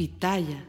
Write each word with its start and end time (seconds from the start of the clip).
Pitaya. 0.00 0.66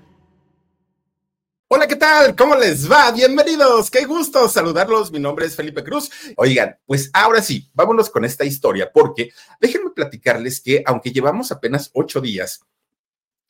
Hola, 1.70 1.88
¿qué 1.88 1.96
tal? 1.96 2.36
¿Cómo 2.36 2.54
les 2.54 2.92
va? 2.92 3.14
Bienvenidos. 3.14 3.90
Qué 3.90 4.04
gusto 4.04 4.50
saludarlos. 4.50 5.10
Mi 5.10 5.20
nombre 5.20 5.46
es 5.46 5.56
Felipe 5.56 5.86
Cruz. 5.86 6.12
Oigan, 6.36 6.78
pues 6.86 7.10
ahora 7.14 7.42
sí, 7.42 7.72
vámonos 7.74 8.10
con 8.10 8.26
esta 8.26 8.44
historia, 8.44 8.92
porque 8.94 9.32
déjenme 9.62 9.92
platicarles 9.92 10.60
que 10.60 10.84
aunque 10.86 11.14
llevamos 11.14 11.50
apenas 11.54 11.92
ocho 11.94 12.20
días 12.20 12.66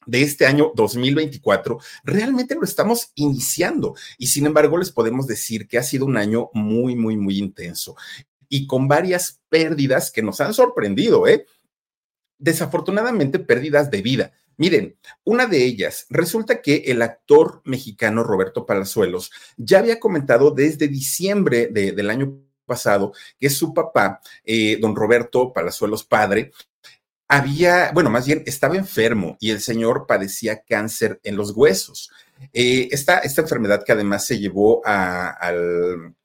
de 0.05 0.21
este 0.21 0.45
año 0.45 0.71
2024, 0.75 1.79
realmente 2.03 2.53
lo 2.53 2.63
estamos 2.63 3.11
iniciando 3.15 3.95
y 4.19 4.27
sin 4.27 4.45
embargo 4.45 4.77
les 4.77 4.91
podemos 4.91 5.25
decir 5.25 5.67
que 5.67 5.79
ha 5.79 5.83
sido 5.83 6.05
un 6.05 6.15
año 6.15 6.51
muy, 6.53 6.95
muy, 6.95 7.17
muy 7.17 7.39
intenso 7.39 7.95
y 8.47 8.67
con 8.67 8.87
varias 8.87 9.41
pérdidas 9.49 10.11
que 10.11 10.21
nos 10.21 10.41
han 10.41 10.53
sorprendido, 10.53 11.25
¿eh? 11.25 11.47
Desafortunadamente, 12.37 13.39
pérdidas 13.39 13.89
de 13.89 14.03
vida 14.03 14.33
Miren, 14.57 14.97
una 15.23 15.47
de 15.47 15.63
ellas, 15.63 16.05
resulta 16.09 16.61
que 16.61 16.83
el 16.87 17.01
actor 17.01 17.61
mexicano 17.65 18.23
Roberto 18.23 18.65
Palazuelos 18.65 19.31
ya 19.57 19.79
había 19.79 19.99
comentado 19.99 20.51
desde 20.51 20.87
diciembre 20.87 21.67
del 21.67 22.09
año 22.09 22.39
pasado 22.65 23.13
que 23.39 23.49
su 23.49 23.73
papá, 23.73 24.21
eh, 24.43 24.77
don 24.79 24.95
Roberto 24.95 25.51
Palazuelos 25.51 26.03
padre, 26.03 26.51
había, 27.27 27.91
bueno, 27.93 28.09
más 28.09 28.25
bien 28.25 28.43
estaba 28.45 28.75
enfermo 28.75 29.37
y 29.39 29.51
el 29.51 29.61
señor 29.61 30.05
padecía 30.05 30.63
cáncer 30.63 31.19
en 31.23 31.37
los 31.37 31.51
huesos. 31.51 32.11
Eh, 32.51 32.89
esta, 32.91 33.19
esta, 33.19 33.41
enfermedad 33.41 33.83
que 33.85 33.93
además 33.93 34.25
se 34.25 34.37
llevó 34.37 34.81
al 34.85 36.15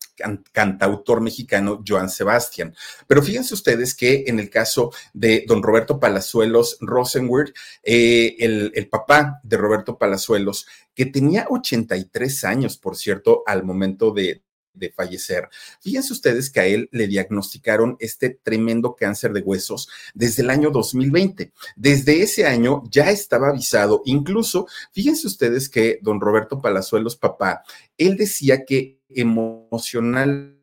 cantautor 0.53 1.21
mexicano 1.21 1.83
Joan 1.87 2.09
Sebastián. 2.11 2.75
Pero 3.07 3.23
fíjense 3.23 3.55
ustedes 3.55 3.95
que 3.95 4.25
en 4.27 4.39
el 4.39 4.51
caso 4.51 4.93
de 5.13 5.45
don 5.47 5.63
Roberto 5.63 6.01
Palazuelos 6.01 6.79
Rosenwald, 6.81 7.53
eh, 7.83 8.37
el, 8.39 8.73
el 8.75 8.89
papá 8.89 9.41
de 9.43 9.57
Roberto 9.57 9.99
Palazuelos, 9.99 10.67
que 10.95 11.07
tenía 11.07 11.47
83 11.51 12.45
años, 12.45 12.79
por 12.79 12.97
cierto, 12.97 13.43
al 13.47 13.65
momento 13.65 14.13
de, 14.13 14.43
de 14.77 14.91
fallecer. 14.91 15.49
Fíjense 15.81 16.13
ustedes 16.13 16.51
que 16.51 16.61
a 16.61 16.67
él 16.67 16.89
le 16.93 17.07
diagnosticaron 17.07 17.97
este 18.01 18.31
tremendo 18.31 18.95
cáncer 18.95 19.33
de 19.33 19.41
huesos 19.41 19.89
desde 20.15 20.43
el 20.43 20.51
año 20.51 20.71
2020. 20.71 21.53
Desde 21.77 22.23
ese 22.23 22.47
año 22.47 22.83
ya 22.91 23.11
estaba 23.11 23.49
avisado. 23.49 24.03
Incluso, 24.05 24.67
fíjense 24.93 25.27
ustedes 25.27 25.69
que 25.69 25.99
don 26.03 26.21
Roberto 26.21 26.61
Palazuelos, 26.61 27.17
papá, 27.17 27.63
él 27.97 28.17
decía 28.17 28.65
que 28.65 29.01
emocionalmente, 29.09 30.57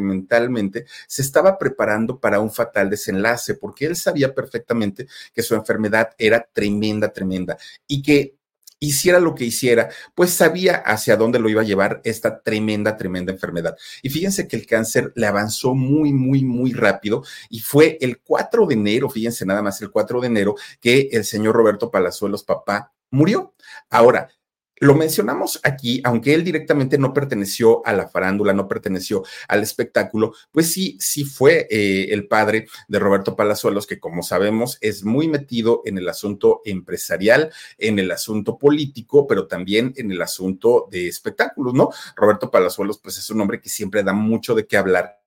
mentalmente, 0.00 0.86
se 1.06 1.22
estaba 1.22 1.58
preparando 1.58 2.20
para 2.20 2.40
un 2.40 2.50
fatal 2.50 2.90
desenlace, 2.90 3.54
porque 3.54 3.86
él 3.86 3.96
sabía 3.96 4.34
perfectamente 4.34 5.06
que 5.32 5.42
su 5.42 5.54
enfermedad 5.54 6.10
era 6.18 6.46
tremenda, 6.52 7.12
tremenda, 7.12 7.56
y 7.86 8.02
que 8.02 8.37
hiciera 8.80 9.20
lo 9.20 9.34
que 9.34 9.44
hiciera, 9.44 9.88
pues 10.14 10.30
sabía 10.30 10.76
hacia 10.76 11.16
dónde 11.16 11.38
lo 11.38 11.48
iba 11.48 11.62
a 11.62 11.64
llevar 11.64 12.00
esta 12.04 12.40
tremenda, 12.42 12.96
tremenda 12.96 13.32
enfermedad. 13.32 13.76
Y 14.02 14.10
fíjense 14.10 14.48
que 14.48 14.56
el 14.56 14.66
cáncer 14.66 15.12
le 15.14 15.26
avanzó 15.26 15.74
muy, 15.74 16.12
muy, 16.12 16.44
muy 16.44 16.72
rápido 16.72 17.22
y 17.50 17.60
fue 17.60 17.98
el 18.00 18.20
4 18.20 18.66
de 18.66 18.74
enero, 18.74 19.10
fíjense 19.10 19.44
nada 19.46 19.62
más, 19.62 19.80
el 19.82 19.90
4 19.90 20.20
de 20.20 20.26
enero 20.26 20.54
que 20.80 21.08
el 21.12 21.24
señor 21.24 21.54
Roberto 21.56 21.90
Palazuelos, 21.90 22.44
papá, 22.44 22.92
murió. 23.10 23.54
Ahora, 23.90 24.28
lo 24.80 24.94
mencionamos 24.94 25.60
aquí, 25.62 26.00
aunque 26.04 26.34
él 26.34 26.44
directamente 26.44 26.98
no 26.98 27.12
perteneció 27.12 27.86
a 27.86 27.92
la 27.92 28.08
farándula, 28.08 28.52
no 28.52 28.68
perteneció 28.68 29.24
al 29.48 29.62
espectáculo, 29.62 30.34
pues 30.52 30.72
sí, 30.72 30.96
sí 31.00 31.24
fue 31.24 31.66
eh, 31.70 32.08
el 32.10 32.26
padre 32.26 32.66
de 32.88 32.98
Roberto 32.98 33.36
Palazuelos, 33.36 33.86
que 33.86 33.98
como 33.98 34.22
sabemos 34.22 34.78
es 34.80 35.04
muy 35.04 35.28
metido 35.28 35.82
en 35.84 35.98
el 35.98 36.08
asunto 36.08 36.62
empresarial, 36.64 37.52
en 37.78 37.98
el 37.98 38.10
asunto 38.10 38.58
político, 38.58 39.26
pero 39.26 39.46
también 39.46 39.92
en 39.96 40.12
el 40.12 40.22
asunto 40.22 40.88
de 40.90 41.08
espectáculos, 41.08 41.74
¿no? 41.74 41.90
Roberto 42.16 42.50
Palazuelos, 42.50 42.98
pues 42.98 43.18
es 43.18 43.30
un 43.30 43.40
hombre 43.40 43.60
que 43.60 43.68
siempre 43.68 44.02
da 44.02 44.12
mucho 44.12 44.54
de 44.54 44.66
qué 44.66 44.76
hablar 44.76 45.18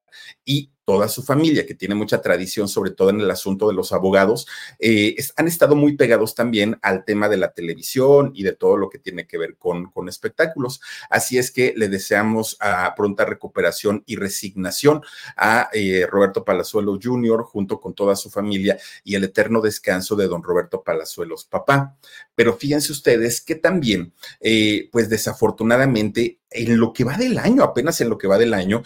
y 0.45 0.71
toda 0.91 1.07
su 1.07 1.23
familia, 1.23 1.65
que 1.65 1.75
tiene 1.75 1.95
mucha 1.95 2.21
tradición, 2.21 2.67
sobre 2.67 2.91
todo 2.91 3.11
en 3.11 3.21
el 3.21 3.31
asunto 3.31 3.67
de 3.67 3.73
los 3.73 3.93
abogados, 3.93 4.47
eh, 4.79 5.15
han 5.37 5.47
estado 5.47 5.75
muy 5.75 5.95
pegados 5.95 6.35
también 6.35 6.79
al 6.81 7.05
tema 7.05 7.29
de 7.29 7.37
la 7.37 7.53
televisión 7.53 8.31
y 8.33 8.43
de 8.43 8.53
todo 8.53 8.75
lo 8.75 8.89
que 8.89 8.99
tiene 8.99 9.25
que 9.25 9.37
ver 9.37 9.55
con, 9.57 9.91
con 9.91 10.09
espectáculos. 10.09 10.81
Así 11.09 11.37
es 11.37 11.51
que 11.51 11.73
le 11.77 11.87
deseamos 11.87 12.57
a 12.59 12.93
pronta 12.95 13.23
recuperación 13.25 14.03
y 14.05 14.15
resignación 14.17 15.01
a 15.37 15.69
eh, 15.71 16.05
Roberto 16.09 16.43
Palazuelos 16.43 16.99
Jr., 17.01 17.43
junto 17.43 17.79
con 17.79 17.93
toda 17.93 18.15
su 18.15 18.29
familia, 18.29 18.77
y 19.03 19.15
el 19.15 19.23
eterno 19.23 19.61
descanso 19.61 20.15
de 20.15 20.27
don 20.27 20.43
Roberto 20.43 20.83
Palazuelos, 20.83 21.45
papá. 21.45 21.95
Pero 22.35 22.57
fíjense 22.57 22.91
ustedes 22.91 23.39
que 23.39 23.55
también, 23.55 24.13
eh, 24.39 24.89
pues 24.91 25.09
desafortunadamente, 25.09 26.39
en 26.51 26.77
lo 26.77 26.91
que 26.91 27.03
va 27.03 27.17
del 27.17 27.37
año, 27.37 27.63
apenas 27.63 28.01
en 28.01 28.09
lo 28.09 28.17
que 28.17 28.27
va 28.27 28.37
del 28.37 28.53
año, 28.53 28.83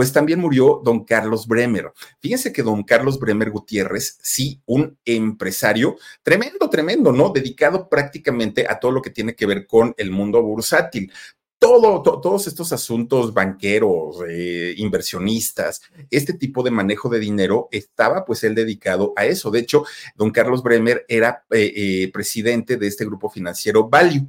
pues 0.00 0.14
también 0.14 0.40
murió 0.40 0.80
don 0.82 1.04
Carlos 1.04 1.46
Bremer. 1.46 1.92
Fíjense 2.20 2.54
que 2.54 2.62
don 2.62 2.84
Carlos 2.84 3.18
Bremer 3.18 3.50
Gutiérrez, 3.50 4.16
sí, 4.22 4.62
un 4.64 4.96
empresario 5.04 5.98
tremendo, 6.22 6.70
tremendo, 6.70 7.12
¿no? 7.12 7.28
Dedicado 7.28 7.86
prácticamente 7.86 8.64
a 8.66 8.80
todo 8.80 8.92
lo 8.92 9.02
que 9.02 9.10
tiene 9.10 9.34
que 9.34 9.44
ver 9.44 9.66
con 9.66 9.92
el 9.98 10.10
mundo 10.10 10.42
bursátil 10.42 11.12
todo, 11.60 12.00
todos 12.00 12.46
estos 12.46 12.72
asuntos 12.72 13.34
banqueros, 13.34 14.16
eh, 14.26 14.72
inversionistas, 14.78 15.82
este 16.10 16.32
tipo 16.32 16.62
de 16.62 16.70
manejo 16.70 17.10
de 17.10 17.20
dinero, 17.20 17.68
estaba 17.70 18.24
pues 18.24 18.42
él 18.44 18.54
dedicado 18.54 19.12
a 19.14 19.26
eso. 19.26 19.50
De 19.50 19.58
hecho, 19.58 19.84
don 20.16 20.30
Carlos 20.30 20.62
Bremer 20.62 21.04
era 21.06 21.44
eh, 21.50 21.70
eh, 21.76 22.10
presidente 22.14 22.78
de 22.78 22.86
este 22.86 23.04
grupo 23.04 23.28
financiero 23.28 23.90
Value 23.90 24.26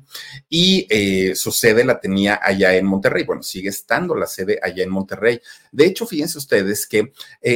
y 0.50 0.86
su 1.34 1.52
sede 1.52 1.86
la 1.86 2.02
tenía 2.02 2.38
allá 2.44 2.76
en 2.76 2.86
Monterrey. 2.86 3.24
Bueno, 3.24 3.44
sigue 3.44 3.70
estando 3.70 4.14
la 4.14 4.28
sede 4.28 4.60
allá 4.62 4.84
en 4.84 4.90
Monterrey. 4.90 5.40
De 5.72 5.86
hecho, 5.86 6.06
fíjense 6.06 6.38
ustedes 6.38 6.86
que 6.86 7.14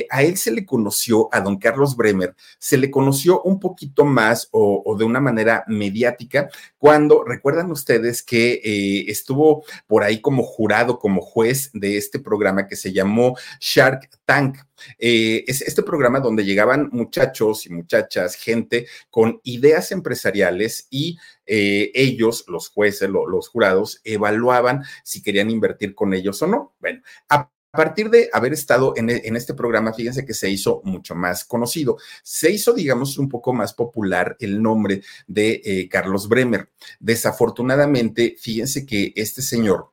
a 0.09 0.23
él 0.23 0.37
se 0.37 0.51
le 0.51 0.65
conoció, 0.65 1.27
a 1.33 1.41
don 1.41 1.57
Carlos 1.57 1.97
Bremer, 1.97 2.33
se 2.59 2.77
le 2.77 2.89
conoció 2.89 3.41
un 3.41 3.59
poquito 3.59 4.05
más 4.05 4.47
o 4.51 4.95
de 4.97 5.03
una 5.03 5.19
manera 5.19 5.65
mediática 5.67 6.47
cuando, 6.77 7.25
recuerdan 7.25 7.71
ustedes 7.71 8.23
que 8.23 9.05
estuvo 9.07 9.64
por 9.87 10.03
ahí 10.03 10.21
como 10.21 10.43
jurado, 10.43 10.99
como 10.99 11.21
juez 11.21 11.69
de 11.73 11.97
este 11.97 12.19
programa 12.19 12.67
que 12.67 12.75
se 12.75 12.93
llamó 12.93 13.35
Shark 13.59 14.09
Tank. 14.25 14.57
Eh, 14.99 15.43
es 15.47 15.61
este 15.61 15.83
programa 15.83 16.19
donde 16.19 16.43
llegaban 16.43 16.89
muchachos 16.91 17.65
y 17.65 17.69
muchachas, 17.69 18.35
gente 18.35 18.87
con 19.09 19.39
ideas 19.43 19.91
empresariales 19.91 20.87
y 20.89 21.17
eh, 21.45 21.91
ellos, 21.93 22.45
los 22.47 22.69
jueces, 22.69 23.09
los 23.09 23.47
jurados, 23.47 24.01
evaluaban 24.03 24.83
si 25.03 25.21
querían 25.21 25.49
invertir 25.49 25.95
con 25.95 26.13
ellos 26.13 26.41
o 26.41 26.47
no. 26.47 26.75
Bueno, 26.79 27.01
a 27.29 27.49
a 27.75 27.77
partir 27.77 28.09
de 28.09 28.29
haber 28.31 28.53
estado 28.53 28.93
en, 28.95 29.09
este 29.35 29.53
programa, 29.53 29.91
fíjense 29.91 30.25
que 30.25 30.33
se 30.33 30.49
hizo 30.49 30.81
mucho 30.85 31.13
más 31.13 31.43
conocido. 31.43 31.97
Se 32.23 32.49
hizo, 32.49 32.71
digamos, 32.71 33.17
un 33.17 33.27
poco 33.27 33.51
más 33.51 33.73
popular 33.73 34.37
el 34.39 34.61
nombre 34.61 35.01
de 35.27 35.61
eh, 35.65 35.89
Carlos 35.89 36.29
Bremer. 36.29 36.69
Desafortunadamente, 37.01 38.37
fíjense 38.39 38.85
que 38.85 39.11
este 39.17 39.41
señor 39.41 39.91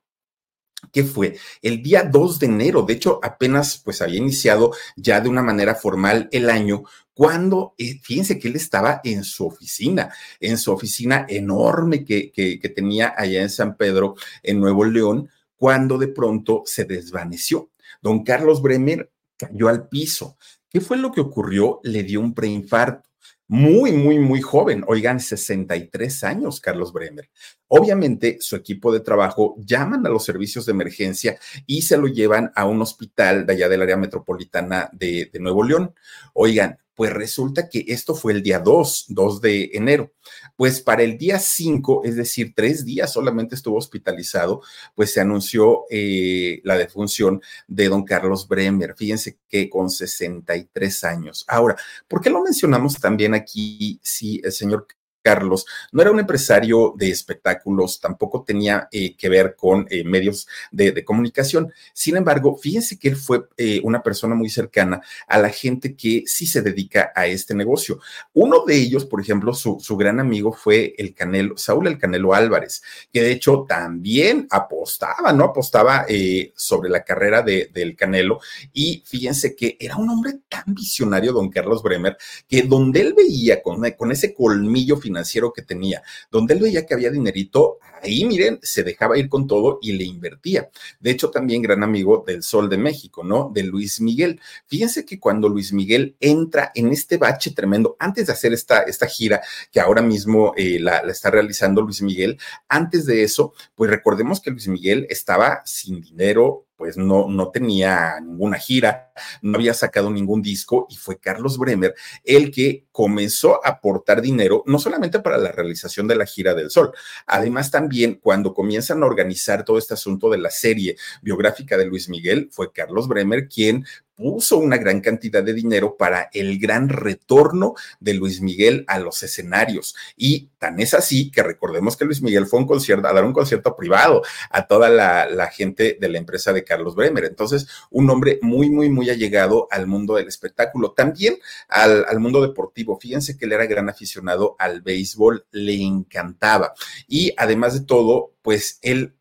que 0.92 1.02
fue 1.04 1.36
el 1.60 1.82
día 1.82 2.04
2 2.04 2.38
de 2.38 2.46
enero, 2.46 2.82
de 2.82 2.94
hecho 2.94 3.20
apenas 3.22 3.78
pues 3.84 4.02
había 4.02 4.18
iniciado 4.18 4.72
ya 4.96 5.20
de 5.20 5.28
una 5.28 5.42
manera 5.42 5.76
formal 5.76 6.28
el 6.32 6.50
año, 6.50 6.84
cuando, 7.14 7.74
eh, 7.78 7.98
fíjense 8.00 8.38
que 8.38 8.48
él 8.48 8.56
estaba 8.56 9.00
en 9.02 9.24
su 9.24 9.46
oficina, 9.46 10.12
en 10.40 10.56
su 10.58 10.72
oficina 10.72 11.26
enorme 11.28 12.04
que 12.04 12.72
tenía 12.74 13.14
allá 13.16 13.42
en 13.42 13.50
San 13.50 13.76
Pedro, 13.76 14.14
en 14.42 14.60
Nuevo 14.60 14.84
León, 14.84 15.28
cuando 15.62 15.96
de 15.96 16.08
pronto 16.08 16.64
se 16.66 16.86
desvaneció. 16.86 17.70
Don 18.00 18.24
Carlos 18.24 18.60
Bremer 18.60 19.12
cayó 19.36 19.68
al 19.68 19.88
piso. 19.88 20.36
¿Qué 20.68 20.80
fue 20.80 20.96
lo 20.96 21.12
que 21.12 21.20
ocurrió? 21.20 21.78
Le 21.84 22.02
dio 22.02 22.18
un 22.18 22.34
preinfarto. 22.34 23.08
Muy, 23.46 23.92
muy, 23.92 24.18
muy 24.18 24.40
joven. 24.40 24.82
Oigan, 24.88 25.20
63 25.20 26.24
años, 26.24 26.60
Carlos 26.60 26.92
Bremer. 26.92 27.30
Obviamente, 27.68 28.38
su 28.40 28.56
equipo 28.56 28.92
de 28.92 28.98
trabajo 28.98 29.54
llaman 29.56 30.04
a 30.04 30.10
los 30.10 30.24
servicios 30.24 30.66
de 30.66 30.72
emergencia 30.72 31.38
y 31.64 31.82
se 31.82 31.96
lo 31.96 32.08
llevan 32.08 32.50
a 32.56 32.64
un 32.64 32.82
hospital 32.82 33.46
de 33.46 33.52
allá 33.52 33.68
del 33.68 33.82
área 33.82 33.96
metropolitana 33.96 34.90
de, 34.92 35.30
de 35.32 35.38
Nuevo 35.38 35.62
León. 35.62 35.94
Oigan, 36.34 36.76
pues 37.02 37.14
resulta 37.14 37.68
que 37.68 37.84
esto 37.88 38.14
fue 38.14 38.32
el 38.32 38.44
día 38.44 38.60
2, 38.60 39.06
2 39.08 39.40
de 39.40 39.70
enero. 39.72 40.12
Pues 40.54 40.80
para 40.80 41.02
el 41.02 41.18
día 41.18 41.40
5, 41.40 42.02
es 42.04 42.14
decir, 42.14 42.52
tres 42.54 42.84
días 42.84 43.12
solamente 43.12 43.56
estuvo 43.56 43.76
hospitalizado, 43.76 44.62
pues 44.94 45.12
se 45.12 45.20
anunció 45.20 45.82
eh, 45.90 46.60
la 46.62 46.76
defunción 46.76 47.42
de 47.66 47.88
don 47.88 48.04
Carlos 48.04 48.46
Bremer. 48.46 48.94
Fíjense 48.96 49.36
que 49.48 49.68
con 49.68 49.90
63 49.90 51.02
años. 51.02 51.44
Ahora, 51.48 51.74
¿por 52.06 52.20
qué 52.20 52.30
lo 52.30 52.40
mencionamos 52.40 53.00
también 53.00 53.34
aquí 53.34 53.98
si 54.00 54.40
el 54.44 54.52
señor 54.52 54.86
Carlos 55.22 55.66
no 55.92 56.02
era 56.02 56.10
un 56.10 56.20
empresario 56.20 56.94
de 56.96 57.10
espectáculos, 57.10 58.00
tampoco 58.00 58.42
tenía 58.42 58.88
eh, 58.90 59.16
que 59.16 59.28
ver 59.28 59.56
con 59.56 59.86
eh, 59.90 60.04
medios 60.04 60.48
de, 60.70 61.04
comunicación. 61.04 61.72
Sin 61.92 62.16
embargo, 62.16 62.56
fíjense 62.56 62.98
que 62.98 63.08
él 63.08 63.16
fue 63.16 63.44
eh, 63.56 63.80
una 63.84 64.02
persona 64.02 64.34
muy 64.34 64.50
cercana 64.50 65.00
a 65.26 65.38
la 65.38 65.48
gente 65.48 65.96
que 65.96 66.24
sí 66.26 66.46
se 66.46 66.62
dedica 66.62 67.12
a 67.14 67.26
este 67.26 67.54
negocio. 67.54 68.00
Uno 68.34 68.64
de 68.64 68.76
ellos, 68.76 69.04
por 69.04 69.20
ejemplo, 69.20 69.54
su, 69.54 69.78
gran 69.96 70.20
amigo 70.20 70.52
fue 70.52 70.94
el 70.98 71.14
Canelo, 71.14 71.56
Saúl 71.56 71.86
el 71.86 71.98
Canelo 71.98 72.34
Álvarez, 72.34 72.82
que 73.12 73.22
de 73.22 73.32
hecho 73.32 73.64
también 73.68 74.46
apostaba, 74.50 75.32
¿no? 75.32 75.44
Apostaba 75.44 76.06
sobre 76.54 76.88
la 76.90 77.04
carrera 77.04 77.42
de, 77.42 77.70
del 77.72 77.94
Canelo. 77.96 78.40
Y 78.72 79.02
fíjense 79.06 79.54
que 79.54 79.76
era 79.78 79.96
un 79.96 80.08
hombre 80.08 80.40
tan 80.48 80.64
visionario, 80.66 81.32
don 81.32 81.50
Carlos 81.50 81.82
Bremer, 81.82 82.16
que 82.48 82.62
donde 82.62 83.00
él 83.00 83.14
veía 83.14 83.62
con, 83.62 83.82
con 83.92 84.12
ese 84.12 84.34
colmillo 84.34 84.96
financiero, 84.96 85.11
financiero 85.12 85.52
que 85.52 85.62
tenía, 85.62 86.02
donde 86.30 86.54
él 86.54 86.60
veía 86.60 86.86
que 86.86 86.94
había 86.94 87.10
dinerito, 87.10 87.78
ahí 88.02 88.24
miren, 88.24 88.58
se 88.62 88.82
dejaba 88.82 89.18
ir 89.18 89.28
con 89.28 89.46
todo 89.46 89.78
y 89.82 89.92
le 89.92 90.04
invertía. 90.04 90.70
De 91.00 91.10
hecho, 91.10 91.30
también 91.30 91.62
gran 91.62 91.82
amigo 91.82 92.24
del 92.26 92.42
Sol 92.42 92.68
de 92.68 92.78
México, 92.78 93.22
¿no? 93.22 93.50
De 93.52 93.62
Luis 93.62 94.00
Miguel. 94.00 94.40
Fíjense 94.66 95.04
que 95.04 95.20
cuando 95.20 95.48
Luis 95.48 95.72
Miguel 95.72 96.16
entra 96.18 96.72
en 96.74 96.90
este 96.90 97.18
bache 97.18 97.50
tremendo, 97.52 97.96
antes 97.98 98.26
de 98.26 98.32
hacer 98.32 98.52
esta, 98.52 98.82
esta 98.82 99.06
gira 99.06 99.42
que 99.70 99.80
ahora 99.80 100.02
mismo 100.02 100.54
eh, 100.56 100.78
la, 100.80 101.02
la 101.02 101.12
está 101.12 101.30
realizando 101.30 101.82
Luis 101.82 102.02
Miguel, 102.02 102.38
antes 102.68 103.04
de 103.06 103.22
eso, 103.22 103.52
pues 103.74 103.90
recordemos 103.90 104.40
que 104.40 104.50
Luis 104.50 104.68
Miguel 104.68 105.06
estaba 105.10 105.62
sin 105.64 106.00
dinero, 106.00 106.66
pues 106.82 106.96
no, 106.96 107.28
no 107.28 107.52
tenía 107.52 108.18
ninguna 108.20 108.58
gira, 108.58 109.12
no 109.40 109.58
había 109.58 109.72
sacado 109.72 110.10
ningún 110.10 110.42
disco 110.42 110.88
y 110.90 110.96
fue 110.96 111.16
Carlos 111.16 111.56
Bremer 111.56 111.94
el 112.24 112.50
que 112.50 112.86
comenzó 112.90 113.64
a 113.64 113.68
aportar 113.68 114.20
dinero, 114.20 114.64
no 114.66 114.80
solamente 114.80 115.20
para 115.20 115.38
la 115.38 115.52
realización 115.52 116.08
de 116.08 116.16
la 116.16 116.26
gira 116.26 116.54
del 116.54 116.72
Sol, 116.72 116.90
además 117.24 117.70
también 117.70 118.18
cuando 118.20 118.52
comienzan 118.52 119.00
a 119.00 119.06
organizar 119.06 119.64
todo 119.64 119.78
este 119.78 119.94
asunto 119.94 120.28
de 120.28 120.38
la 120.38 120.50
serie 120.50 120.96
biográfica 121.22 121.76
de 121.76 121.86
Luis 121.86 122.08
Miguel, 122.08 122.48
fue 122.50 122.72
Carlos 122.72 123.06
Bremer 123.06 123.46
quien 123.46 123.86
puso 124.22 124.58
una 124.58 124.78
gran 124.78 125.00
cantidad 125.00 125.42
de 125.42 125.52
dinero 125.52 125.96
para 125.96 126.30
el 126.32 126.58
gran 126.60 126.88
retorno 126.88 127.74
de 127.98 128.14
Luis 128.14 128.40
Miguel 128.40 128.84
a 128.86 129.00
los 129.00 129.22
escenarios. 129.24 129.96
Y 130.16 130.50
tan 130.58 130.78
es 130.78 130.94
así 130.94 131.30
que 131.32 131.42
recordemos 131.42 131.96
que 131.96 132.04
Luis 132.04 132.22
Miguel 132.22 132.46
fue 132.46 132.60
un 132.60 132.66
concierto, 132.66 133.08
a 133.08 133.12
dar 133.12 133.24
un 133.24 133.32
concierto 133.32 133.74
privado 133.74 134.22
a 134.50 134.66
toda 134.68 134.88
la, 134.88 135.48
gente 135.48 135.98
de 136.00 136.08
la 136.08 136.18
empresa 136.18 136.52
de 136.52 136.62
Carlos 136.62 136.94
Bremer. 136.94 137.24
Entonces, 137.24 137.66
un 137.90 138.08
hombre 138.10 138.38
muy, 138.42 138.70
muy, 138.70 138.88
muy 138.88 139.10
allegado 139.10 139.66
al 139.70 139.88
mundo 139.88 140.14
del 140.14 140.28
espectáculo, 140.28 140.92
también 140.92 141.36
al, 141.68 142.04
al 142.08 142.20
mundo 142.20 142.40
deportivo. 142.40 142.98
Fíjense 143.00 143.36
que 143.36 143.46
él 143.46 143.52
era 143.52 143.66
gran 143.66 143.88
aficionado 143.88 144.54
al 144.58 144.82
béisbol, 144.82 145.46
le 145.50 145.82
encantaba. 145.82 146.74
Y 147.08 147.34
además 147.36 147.74
de 147.74 147.84
todo, 147.84 148.32
pues 148.42 148.78
él 148.82 149.14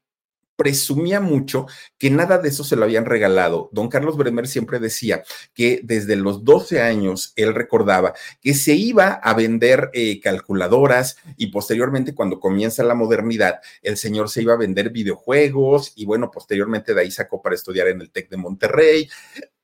presumía 0.61 1.19
mucho 1.19 1.65
que 1.97 2.11
nada 2.11 2.37
de 2.37 2.49
eso 2.49 2.63
se 2.63 2.75
lo 2.75 2.83
habían 2.83 3.05
regalado. 3.05 3.69
Don 3.71 3.89
Carlos 3.89 4.15
Bremer 4.15 4.47
siempre 4.47 4.77
decía 4.77 5.23
que 5.55 5.81
desde 5.83 6.15
los 6.15 6.43
12 6.43 6.83
años 6.83 7.33
él 7.35 7.55
recordaba 7.55 8.13
que 8.41 8.53
se 8.53 8.75
iba 8.75 9.13
a 9.13 9.33
vender 9.33 9.89
eh, 9.93 10.19
calculadoras 10.21 11.17
y 11.35 11.47
posteriormente 11.47 12.13
cuando 12.13 12.39
comienza 12.39 12.83
la 12.83 12.93
modernidad, 12.93 13.59
el 13.81 13.97
señor 13.97 14.29
se 14.29 14.43
iba 14.43 14.53
a 14.53 14.57
vender 14.57 14.91
videojuegos 14.91 15.93
y 15.95 16.05
bueno, 16.05 16.29
posteriormente 16.29 16.93
de 16.93 17.01
ahí 17.01 17.09
sacó 17.09 17.41
para 17.41 17.55
estudiar 17.55 17.87
en 17.87 18.01
el 18.01 18.11
TEC 18.11 18.29
de 18.29 18.37
Monterrey. 18.37 19.09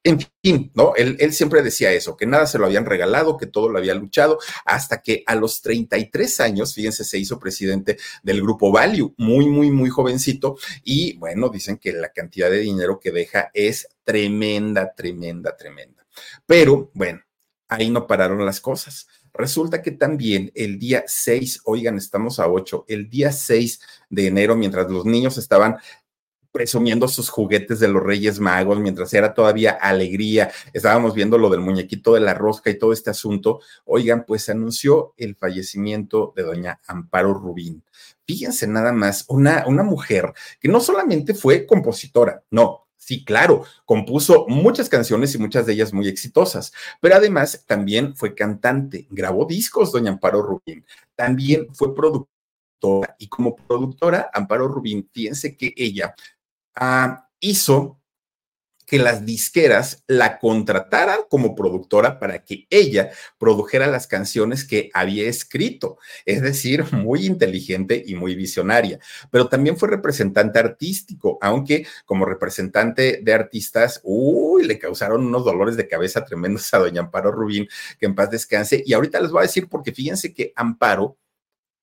En 0.07 0.19
fin, 0.41 0.71
¿no? 0.73 0.95
Él, 0.95 1.17
él, 1.19 1.33
siempre 1.33 1.61
decía 1.61 1.91
eso, 1.91 2.15
que 2.15 2.25
nada 2.25 2.45
se 2.45 2.57
lo 2.57 2.65
habían 2.65 2.85
regalado, 2.85 3.35
que 3.35 3.45
todo 3.45 3.67
lo 3.67 3.77
había 3.77 3.93
luchado, 3.93 4.39
hasta 4.63 5.01
que 5.01 5.21
a 5.27 5.35
los 5.35 5.61
33 5.61 6.39
años, 6.39 6.73
fíjense, 6.73 7.03
se 7.03 7.17
hizo 7.17 7.37
presidente 7.37 7.97
del 8.23 8.41
grupo 8.41 8.71
Value, 8.71 9.13
muy, 9.17 9.47
muy, 9.47 9.69
muy 9.69 9.89
jovencito, 9.89 10.55
y 10.81 11.17
bueno, 11.17 11.49
dicen 11.49 11.77
que 11.77 11.91
la 11.91 12.07
cantidad 12.13 12.49
de 12.49 12.59
dinero 12.59 13.01
que 13.01 13.11
deja 13.11 13.51
es 13.53 13.89
tremenda, 14.05 14.93
tremenda, 14.95 15.57
tremenda. 15.57 16.07
Pero 16.45 16.89
bueno, 16.93 17.19
ahí 17.67 17.89
no 17.89 18.07
pararon 18.07 18.45
las 18.45 18.61
cosas. 18.61 19.09
Resulta 19.33 19.81
que 19.81 19.91
también 19.91 20.53
el 20.55 20.79
día 20.79 21.03
6, 21.05 21.63
oigan, 21.65 21.97
estamos 21.97 22.39
a 22.39 22.47
8, 22.47 22.85
el 22.87 23.09
día 23.09 23.33
6 23.33 23.81
de 24.09 24.27
enero, 24.27 24.55
mientras 24.55 24.89
los 24.89 25.03
niños 25.03 25.37
estaban 25.37 25.75
presumiendo 26.57 27.07
sus 27.07 27.29
juguetes 27.29 27.79
de 27.79 27.87
los 27.87 28.01
Reyes 28.01 28.39
Magos, 28.39 28.79
mientras 28.79 29.13
era 29.13 29.35
todavía 29.35 29.77
alegría, 29.79 30.49
estábamos 30.73 31.13
viendo 31.13 31.37
lo 31.37 31.51
del 31.51 31.59
muñequito 31.59 32.15
de 32.15 32.19
la 32.19 32.33
rosca 32.33 32.71
y 32.71 32.79
todo 32.79 32.93
este 32.93 33.11
asunto, 33.11 33.59
oigan, 33.85 34.25
pues 34.25 34.49
anunció 34.49 35.13
el 35.17 35.35
fallecimiento 35.35 36.33
de 36.35 36.41
doña 36.41 36.79
Amparo 36.87 37.35
Rubín. 37.35 37.83
Fíjense 38.25 38.65
nada 38.65 38.91
más, 38.91 39.25
una, 39.27 39.65
una 39.67 39.83
mujer 39.83 40.33
que 40.59 40.67
no 40.67 40.79
solamente 40.79 41.35
fue 41.35 41.67
compositora, 41.67 42.41
no, 42.49 42.85
Sí, 42.99 43.23
claro, 43.23 43.63
compuso 43.85 44.47
muchas 44.49 44.89
canciones 44.89 45.33
y 45.33 45.37
muchas 45.37 45.65
de 45.65 45.73
ellas 45.73 45.93
muy 45.93 46.09
exitosas, 46.09 46.73
pero 46.99 47.15
además 47.15 47.63
también 47.65 48.15
fue 48.15 48.33
cantante, 48.33 49.07
grabó 49.11 49.45
discos, 49.45 49.93
doña 49.93 50.11
Amparo 50.11 50.41
Rubín, 50.41 50.83
también 51.15 51.67
fue 51.73 51.95
productora 51.95 53.15
y 53.17 53.27
como 53.27 53.55
productora, 53.55 54.29
Amparo 54.33 54.67
Rubín, 54.67 55.09
fíjense 55.11 55.55
que 55.55 55.73
ella 55.75 56.15
Ah, 56.79 57.27
hizo 57.39 57.99
que 58.87 58.99
las 58.99 59.25
disqueras 59.25 60.03
la 60.07 60.39
contrataran 60.39 61.19
como 61.29 61.55
productora 61.55 62.19
para 62.19 62.45
que 62.45 62.67
ella 62.69 63.11
produjera 63.37 63.87
las 63.87 64.07
canciones 64.07 64.65
que 64.65 64.89
había 64.93 65.27
escrito. 65.27 65.97
Es 66.25 66.41
decir, 66.41 66.85
muy 66.93 67.25
inteligente 67.25 68.01
y 68.05 68.15
muy 68.15 68.35
visionaria. 68.35 68.99
Pero 69.29 69.49
también 69.49 69.77
fue 69.77 69.89
representante 69.89 70.59
artístico, 70.59 71.37
aunque 71.41 71.85
como 72.05 72.25
representante 72.25 73.19
de 73.21 73.33
artistas, 73.33 73.99
uy, 74.03 74.65
le 74.65 74.79
causaron 74.79 75.25
unos 75.25 75.43
dolores 75.43 75.75
de 75.77 75.87
cabeza 75.87 76.23
tremendos 76.23 76.73
a 76.73 76.79
doña 76.79 77.01
Amparo 77.01 77.31
Rubín, 77.31 77.67
que 77.99 78.05
en 78.05 78.15
paz 78.15 78.31
descanse. 78.31 78.83
Y 78.85 78.93
ahorita 78.93 79.19
les 79.19 79.31
voy 79.31 79.39
a 79.39 79.47
decir, 79.47 79.67
porque 79.67 79.91
fíjense 79.91 80.33
que 80.33 80.53
Amparo 80.55 81.17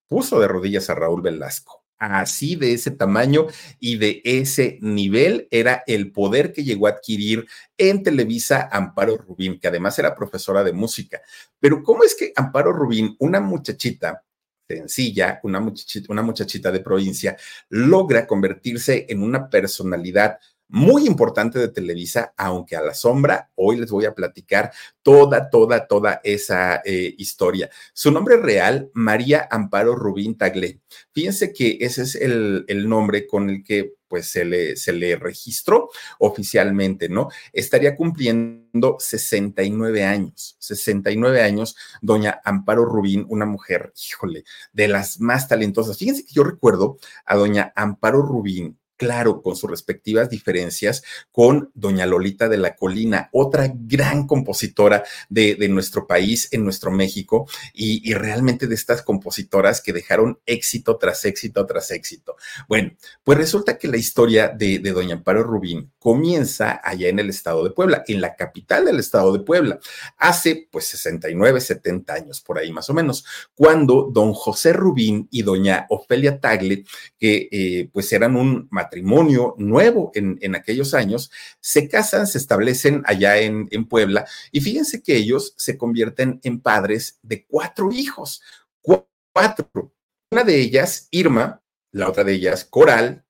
puso 0.08 0.40
de 0.40 0.48
rodillas 0.48 0.88
a 0.88 0.94
Raúl 0.94 1.20
Velasco 1.22 1.83
así 1.98 2.56
de 2.56 2.72
ese 2.72 2.90
tamaño 2.90 3.46
y 3.78 3.96
de 3.96 4.20
ese 4.24 4.78
nivel 4.80 5.48
era 5.50 5.82
el 5.86 6.12
poder 6.12 6.52
que 6.52 6.64
llegó 6.64 6.86
a 6.86 6.90
adquirir 6.90 7.46
en 7.78 8.02
Televisa 8.02 8.68
Amparo 8.70 9.16
Rubín, 9.16 9.58
que 9.58 9.68
además 9.68 9.98
era 9.98 10.14
profesora 10.14 10.62
de 10.64 10.72
música. 10.72 11.20
Pero 11.60 11.82
¿cómo 11.82 12.04
es 12.04 12.14
que 12.14 12.32
Amparo 12.36 12.72
Rubín, 12.72 13.16
una 13.18 13.40
muchachita 13.40 14.22
sencilla, 14.66 15.40
una 15.42 15.60
muchachita, 15.60 16.12
una 16.12 16.22
muchachita 16.22 16.72
de 16.72 16.80
provincia, 16.80 17.36
logra 17.68 18.26
convertirse 18.26 19.06
en 19.08 19.22
una 19.22 19.48
personalidad 19.48 20.38
muy 20.74 21.06
importante 21.06 21.60
de 21.60 21.68
Televisa, 21.68 22.34
aunque 22.36 22.74
a 22.74 22.82
la 22.82 22.94
sombra, 22.94 23.48
hoy 23.54 23.76
les 23.76 23.92
voy 23.92 24.06
a 24.06 24.14
platicar 24.14 24.72
toda, 25.02 25.48
toda, 25.48 25.86
toda 25.86 26.20
esa 26.24 26.82
eh, 26.84 27.14
historia. 27.16 27.70
Su 27.92 28.10
nombre 28.10 28.38
real, 28.38 28.90
María 28.92 29.46
Amparo 29.52 29.94
Rubín 29.94 30.36
Tagle. 30.36 30.80
Fíjense 31.12 31.52
que 31.52 31.78
ese 31.80 32.02
es 32.02 32.16
el, 32.16 32.64
el 32.66 32.88
nombre 32.88 33.24
con 33.24 33.50
el 33.50 33.62
que 33.62 33.92
pues 34.08 34.26
se 34.26 34.44
le, 34.44 34.76
se 34.76 34.92
le 34.92 35.14
registró 35.14 35.90
oficialmente, 36.18 37.08
¿no? 37.08 37.28
Estaría 37.52 37.94
cumpliendo 37.94 38.96
69 38.98 40.04
años, 40.04 40.56
69 40.58 41.40
años, 41.40 41.76
doña 42.02 42.40
Amparo 42.44 42.84
Rubín, 42.84 43.26
una 43.28 43.46
mujer, 43.46 43.92
híjole, 44.08 44.42
de 44.72 44.88
las 44.88 45.20
más 45.20 45.46
talentosas. 45.46 45.98
Fíjense 45.98 46.24
que 46.24 46.32
yo 46.32 46.42
recuerdo 46.42 46.98
a 47.24 47.36
doña 47.36 47.72
Amparo 47.76 48.22
Rubín 48.22 48.76
claro, 48.96 49.42
con 49.42 49.56
sus 49.56 49.70
respectivas 49.70 50.30
diferencias, 50.30 51.02
con 51.32 51.70
doña 51.74 52.06
Lolita 52.06 52.48
de 52.48 52.58
la 52.58 52.76
Colina, 52.76 53.28
otra 53.32 53.72
gran 53.74 54.26
compositora 54.26 55.04
de, 55.28 55.56
nuestro 55.68 56.06
país, 56.06 56.48
en 56.52 56.64
nuestro 56.64 56.90
México, 56.90 57.48
y, 57.72 58.14
realmente 58.14 58.66
de 58.66 58.74
estas 58.74 59.02
compositoras 59.02 59.80
que 59.80 59.92
dejaron 59.92 60.38
éxito 60.46 60.96
tras 60.98 61.24
éxito 61.24 61.66
tras 61.66 61.90
éxito. 61.90 62.36
Bueno, 62.68 62.92
pues 63.22 63.38
resulta 63.38 63.78
que 63.78 63.88
la 63.88 63.96
historia 63.96 64.48
de, 64.48 64.78
doña 64.78 65.16
Amparo 65.16 65.42
Rubín 65.42 65.92
comienza 65.98 66.80
allá 66.84 67.08
en 67.08 67.18
el 67.18 67.30
estado 67.30 67.64
de 67.64 67.70
Puebla, 67.70 68.04
en 68.06 68.20
la 68.20 68.36
capital 68.36 68.84
del 68.84 69.00
estado 69.00 69.32
de 69.32 69.40
Puebla, 69.40 69.78
hace 70.18 70.68
pues 70.70 70.86
69, 70.86 71.60
70 71.60 72.14
años, 72.14 72.40
por 72.40 72.58
ahí 72.58 72.72
más 72.72 72.88
o 72.90 72.94
menos, 72.94 73.24
cuando 73.54 74.08
don 74.12 74.32
José 74.32 74.72
Rubín 74.72 75.28
y 75.30 75.42
doña 75.42 75.86
Ofelia 75.88 76.38
Tagle, 76.38 76.84
que 77.18 77.48
eh, 77.50 77.88
pues 77.92 78.12
eran 78.12 78.36
un 78.36 78.68
matrimonio 78.84 79.54
nuevo 79.58 80.12
en, 80.14 80.54
aquellos 80.54 80.94
años, 80.94 81.30
se 81.60 81.88
casan, 81.88 82.26
se 82.26 82.38
establecen 82.38 83.02
allá 83.06 83.38
en, 83.38 83.68
en 83.70 83.86
Puebla 83.86 84.26
y 84.52 84.60
fíjense 84.60 85.02
que 85.02 85.16
ellos 85.16 85.54
se 85.56 85.76
convierten 85.76 86.40
en 86.42 86.60
padres 86.60 87.18
de 87.22 87.44
cuatro 87.46 87.90
hijos, 87.92 88.42
cuatro. 88.80 89.92
Una 90.30 90.44
de 90.44 90.60
ellas, 90.60 91.08
Irma, 91.10 91.62
la 91.92 92.08
otra 92.08 92.24
de 92.24 92.34
ellas, 92.34 92.64
Coral, 92.64 93.24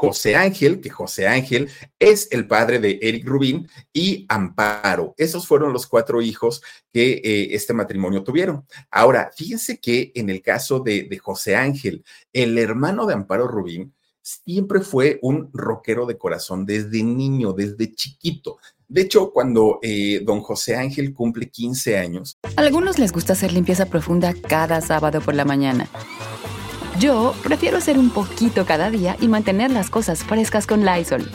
José 0.00 0.34
Ángel, 0.34 0.80
que 0.80 0.88
José 0.88 1.26
Ángel 1.26 1.68
es 1.98 2.28
el 2.30 2.46
padre 2.46 2.78
de 2.78 2.98
Eric 3.02 3.26
Rubín, 3.26 3.68
y 3.92 4.24
Amparo. 4.30 5.14
Esos 5.18 5.46
fueron 5.46 5.74
los 5.74 5.86
cuatro 5.86 6.22
hijos 6.22 6.62
que 6.90 7.20
eh, 7.22 7.48
este 7.54 7.74
matrimonio 7.74 8.22
tuvieron. 8.22 8.66
Ahora, 8.90 9.30
fíjense 9.36 9.78
que 9.78 10.10
en 10.14 10.30
el 10.30 10.40
caso 10.40 10.80
de, 10.80 11.02
de 11.02 11.18
José 11.18 11.54
Ángel, 11.54 12.02
el 12.32 12.56
hermano 12.56 13.04
de 13.04 13.12
Amparo 13.12 13.46
Rubín, 13.46 13.92
siempre 14.22 14.80
fue 14.80 15.18
un 15.22 15.50
rockero 15.52 16.06
de 16.06 16.18
corazón 16.18 16.66
desde 16.66 17.02
niño, 17.02 17.52
desde 17.52 17.92
chiquito. 17.92 18.58
De 18.88 19.02
hecho, 19.02 19.30
cuando 19.30 19.78
eh, 19.82 20.20
don 20.24 20.40
José 20.40 20.76
Ángel 20.76 21.14
cumple 21.14 21.48
15 21.48 21.98
años. 21.98 22.36
A 22.56 22.60
algunos 22.60 22.98
les 22.98 23.12
gusta 23.12 23.34
hacer 23.34 23.52
limpieza 23.52 23.86
profunda 23.86 24.34
cada 24.34 24.80
sábado 24.80 25.20
por 25.20 25.34
la 25.34 25.44
mañana. 25.44 25.88
Yo 26.98 27.34
prefiero 27.42 27.78
hacer 27.78 27.98
un 27.98 28.10
poquito 28.10 28.66
cada 28.66 28.90
día 28.90 29.16
y 29.20 29.28
mantener 29.28 29.70
las 29.70 29.90
cosas 29.90 30.24
frescas 30.24 30.66
con 30.66 30.84
Lysol. 30.84 31.30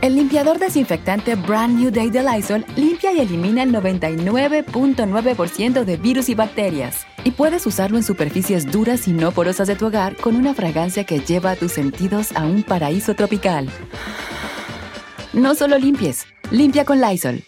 El 0.00 0.14
limpiador 0.14 0.58
desinfectante 0.58 1.34
Brand 1.34 1.78
New 1.78 1.90
Day 1.90 2.10
de 2.10 2.22
Lysol 2.22 2.64
limpia 2.76 3.12
y 3.12 3.20
elimina 3.20 3.64
el 3.64 3.72
99.9% 3.72 5.84
de 5.84 5.96
virus 5.96 6.28
y 6.28 6.34
bacterias. 6.34 7.06
Y 7.24 7.32
puedes 7.32 7.66
usarlo 7.66 7.96
en 7.96 8.04
superficies 8.04 8.70
duras 8.70 9.08
y 9.08 9.12
no 9.12 9.32
porosas 9.32 9.68
de 9.68 9.76
tu 9.76 9.86
hogar 9.86 10.16
con 10.16 10.36
una 10.36 10.54
fragancia 10.54 11.04
que 11.04 11.18
lleva 11.18 11.50
a 11.50 11.56
tus 11.56 11.72
sentidos 11.72 12.30
a 12.36 12.44
un 12.44 12.62
paraíso 12.62 13.14
tropical. 13.14 13.68
No 15.32 15.54
solo 15.54 15.78
limpies, 15.78 16.26
limpia 16.50 16.84
con 16.84 17.00
Lysol 17.00 17.42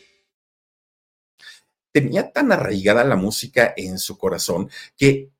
tenía 1.92 2.33
tan 2.33 2.52
arraigada 2.52 3.04
la 3.04 3.16
música 3.16 3.75
en 3.76 3.99
su 3.99 4.19
corazón 4.19 4.71
que 4.97 5.30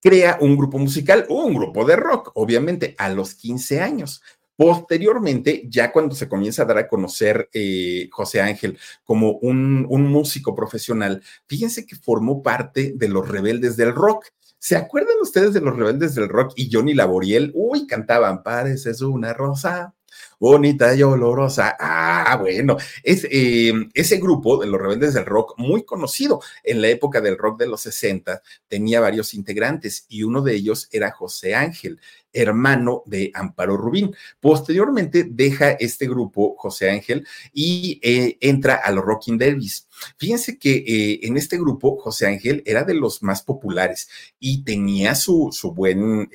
crea 0.00 0.38
un 0.40 0.56
grupo 0.56 0.78
musical, 0.78 1.26
un 1.28 1.54
grupo 1.54 1.84
de 1.84 1.96
rock, 1.96 2.30
obviamente, 2.34 2.94
a 2.98 3.08
los 3.08 3.34
15 3.34 3.80
años. 3.80 4.22
Posteriormente, 4.58 5.68
ya 5.68 5.92
cuando 5.92 6.16
se 6.16 6.28
comienza 6.28 6.62
a 6.62 6.64
dar 6.64 6.78
a 6.78 6.88
conocer 6.88 7.48
eh, 7.52 8.08
José 8.10 8.40
Ángel 8.40 8.76
como 9.04 9.34
un, 9.34 9.86
músico 9.86 10.52
profesional, 10.52 11.22
fíjense 11.46 11.86
que 11.86 11.94
formó 11.94 12.42
parte 12.42 12.92
de 12.96 13.06
los 13.06 13.28
rebeldes 13.28 13.76
del 13.76 13.94
rock. 13.94 14.24
¿Se 14.58 14.74
acuerdan 14.74 15.14
ustedes 15.22 15.54
de 15.54 15.60
los 15.60 15.76
rebeldes 15.76 16.16
del 16.16 16.28
rock 16.28 16.54
y 16.56 16.70
Johnny 16.72 16.92
Laboriel? 16.92 17.52
Uy, 17.54 17.86
cantaban, 17.86 18.42
pareces 18.42 19.00
una 19.00 19.32
rosa, 19.32 19.94
bonita 20.40 20.92
y 20.92 21.04
olorosa. 21.04 21.76
Ah, 21.78 22.36
bueno, 22.40 22.78
es 23.04 23.28
eh, 23.30 23.72
ese 23.94 24.16
grupo 24.16 24.58
de 24.58 24.66
los 24.66 24.80
rebeldes 24.80 25.14
del 25.14 25.24
rock, 25.24 25.54
muy 25.56 25.84
conocido 25.84 26.40
en 26.64 26.82
la 26.82 26.88
época 26.88 27.20
del 27.20 27.38
rock 27.38 27.60
de 27.60 27.68
los 27.68 27.82
60, 27.82 28.42
tenía 28.66 28.98
varios 29.00 29.34
integrantes 29.34 30.04
y 30.08 30.24
uno 30.24 30.42
de 30.42 30.54
ellos 30.54 30.88
era 30.90 31.12
José 31.12 31.54
Ángel, 31.54 32.00
hermano 32.32 33.02
de 33.06 33.30
Amparo 33.34 33.76
Rubín. 33.76 34.14
Posteriormente 34.40 35.26
deja 35.28 35.70
este 35.72 36.08
grupo, 36.08 36.54
José 36.56 36.90
Ángel, 36.90 37.26
y 37.52 38.00
eh, 38.02 38.36
entra 38.40 38.76
a 38.76 38.90
los 38.92 39.04
Rocking 39.04 39.38
Derbies. 39.38 39.88
Fíjense 40.16 40.58
que 40.58 40.76
eh, 40.76 41.20
en 41.22 41.36
este 41.36 41.58
grupo, 41.58 41.98
José 41.98 42.26
Ángel 42.26 42.62
era 42.66 42.84
de 42.84 42.94
los 42.94 43.22
más 43.22 43.42
populares 43.42 44.08
y 44.38 44.64
tenía 44.64 45.14
su, 45.14 45.50
su 45.52 45.72
buen, 45.72 46.30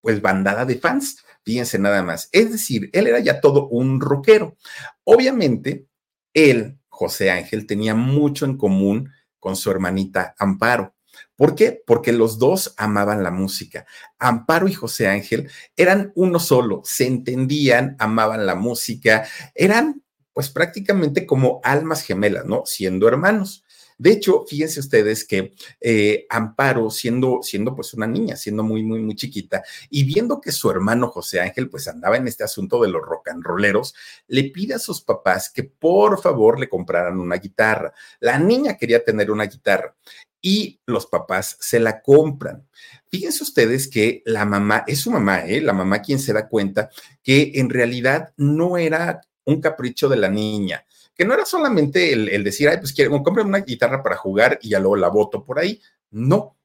pues, 0.00 0.20
bandada 0.20 0.64
de 0.64 0.76
fans. 0.76 1.24
Fíjense 1.44 1.78
nada 1.78 2.02
más. 2.02 2.28
Es 2.32 2.52
decir, 2.52 2.88
él 2.92 3.06
era 3.06 3.20
ya 3.20 3.40
todo 3.40 3.68
un 3.68 4.00
rockero. 4.00 4.56
Obviamente, 5.04 5.86
él, 6.34 6.78
José 6.88 7.30
Ángel, 7.30 7.66
tenía 7.66 7.94
mucho 7.94 8.44
en 8.44 8.56
común 8.56 9.10
con 9.38 9.56
su 9.56 9.70
hermanita 9.70 10.34
Amparo. 10.38 10.94
¿Por 11.36 11.54
qué? 11.54 11.82
Porque 11.86 12.12
los 12.12 12.38
dos 12.38 12.74
amaban 12.76 13.22
la 13.22 13.30
música. 13.30 13.86
Amparo 14.18 14.68
y 14.68 14.74
José 14.74 15.08
Ángel 15.08 15.50
eran 15.76 16.12
uno 16.14 16.38
solo, 16.38 16.82
se 16.84 17.06
entendían, 17.06 17.96
amaban 17.98 18.46
la 18.46 18.54
música, 18.54 19.26
eran 19.54 20.02
pues 20.32 20.48
prácticamente 20.50 21.26
como 21.26 21.60
almas 21.62 22.02
gemelas, 22.02 22.46
¿no? 22.46 22.62
Siendo 22.64 23.08
hermanos. 23.08 23.64
De 23.98 24.10
hecho, 24.10 24.44
fíjense 24.48 24.80
ustedes 24.80 25.24
que 25.24 25.54
eh, 25.80 26.26
Amparo, 26.28 26.90
siendo, 26.90 27.40
siendo 27.42 27.74
pues 27.74 27.94
una 27.94 28.06
niña, 28.06 28.34
siendo 28.34 28.64
muy, 28.64 28.82
muy, 28.82 29.00
muy 29.00 29.14
chiquita, 29.14 29.62
y 29.90 30.04
viendo 30.04 30.40
que 30.40 30.50
su 30.50 30.70
hermano 30.70 31.08
José 31.08 31.40
Ángel 31.40 31.70
pues 31.70 31.86
andaba 31.86 32.16
en 32.16 32.26
este 32.26 32.42
asunto 32.42 32.82
de 32.82 32.88
los 32.88 33.02
rock 33.02 33.28
and 33.28 33.44
rolleros, 33.44 33.94
le 34.26 34.44
pide 34.44 34.74
a 34.74 34.80
sus 34.80 35.02
papás 35.02 35.50
que 35.50 35.62
por 35.64 36.20
favor 36.20 36.58
le 36.58 36.68
compraran 36.68 37.20
una 37.20 37.36
guitarra. 37.36 37.92
La 38.18 38.38
niña 38.38 38.76
quería 38.76 39.04
tener 39.04 39.30
una 39.30 39.44
guitarra 39.44 39.94
y 40.42 40.80
los 40.86 41.06
papás 41.06 41.56
se 41.60 41.78
la 41.78 42.02
compran. 42.02 42.66
Fíjense 43.08 43.44
ustedes 43.44 43.88
que 43.88 44.22
la 44.26 44.44
mamá, 44.44 44.84
es 44.86 45.00
su 45.00 45.10
mamá, 45.10 45.46
¿eh? 45.46 45.60
la 45.60 45.72
mamá 45.72 46.02
quien 46.02 46.18
se 46.18 46.32
da 46.32 46.48
cuenta 46.48 46.90
que 47.22 47.52
en 47.54 47.70
realidad 47.70 48.34
no 48.36 48.76
era 48.76 49.20
un 49.44 49.60
capricho 49.60 50.08
de 50.08 50.16
la 50.16 50.28
niña, 50.28 50.84
que 51.14 51.24
no 51.24 51.32
era 51.34 51.46
solamente 51.46 52.12
el, 52.12 52.42
decir, 52.42 52.68
ay, 52.68 52.78
pues 52.78 52.92
quiero, 52.92 53.22
compren 53.22 53.46
una 53.46 53.60
guitarra 53.60 54.02
para 54.02 54.16
jugar 54.16 54.58
y 54.62 54.70
ya 54.70 54.80
luego 54.80 54.96
la 54.96 55.08
voto 55.08 55.44
por 55.44 55.58
ahí. 55.58 55.80
No. 56.10 56.56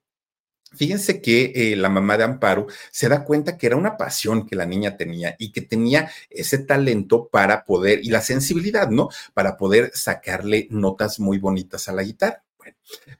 Fíjense 0.74 1.22
que 1.22 1.52
eh, 1.54 1.76
la 1.76 1.88
mamá 1.88 2.18
de 2.18 2.24
Amparo 2.24 2.66
se 2.90 3.08
da 3.08 3.24
cuenta 3.24 3.56
que 3.56 3.66
era 3.66 3.76
una 3.76 3.96
pasión 3.96 4.46
que 4.46 4.56
la 4.56 4.66
niña 4.66 4.96
tenía 4.96 5.34
y 5.38 5.50
que 5.50 5.62
tenía 5.62 6.10
ese 6.28 6.58
talento 6.58 7.28
para 7.28 7.64
poder, 7.64 8.00
y 8.02 8.10
la 8.10 8.20
sensibilidad, 8.20 8.90
¿no? 8.90 9.08
Para 9.32 9.56
poder 9.56 9.90
sacarle 9.94 10.66
notas 10.70 11.20
muy 11.20 11.38
bonitas 11.38 11.88
a 11.88 11.92
la 11.92 12.02
guitarra. 12.02 12.44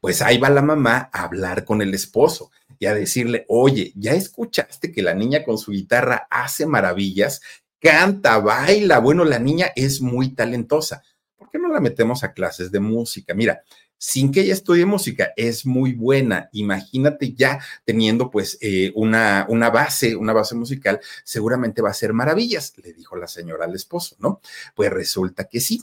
Pues 0.01 0.23
ahí 0.23 0.39
va 0.39 0.51
la 0.51 0.63
mamá 0.63 1.11
a 1.13 1.25
hablar 1.25 1.65
con 1.65 1.83
el 1.83 1.95
esposo 1.95 2.51
y 2.79 2.87
a 2.87 2.95
decirle, 2.95 3.45
oye, 3.49 3.93
¿ya 3.97 4.13
escuchaste 4.13 4.93
que 4.93 5.03
la 5.03 5.15
niña 5.15 5.45
con 5.45 5.59
su 5.59 5.73
guitarra 5.73 6.27
hace 6.31 6.67
maravillas? 6.67 7.41
Canta, 7.81 8.39
baila. 8.39 8.99
Bueno, 8.99 9.25
la 9.25 9.39
niña 9.39 9.71
es 9.75 10.01
muy 10.01 10.35
talentosa. 10.35 11.03
¿por 11.49 11.51
qué 11.51 11.59
no 11.59 11.73
la 11.73 11.81
metemos 11.81 12.25
a 12.25 12.33
clases 12.33 12.71
de 12.71 12.81
música? 12.81 13.33
Mira, 13.33 13.63
sin 13.97 14.31
que 14.31 14.43
ella 14.43 14.53
estudie 14.53 14.85
música, 14.85 15.33
es 15.37 15.65
muy 15.65 15.93
buena. 15.93 16.49
Imagínate 16.53 17.33
ya 17.33 17.61
teniendo 17.85 18.31
pues 18.31 18.59
eh, 18.61 18.93
una, 18.95 19.47
una 19.49 19.71
base, 19.71 20.15
una 20.15 20.33
base 20.33 20.55
musical, 20.55 21.01
seguramente 21.25 21.83
va 21.83 21.91
a 21.91 21.95
ser 21.95 22.13
maravillas, 22.13 22.75
le 22.83 22.93
dijo 22.93 23.17
la 23.17 23.27
señora 23.27 23.65
al 23.65 23.75
esposo, 23.75 24.17
¿no? 24.19 24.41
Pues 24.75 24.91
resulta 24.91 25.45
que 25.45 25.61
sí. 25.61 25.83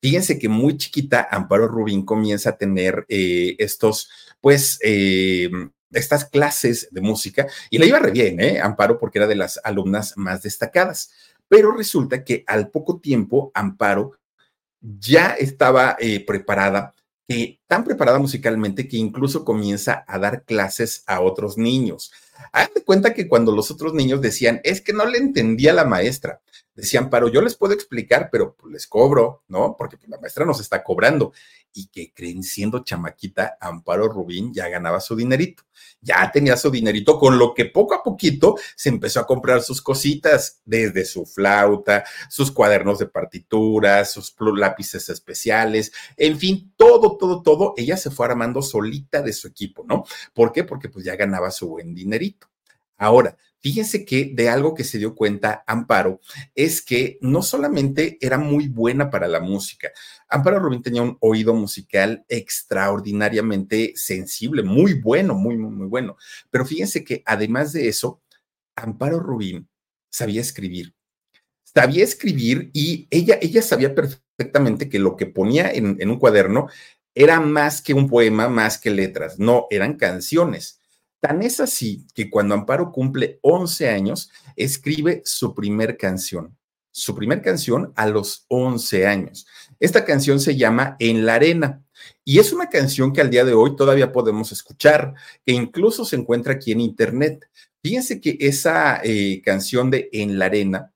Fíjense 0.00 0.38
que 0.38 0.48
muy 0.48 0.76
chiquita 0.76 1.28
Amparo 1.30 1.68
Rubín 1.68 2.04
comienza 2.04 2.50
a 2.50 2.56
tener 2.56 3.04
eh, 3.08 3.56
estos, 3.58 4.10
pues, 4.40 4.78
eh, 4.82 5.50
estas 5.92 6.24
clases 6.24 6.88
de 6.90 7.00
música 7.00 7.46
y 7.68 7.78
le 7.78 7.86
iba 7.86 7.98
re 7.98 8.10
bien, 8.10 8.40
¿eh? 8.40 8.60
Amparo, 8.60 8.98
porque 8.98 9.18
era 9.18 9.26
de 9.26 9.34
las 9.34 9.60
alumnas 9.64 10.14
más 10.16 10.42
destacadas. 10.42 11.10
Pero 11.48 11.72
resulta 11.72 12.24
que 12.24 12.44
al 12.46 12.70
poco 12.70 13.00
tiempo, 13.00 13.50
Amparo 13.54 14.12
ya 14.80 15.30
estaba 15.32 15.96
eh, 15.98 16.24
preparada, 16.24 16.94
tan 17.66 17.84
preparada 17.84 18.18
musicalmente 18.18 18.88
que 18.88 18.96
incluso 18.96 19.44
comienza 19.44 20.04
a 20.06 20.18
dar 20.18 20.42
clases 20.44 21.04
a 21.06 21.20
otros 21.20 21.56
niños. 21.56 22.12
Hagan 22.52 22.70
de 22.74 22.82
cuenta 22.82 23.14
que 23.14 23.28
cuando 23.28 23.52
los 23.52 23.70
otros 23.70 23.94
niños 23.94 24.20
decían, 24.20 24.60
es 24.64 24.80
que 24.80 24.92
no 24.92 25.04
le 25.04 25.18
entendía 25.18 25.72
la 25.72 25.84
maestra, 25.84 26.40
decían, 26.74 27.10
pero 27.10 27.28
yo 27.28 27.42
les 27.42 27.54
puedo 27.54 27.74
explicar, 27.74 28.30
pero 28.32 28.54
pues, 28.54 28.72
les 28.72 28.86
cobro, 28.86 29.44
¿no? 29.48 29.76
Porque 29.76 29.96
pues, 29.96 30.08
la 30.08 30.18
maestra 30.18 30.44
nos 30.44 30.60
está 30.60 30.82
cobrando. 30.82 31.32
Y 31.72 31.88
que 31.88 32.12
creen 32.12 32.42
siendo 32.42 32.84
chamaquita, 32.84 33.56
Amparo 33.60 34.08
Rubín 34.08 34.52
ya 34.52 34.68
ganaba 34.68 35.00
su 35.00 35.14
dinerito 35.14 35.64
ya 36.00 36.30
tenía 36.32 36.56
su 36.56 36.70
dinerito, 36.70 37.18
con 37.18 37.38
lo 37.38 37.54
que 37.54 37.66
poco 37.66 37.94
a 37.94 38.02
poquito 38.02 38.56
se 38.74 38.88
empezó 38.88 39.20
a 39.20 39.26
comprar 39.26 39.62
sus 39.62 39.82
cositas, 39.82 40.60
desde 40.64 41.04
su 41.04 41.26
flauta, 41.26 42.04
sus 42.28 42.50
cuadernos 42.50 42.98
de 42.98 43.06
partituras, 43.06 44.12
sus 44.12 44.34
lápices 44.56 45.08
especiales, 45.08 45.92
en 46.16 46.38
fin, 46.38 46.72
todo, 46.76 47.16
todo, 47.16 47.42
todo, 47.42 47.74
ella 47.76 47.96
se 47.96 48.10
fue 48.10 48.26
armando 48.26 48.62
solita 48.62 49.22
de 49.22 49.32
su 49.32 49.48
equipo, 49.48 49.84
¿no? 49.86 50.04
¿Por 50.32 50.52
qué? 50.52 50.64
Porque 50.64 50.88
pues 50.88 51.04
ya 51.04 51.16
ganaba 51.16 51.50
su 51.50 51.68
buen 51.68 51.94
dinerito. 51.94 52.48
Ahora, 52.96 53.36
Fíjense 53.60 54.06
que 54.06 54.32
de 54.34 54.48
algo 54.48 54.74
que 54.74 54.84
se 54.84 54.96
dio 54.96 55.14
cuenta 55.14 55.62
Amparo 55.66 56.20
es 56.54 56.80
que 56.80 57.18
no 57.20 57.42
solamente 57.42 58.16
era 58.20 58.38
muy 58.38 58.68
buena 58.68 59.10
para 59.10 59.28
la 59.28 59.40
música, 59.40 59.90
Amparo 60.28 60.58
Rubín 60.58 60.82
tenía 60.82 61.02
un 61.02 61.18
oído 61.20 61.52
musical 61.52 62.24
extraordinariamente 62.28 63.92
sensible, 63.96 64.62
muy 64.62 64.94
bueno, 64.94 65.34
muy, 65.34 65.58
muy, 65.58 65.70
muy 65.70 65.86
bueno. 65.88 66.16
Pero 66.50 66.64
fíjense 66.64 67.04
que 67.04 67.22
además 67.26 67.72
de 67.74 67.88
eso, 67.88 68.22
Amparo 68.76 69.20
Rubín 69.20 69.68
sabía 70.08 70.40
escribir. 70.40 70.94
Sabía 71.62 72.02
escribir 72.02 72.70
y 72.72 73.06
ella, 73.10 73.38
ella 73.42 73.60
sabía 73.60 73.94
perfectamente 73.94 74.88
que 74.88 74.98
lo 74.98 75.16
que 75.16 75.26
ponía 75.26 75.70
en, 75.70 75.98
en 76.00 76.10
un 76.10 76.18
cuaderno 76.18 76.68
era 77.14 77.40
más 77.40 77.82
que 77.82 77.92
un 77.92 78.08
poema, 78.08 78.48
más 78.48 78.78
que 78.78 78.90
letras, 78.90 79.38
no, 79.38 79.66
eran 79.70 79.96
canciones 79.96 80.79
Tan 81.20 81.42
es 81.42 81.60
así 81.60 82.06
que 82.14 82.30
cuando 82.30 82.54
Amparo 82.54 82.90
cumple 82.90 83.38
11 83.42 83.90
años, 83.90 84.30
escribe 84.56 85.22
su 85.24 85.54
primer 85.54 85.96
canción. 85.96 86.56
Su 86.92 87.14
primer 87.14 87.42
canción 87.42 87.92
a 87.94 88.06
los 88.06 88.46
11 88.48 89.06
años. 89.06 89.46
Esta 89.78 90.04
canción 90.04 90.40
se 90.40 90.56
llama 90.56 90.96
En 90.98 91.24
la 91.24 91.34
Arena 91.34 91.84
y 92.24 92.38
es 92.38 92.52
una 92.52 92.68
canción 92.68 93.12
que 93.12 93.20
al 93.20 93.30
día 93.30 93.44
de 93.44 93.52
hoy 93.52 93.76
todavía 93.76 94.12
podemos 94.12 94.50
escuchar, 94.50 95.14
que 95.44 95.52
incluso 95.52 96.04
se 96.04 96.16
encuentra 96.16 96.54
aquí 96.54 96.72
en 96.72 96.80
Internet. 96.80 97.48
Fíjense 97.82 98.20
que 98.20 98.36
esa 98.40 99.00
eh, 99.04 99.42
canción 99.44 99.90
de 99.90 100.08
En 100.12 100.38
la 100.38 100.46
Arena 100.46 100.92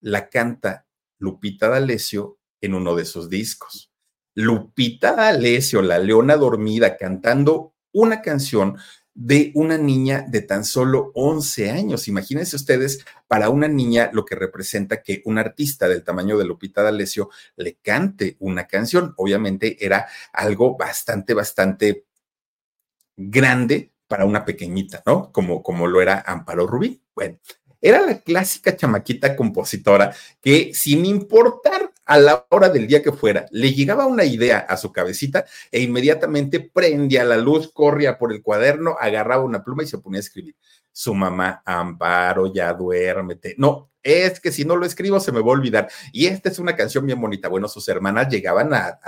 la 0.00 0.28
canta 0.28 0.86
Lupita 1.18 1.68
D'Alessio 1.68 2.38
en 2.60 2.74
uno 2.74 2.94
de 2.94 3.04
sus 3.04 3.28
discos. 3.28 3.92
Lupita 4.34 5.14
D'Alessio, 5.14 5.82
la 5.82 5.98
leona 5.98 6.36
dormida, 6.36 6.96
cantando 6.96 7.74
una 7.92 8.22
canción 8.22 8.78
de 9.14 9.52
una 9.54 9.76
niña 9.76 10.24
de 10.26 10.40
tan 10.40 10.64
solo 10.64 11.12
11 11.14 11.70
años. 11.70 12.08
Imagínense 12.08 12.56
ustedes, 12.56 13.04
para 13.28 13.50
una 13.50 13.68
niña 13.68 14.10
lo 14.12 14.24
que 14.24 14.34
representa 14.34 15.02
que 15.02 15.22
un 15.24 15.38
artista 15.38 15.88
del 15.88 16.04
tamaño 16.04 16.38
de 16.38 16.44
Lupita 16.44 16.82
D'Alessio 16.82 17.30
le 17.56 17.76
cante 17.76 18.36
una 18.40 18.66
canción. 18.66 19.14
Obviamente 19.16 19.84
era 19.84 20.06
algo 20.32 20.76
bastante, 20.76 21.34
bastante 21.34 22.06
grande 23.16 23.92
para 24.08 24.24
una 24.24 24.44
pequeñita, 24.44 25.02
¿no? 25.06 25.32
Como, 25.32 25.62
como 25.62 25.86
lo 25.86 26.00
era 26.00 26.22
Amparo 26.26 26.66
Rubí. 26.66 27.02
Bueno, 27.14 27.38
era 27.80 28.00
la 28.00 28.20
clásica 28.20 28.76
chamaquita 28.76 29.36
compositora 29.36 30.14
que 30.40 30.72
sin 30.72 31.04
importar 31.04 31.91
a 32.04 32.18
la 32.18 32.46
hora 32.50 32.68
del 32.68 32.86
día 32.86 33.02
que 33.02 33.12
fuera, 33.12 33.46
le 33.50 33.72
llegaba 33.72 34.06
una 34.06 34.24
idea 34.24 34.58
a 34.58 34.76
su 34.76 34.92
cabecita 34.92 35.44
e 35.70 35.80
inmediatamente 35.80 36.60
prendía 36.60 37.24
la 37.24 37.36
luz, 37.36 37.70
corría 37.72 38.18
por 38.18 38.32
el 38.32 38.42
cuaderno, 38.42 38.96
agarraba 38.98 39.44
una 39.44 39.62
pluma 39.62 39.84
y 39.84 39.86
se 39.86 39.98
ponía 39.98 40.18
a 40.18 40.20
escribir. 40.20 40.56
Su 40.90 41.14
mamá, 41.14 41.62
Amparo, 41.64 42.52
ya 42.52 42.72
duérmete. 42.74 43.54
No, 43.56 43.91
es 44.02 44.40
que 44.40 44.52
si 44.52 44.64
no 44.64 44.76
lo 44.76 44.86
escribo 44.86 45.20
se 45.20 45.32
me 45.32 45.40
va 45.40 45.46
a 45.46 45.52
olvidar. 45.52 45.88
Y 46.12 46.26
esta 46.26 46.48
es 46.48 46.58
una 46.58 46.76
canción 46.76 47.06
bien 47.06 47.20
bonita. 47.20 47.48
Bueno, 47.48 47.68
sus 47.68 47.88
hermanas 47.88 48.28
llegaban 48.28 48.72
a, 48.74 48.98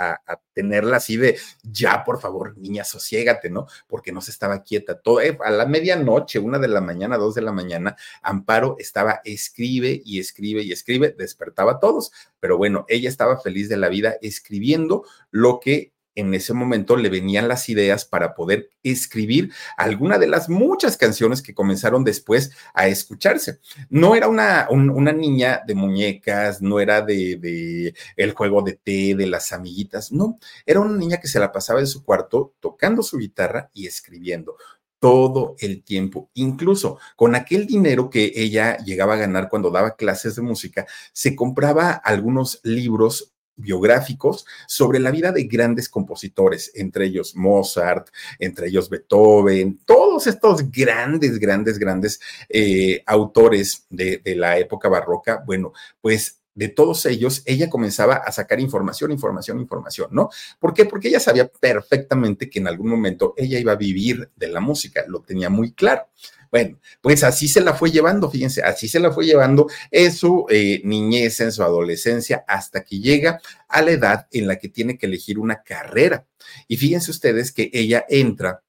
tenerla 0.53 0.97
así 0.97 1.17
de, 1.17 1.37
ya, 1.63 2.03
por 2.03 2.19
favor, 2.21 2.57
niña, 2.57 2.83
sosiégate, 2.85 3.49
¿no? 3.49 3.67
Porque 3.87 4.11
no 4.11 4.21
se 4.21 4.31
estaba 4.31 4.63
quieta. 4.63 4.99
Todo, 4.99 5.21
eh, 5.21 5.37
a 5.43 5.49
la 5.51 5.65
medianoche, 5.65 6.39
una 6.39 6.59
de 6.59 6.69
la 6.69 6.81
mañana, 6.81 7.17
dos 7.17 7.35
de 7.35 7.41
la 7.41 7.51
mañana, 7.51 7.95
Amparo 8.21 8.75
estaba, 8.79 9.21
escribe 9.25 10.01
y 10.05 10.19
escribe 10.19 10.63
y 10.63 10.71
escribe, 10.71 11.13
despertaba 11.17 11.73
a 11.73 11.79
todos. 11.79 12.11
Pero 12.39 12.57
bueno, 12.57 12.85
ella 12.87 13.09
estaba 13.09 13.39
feliz 13.39 13.67
de 13.69 13.77
la 13.77 13.89
vida 13.89 14.15
escribiendo 14.21 15.03
lo 15.31 15.59
que 15.59 15.94
en 16.15 16.33
ese 16.33 16.53
momento 16.53 16.95
le 16.95 17.09
venían 17.09 17.47
las 17.47 17.69
ideas 17.69 18.05
para 18.05 18.33
poder 18.33 18.69
escribir 18.83 19.51
alguna 19.77 20.17
de 20.17 20.27
las 20.27 20.49
muchas 20.49 20.97
canciones 20.97 21.41
que 21.41 21.53
comenzaron 21.53 22.03
después 22.03 22.51
a 22.73 22.87
escucharse. 22.87 23.59
No 23.89 24.15
era 24.15 24.27
una, 24.27 24.67
una 24.69 25.11
niña 25.11 25.61
de 25.67 25.75
muñecas, 25.75 26.61
no 26.61 26.79
era 26.79 27.01
de, 27.01 27.37
de, 27.37 27.93
el 28.15 28.31
juego 28.31 28.61
de 28.61 28.73
té, 28.73 29.15
de 29.15 29.27
las 29.27 29.51
amiguitas, 29.51 30.11
no, 30.11 30.39
era 30.65 30.79
una 30.79 30.97
niña 30.97 31.17
que 31.19 31.27
se 31.27 31.39
la 31.39 31.51
pasaba 31.51 31.79
en 31.79 31.87
su 31.87 32.03
cuarto 32.03 32.53
tocando 32.59 33.03
su 33.03 33.17
guitarra 33.17 33.69
y 33.73 33.87
escribiendo 33.87 34.55
todo 34.99 35.55
el 35.59 35.83
tiempo. 35.83 36.29
Incluso 36.33 36.97
con 37.15 37.35
aquel 37.35 37.67
dinero 37.67 38.09
que 38.09 38.31
ella 38.35 38.77
llegaba 38.77 39.13
a 39.13 39.17
ganar 39.17 39.49
cuando 39.49 39.69
daba 39.69 39.95
clases 39.95 40.35
de 40.35 40.41
música, 40.41 40.87
se 41.13 41.35
compraba 41.35 41.91
algunos 41.91 42.59
libros 42.63 43.34
biográficos 43.55 44.45
sobre 44.67 44.99
la 44.99 45.11
vida 45.11 45.31
de 45.31 45.43
grandes 45.45 45.89
compositores, 45.89 46.71
entre 46.75 47.05
ellos 47.05 47.35
Mozart, 47.35 48.09
entre 48.39 48.67
ellos 48.67 48.89
Beethoven, 48.89 49.79
todos 49.85 50.27
estos 50.27 50.71
grandes, 50.71 51.39
grandes, 51.39 51.79
grandes 51.79 52.19
eh, 52.49 53.03
autores 53.05 53.85
de, 53.89 54.21
de 54.23 54.35
la 54.35 54.57
época 54.57 54.89
barroca. 54.89 55.43
Bueno, 55.45 55.73
pues 56.01 56.39
de 56.55 56.69
todos 56.69 57.05
ellos, 57.05 57.43
ella 57.45 57.69
comenzaba 57.69 58.15
a 58.15 58.31
sacar 58.31 58.59
información, 58.61 59.11
información, 59.11 59.59
información, 59.59 60.07
¿no? 60.11 60.29
¿Por 60.57 60.73
qué? 60.73 60.85
Porque 60.85 61.09
ella 61.09 61.19
sabía 61.19 61.47
perfectamente 61.47 62.49
que 62.49 62.59
en 62.59 62.67
algún 62.67 62.89
momento 62.89 63.33
ella 63.35 63.59
iba 63.59 63.73
a 63.73 63.75
vivir 63.75 64.29
de 64.37 64.47
la 64.47 64.61
música, 64.61 65.03
lo 65.07 65.19
tenía 65.21 65.49
muy 65.49 65.73
claro. 65.73 66.07
Bueno, 66.55 66.79
pues 67.01 67.21
así 67.25 67.49
se 67.49 67.59
la 67.59 67.73
fue 67.73 67.91
llevando, 67.91 68.31
fíjense, 68.31 68.63
así 68.63 68.87
se 68.87 69.01
la 69.01 69.11
fue 69.11 69.25
llevando 69.25 69.67
en 69.91 70.13
su 70.13 70.45
eh, 70.49 70.79
niñez, 70.85 71.41
en 71.41 71.51
su 71.51 71.61
adolescencia, 71.63 72.45
hasta 72.47 72.85
que 72.85 72.97
llega 72.99 73.41
a 73.67 73.81
la 73.81 73.91
edad 73.91 74.27
en 74.31 74.47
la 74.47 74.57
que 74.57 74.69
tiene 74.69 74.97
que 74.97 75.05
elegir 75.05 75.37
una 75.37 75.63
carrera. 75.63 76.25
Y 76.69 76.77
fíjense 76.77 77.11
ustedes 77.11 77.51
que 77.51 77.69
ella 77.73 78.05
entra 78.07 78.63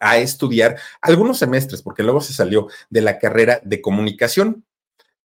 a 0.00 0.18
estudiar 0.18 0.80
algunos 1.00 1.38
semestres, 1.38 1.80
porque 1.80 2.02
luego 2.02 2.20
se 2.20 2.32
salió 2.32 2.66
de 2.90 3.02
la 3.02 3.20
carrera 3.20 3.60
de 3.62 3.80
comunicación 3.80 4.64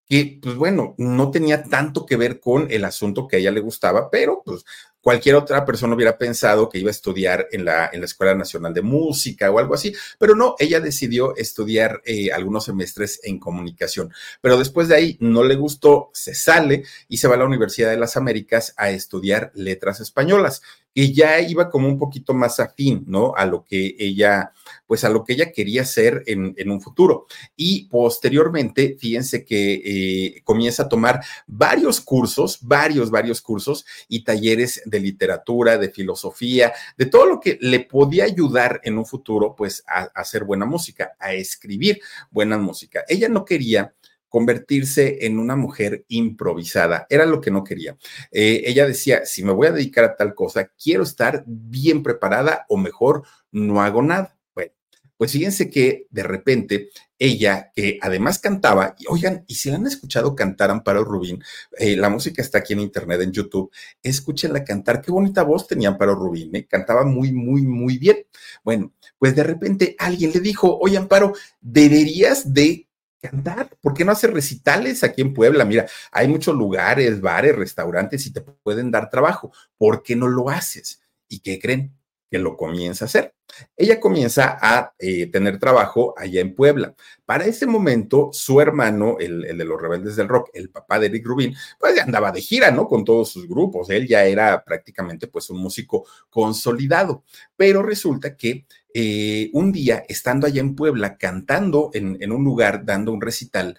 que, 0.04 0.40
pues 0.42 0.56
bueno, 0.56 0.96
no 0.98 1.30
tenía 1.30 1.62
tanto 1.62 2.06
que 2.06 2.16
ver 2.16 2.40
con 2.40 2.66
el 2.72 2.84
asunto 2.86 3.28
que 3.28 3.36
a 3.36 3.38
ella 3.38 3.52
le 3.52 3.60
gustaba, 3.60 4.10
pero 4.10 4.42
pues 4.44 4.64
cualquier 5.08 5.36
otra 5.36 5.64
persona 5.64 5.94
hubiera 5.94 6.18
pensado 6.18 6.68
que 6.68 6.78
iba 6.78 6.88
a 6.88 6.90
estudiar 6.90 7.48
en 7.50 7.64
la, 7.64 7.88
en 7.90 8.00
la 8.00 8.04
Escuela 8.04 8.34
Nacional 8.34 8.74
de 8.74 8.82
Música 8.82 9.50
o 9.50 9.58
algo 9.58 9.72
así, 9.72 9.94
pero 10.18 10.34
no, 10.34 10.54
ella 10.58 10.80
decidió 10.80 11.34
estudiar 11.34 12.02
eh, 12.04 12.30
algunos 12.30 12.66
semestres 12.66 13.18
en 13.22 13.38
comunicación, 13.38 14.12
pero 14.42 14.58
después 14.58 14.86
de 14.86 14.96
ahí 14.96 15.16
no 15.18 15.44
le 15.44 15.54
gustó, 15.54 16.10
se 16.12 16.34
sale 16.34 16.84
y 17.08 17.16
se 17.16 17.26
va 17.26 17.36
a 17.36 17.38
la 17.38 17.46
Universidad 17.46 17.88
de 17.88 17.96
las 17.96 18.18
Américas 18.18 18.74
a 18.76 18.90
estudiar 18.90 19.50
letras 19.54 20.00
españolas 20.00 20.60
que 20.98 21.12
ya 21.12 21.38
iba 21.38 21.70
como 21.70 21.86
un 21.86 21.96
poquito 21.96 22.34
más 22.34 22.58
afín, 22.58 23.04
¿no? 23.06 23.32
A 23.36 23.46
lo 23.46 23.62
que 23.62 23.94
ella, 24.00 24.52
pues 24.84 25.04
a 25.04 25.08
lo 25.08 25.22
que 25.22 25.34
ella 25.34 25.52
quería 25.52 25.82
hacer 25.82 26.24
en, 26.26 26.56
en 26.58 26.72
un 26.72 26.80
futuro. 26.80 27.28
Y 27.54 27.84
posteriormente, 27.84 28.96
fíjense 28.98 29.44
que 29.44 29.74
eh, 29.74 30.42
comienza 30.42 30.82
a 30.82 30.88
tomar 30.88 31.20
varios 31.46 32.00
cursos, 32.00 32.58
varios, 32.62 33.12
varios 33.12 33.40
cursos 33.40 33.86
y 34.08 34.24
talleres 34.24 34.82
de 34.86 34.98
literatura, 34.98 35.78
de 35.78 35.88
filosofía, 35.88 36.72
de 36.96 37.06
todo 37.06 37.26
lo 37.26 37.38
que 37.38 37.58
le 37.60 37.78
podía 37.78 38.24
ayudar 38.24 38.80
en 38.82 38.98
un 38.98 39.06
futuro, 39.06 39.54
pues 39.56 39.84
a 39.86 40.10
hacer 40.16 40.42
buena 40.42 40.66
música, 40.66 41.12
a 41.20 41.32
escribir 41.32 42.00
buena 42.32 42.58
música. 42.58 43.04
Ella 43.06 43.28
no 43.28 43.44
quería 43.44 43.94
convertirse 44.28 45.26
en 45.26 45.38
una 45.38 45.56
mujer 45.56 46.04
improvisada. 46.08 47.06
Era 47.08 47.26
lo 47.26 47.40
que 47.40 47.50
no 47.50 47.64
quería. 47.64 47.96
Eh, 48.30 48.62
ella 48.66 48.86
decía, 48.86 49.24
si 49.24 49.44
me 49.44 49.52
voy 49.52 49.68
a 49.68 49.72
dedicar 49.72 50.04
a 50.04 50.16
tal 50.16 50.34
cosa, 50.34 50.70
quiero 50.82 51.02
estar 51.02 51.44
bien 51.46 52.02
preparada 52.02 52.64
o 52.68 52.76
mejor, 52.76 53.24
no 53.50 53.80
hago 53.82 54.02
nada. 54.02 54.36
Bueno, 54.54 54.72
pues 55.16 55.32
fíjense 55.32 55.70
que 55.70 56.06
de 56.10 56.22
repente 56.22 56.90
ella, 57.18 57.72
que 57.74 57.98
además 58.00 58.38
cantaba, 58.38 58.94
y 58.98 59.06
oigan, 59.08 59.44
y 59.48 59.56
si 59.56 59.70
la 59.70 59.76
han 59.76 59.86
escuchado 59.86 60.36
cantar 60.36 60.70
Amparo 60.70 61.04
Rubín, 61.04 61.42
eh, 61.76 61.96
la 61.96 62.08
música 62.08 62.40
está 62.42 62.58
aquí 62.58 62.74
en 62.74 62.80
internet, 62.80 63.20
en 63.22 63.32
YouTube, 63.32 63.72
escúchenla 64.02 64.62
cantar, 64.64 65.02
qué 65.02 65.10
bonita 65.10 65.42
voz 65.42 65.66
tenía 65.66 65.88
Amparo 65.88 66.14
Rubín, 66.14 66.54
¿eh? 66.54 66.66
cantaba 66.66 67.04
muy, 67.04 67.32
muy, 67.32 67.62
muy 67.62 67.98
bien. 67.98 68.18
Bueno, 68.62 68.92
pues 69.18 69.34
de 69.34 69.42
repente 69.42 69.96
alguien 69.98 70.30
le 70.32 70.40
dijo, 70.40 70.78
oye 70.78 70.96
Amparo, 70.96 71.32
deberías 71.60 72.52
de 72.52 72.87
cantar. 73.20 73.76
¿Por 73.80 73.94
qué 73.94 74.04
no 74.04 74.12
hacer 74.12 74.32
recitales 74.32 75.04
aquí 75.04 75.22
en 75.22 75.34
Puebla? 75.34 75.64
Mira, 75.64 75.86
hay 76.12 76.28
muchos 76.28 76.54
lugares, 76.54 77.20
bares, 77.20 77.56
restaurantes 77.56 78.26
y 78.26 78.32
te 78.32 78.40
pueden 78.40 78.90
dar 78.90 79.10
trabajo. 79.10 79.52
¿Por 79.76 80.02
qué 80.02 80.16
no 80.16 80.28
lo 80.28 80.48
haces? 80.50 81.00
¿Y 81.28 81.40
qué 81.40 81.58
creen? 81.58 81.94
Que 82.30 82.38
lo 82.38 82.56
comienza 82.56 83.04
a 83.04 83.06
hacer. 83.06 83.34
Ella 83.76 83.98
comienza 83.98 84.58
a 84.60 84.94
eh, 84.98 85.26
tener 85.30 85.58
trabajo 85.58 86.14
allá 86.16 86.40
en 86.40 86.54
Puebla. 86.54 86.94
Para 87.24 87.46
ese 87.46 87.66
momento, 87.66 88.30
su 88.32 88.60
hermano, 88.60 89.16
el, 89.18 89.44
el, 89.46 89.56
de 89.56 89.64
los 89.64 89.80
rebeldes 89.80 90.16
del 90.16 90.28
rock, 90.28 90.50
el 90.52 90.70
papá 90.70 90.98
de 90.98 91.06
Eric 91.06 91.26
Rubin, 91.26 91.54
pues 91.78 91.98
andaba 92.00 92.30
de 92.30 92.42
gira, 92.42 92.70
¿no? 92.70 92.86
Con 92.86 93.04
todos 93.04 93.30
sus 93.30 93.48
grupos. 93.48 93.88
Él 93.90 94.06
ya 94.06 94.24
era 94.24 94.62
prácticamente 94.62 95.26
pues 95.28 95.48
un 95.50 95.58
músico 95.58 96.06
consolidado. 96.28 97.24
Pero 97.56 97.82
resulta 97.82 98.36
que 98.36 98.66
eh, 98.94 99.50
un 99.52 99.72
día, 99.72 100.04
estando 100.08 100.46
allá 100.46 100.60
en 100.60 100.74
Puebla, 100.74 101.16
cantando 101.16 101.90
en, 101.92 102.32
un 102.32 102.44
lugar, 102.44 102.84
dando 102.84 103.12
un 103.12 103.20
recital, 103.20 103.78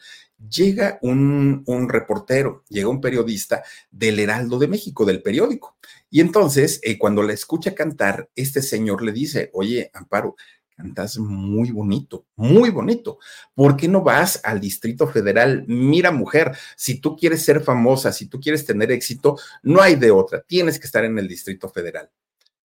llega 0.49 0.99
un, 1.01 1.63
un, 1.65 1.89
reportero, 1.89 2.63
llega 2.69 2.87
un 2.87 3.01
periodista 3.01 3.63
del 3.91 4.19
Heraldo 4.19 4.59
de 4.59 4.67
México, 4.67 5.05
del 5.05 5.21
periódico. 5.21 5.77
Y 6.09 6.21
entonces, 6.21 6.79
eh, 6.83 6.97
cuando 6.97 7.23
la 7.23 7.33
escucha 7.33 7.75
cantar, 7.75 8.29
este 8.35 8.61
señor 8.61 9.03
le 9.03 9.11
dice, 9.11 9.49
oye, 9.53 9.91
Amparo, 9.93 10.35
cantas 10.79 11.17
muy 11.17 11.71
bonito, 11.71 12.25
muy 12.37 12.69
bonito. 12.69 13.19
¿Por 13.53 13.75
qué 13.75 13.89
no 13.89 14.01
vas 14.01 14.39
al 14.43 14.61
Distrito 14.61 15.07
Federal? 15.07 15.65
Mira, 15.67 16.11
mujer, 16.11 16.55
si 16.77 17.01
tú 17.01 17.17
quieres 17.17 17.43
ser 17.43 17.61
famosa, 17.61 18.13
si 18.13 18.27
tú 18.27 18.39
quieres 18.39 18.65
tener 18.65 18.91
éxito, 18.91 19.37
no 19.61 19.81
hay 19.81 19.95
de 19.95 20.11
otra, 20.11 20.41
tienes 20.41 20.79
que 20.79 20.85
estar 20.85 21.03
en 21.03 21.19
el 21.19 21.27
Distrito 21.27 21.67
Federal. 21.67 22.09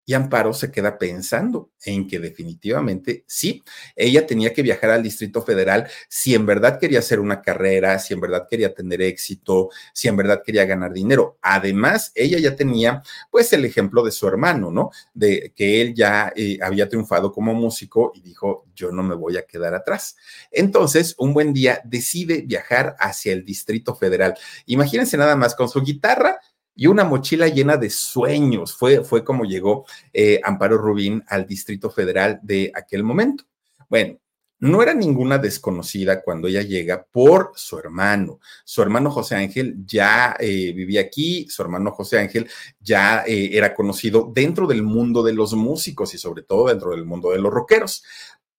Y 0.05 0.13
Amparo 0.13 0.53
se 0.53 0.71
queda 0.71 0.97
pensando 0.97 1.71
en 1.85 2.07
que 2.07 2.19
definitivamente 2.19 3.23
sí, 3.27 3.63
ella 3.95 4.25
tenía 4.27 4.53
que 4.53 4.61
viajar 4.61 4.89
al 4.89 5.03
Distrito 5.03 5.41
Federal 5.41 5.87
si 6.09 6.35
en 6.35 6.45
verdad 6.45 6.79
quería 6.79 6.99
hacer 6.99 7.19
una 7.19 7.41
carrera, 7.41 7.99
si 7.99 8.13
en 8.13 8.21
verdad 8.21 8.47
quería 8.49 8.73
tener 8.73 9.01
éxito, 9.01 9.69
si 9.93 10.07
en 10.07 10.17
verdad 10.17 10.41
quería 10.45 10.65
ganar 10.65 10.91
dinero. 10.91 11.37
Además, 11.41 12.11
ella 12.15 12.39
ya 12.39 12.55
tenía 12.55 13.01
pues 13.31 13.53
el 13.53 13.65
ejemplo 13.65 14.03
de 14.03 14.11
su 14.11 14.27
hermano, 14.27 14.71
¿no? 14.71 14.91
De 15.13 15.53
que 15.55 15.81
él 15.81 15.93
ya 15.93 16.33
eh, 16.35 16.59
había 16.61 16.89
triunfado 16.89 17.31
como 17.31 17.53
músico 17.53 18.11
y 18.13 18.21
dijo, 18.21 18.65
yo 18.75 18.91
no 18.91 19.03
me 19.03 19.15
voy 19.15 19.37
a 19.37 19.45
quedar 19.45 19.73
atrás. 19.73 20.15
Entonces, 20.51 21.15
un 21.17 21.33
buen 21.33 21.53
día 21.53 21.81
decide 21.85 22.41
viajar 22.41 22.95
hacia 22.99 23.33
el 23.33 23.45
Distrito 23.45 23.95
Federal. 23.95 24.35
Imagínense 24.65 25.17
nada 25.17 25.35
más 25.35 25.55
con 25.55 25.69
su 25.69 25.81
guitarra 25.81 26.39
y 26.75 26.87
una 26.87 27.03
mochila 27.03 27.47
llena 27.47 27.77
de 27.77 27.89
sueños. 27.89 28.75
Fue, 28.75 29.03
fue 29.03 29.23
como 29.23 29.45
llegó 29.45 29.85
eh, 30.11 30.39
Amparo 30.43 30.77
Rubín 30.77 31.23
al 31.27 31.45
Distrito 31.45 31.89
Federal 31.89 32.39
de 32.41 32.71
aquel 32.73 33.03
momento. 33.03 33.45
Bueno, 33.89 34.17
no 34.59 34.81
era 34.81 34.93
ninguna 34.93 35.37
desconocida 35.37 36.21
cuando 36.21 36.47
ella 36.47 36.61
llega 36.61 37.03
por 37.03 37.51
su 37.55 37.77
hermano. 37.77 38.39
Su 38.63 38.81
hermano 38.81 39.11
José 39.11 39.35
Ángel 39.35 39.75
ya 39.85 40.37
eh, 40.39 40.71
vivía 40.73 41.01
aquí, 41.01 41.47
su 41.49 41.61
hermano 41.61 41.91
José 41.91 42.19
Ángel 42.19 42.49
ya 42.79 43.25
eh, 43.27 43.49
era 43.51 43.75
conocido 43.75 44.31
dentro 44.33 44.65
del 44.65 44.81
mundo 44.81 45.21
de 45.21 45.33
los 45.33 45.53
músicos 45.53 46.13
y 46.13 46.17
sobre 46.17 46.43
todo 46.43 46.69
dentro 46.69 46.91
del 46.91 47.03
mundo 47.03 47.31
de 47.31 47.39
los 47.39 47.51
rockeros 47.51 48.03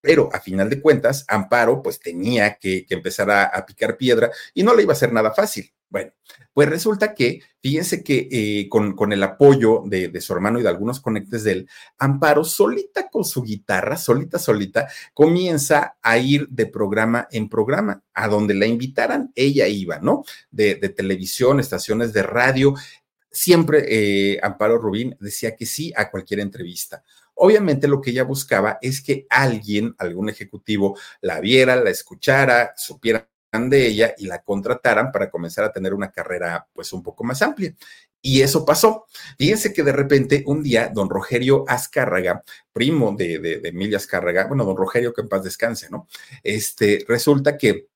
pero 0.04 0.28
a 0.34 0.38
final 0.38 0.68
de 0.68 0.82
cuentas, 0.82 1.24
Amparo 1.28 1.82
pues 1.82 1.98
tenía 1.98 2.56
que, 2.56 2.84
empezar 2.90 3.30
a, 3.30 3.64
picar 3.64 3.96
piedra 3.96 4.30
y 4.52 4.62
no 4.62 4.74
le 4.74 4.82
iba 4.82 4.92
a 4.92 4.96
ser 4.96 5.14
nada 5.14 5.32
fácil. 5.32 5.72
Bueno, 5.88 6.12
pues 6.52 6.68
resulta 6.68 7.14
que, 7.14 7.40
fíjense 7.62 8.04
que 8.04 8.28
eh, 8.30 8.68
con, 8.68 9.12
el 9.14 9.22
apoyo 9.22 9.82
de, 9.86 10.20
su 10.20 10.34
hermano 10.34 10.58
y 10.58 10.62
de 10.62 10.68
algunos 10.68 11.00
conectes 11.00 11.44
de 11.44 11.52
él, 11.52 11.68
Amparo, 11.98 12.44
solita 12.44 13.08
con 13.08 13.24
su 13.24 13.42
guitarra, 13.42 13.96
solita, 13.96 14.38
solita, 14.38 14.88
comienza 15.14 15.96
a 16.02 16.18
ir 16.18 16.48
de 16.50 16.66
programa 16.66 17.26
en 17.30 17.48
programa, 17.48 18.02
a 18.12 18.28
donde 18.28 18.52
la 18.52 18.66
invitaran, 18.66 19.32
ella 19.34 19.68
iba, 19.68 20.00
¿no? 20.00 20.22
De, 20.50 20.74
televisión, 20.90 21.60
estaciones 21.60 22.12
de 22.12 22.24
radio. 22.24 22.74
Siempre 23.30 23.86
eh, 23.88 24.38
Amparo 24.42 24.76
Rubín 24.76 25.16
decía 25.18 25.56
que 25.56 25.64
sí 25.64 25.94
a 25.96 26.10
cualquier 26.10 26.40
entrevista. 26.40 27.02
Obviamente 27.34 27.88
lo 27.88 28.00
que 28.00 28.10
ella 28.10 28.24
buscaba 28.24 28.78
es 28.80 29.02
que 29.02 29.26
alguien, 29.28 29.94
algún 29.98 30.28
ejecutivo, 30.28 30.98
la 31.20 31.40
viera, 31.40 31.76
la 31.76 31.90
escuchara, 31.90 32.72
supiera 32.76 33.28
de 33.52 33.86
ella 33.86 34.14
y 34.18 34.26
la 34.26 34.42
contrataran 34.42 35.12
para 35.12 35.30
comenzar 35.30 35.64
a 35.64 35.72
tener 35.72 35.94
una 35.94 36.10
carrera 36.10 36.66
pues 36.72 36.92
un 36.92 37.02
poco 37.02 37.24
más 37.24 37.40
amplia. 37.42 37.74
Y 38.20 38.40
eso 38.40 38.64
pasó. 38.64 39.06
Fíjense 39.38 39.72
que 39.72 39.82
de 39.82 39.92
repente 39.92 40.42
un 40.46 40.62
día 40.62 40.90
don 40.92 41.10
Rogerio 41.10 41.64
Azcárraga, 41.68 42.42
primo 42.72 43.14
de, 43.16 43.38
de, 43.38 43.60
de 43.60 43.68
Emilia 43.68 43.98
Azcárraga, 43.98 44.46
bueno, 44.46 44.64
don 44.64 44.76
Rogerio 44.76 45.12
que 45.12 45.20
en 45.20 45.28
paz 45.28 45.44
descanse, 45.44 45.88
¿no? 45.90 46.08
Este, 46.42 47.04
resulta 47.06 47.58
que 47.58 47.88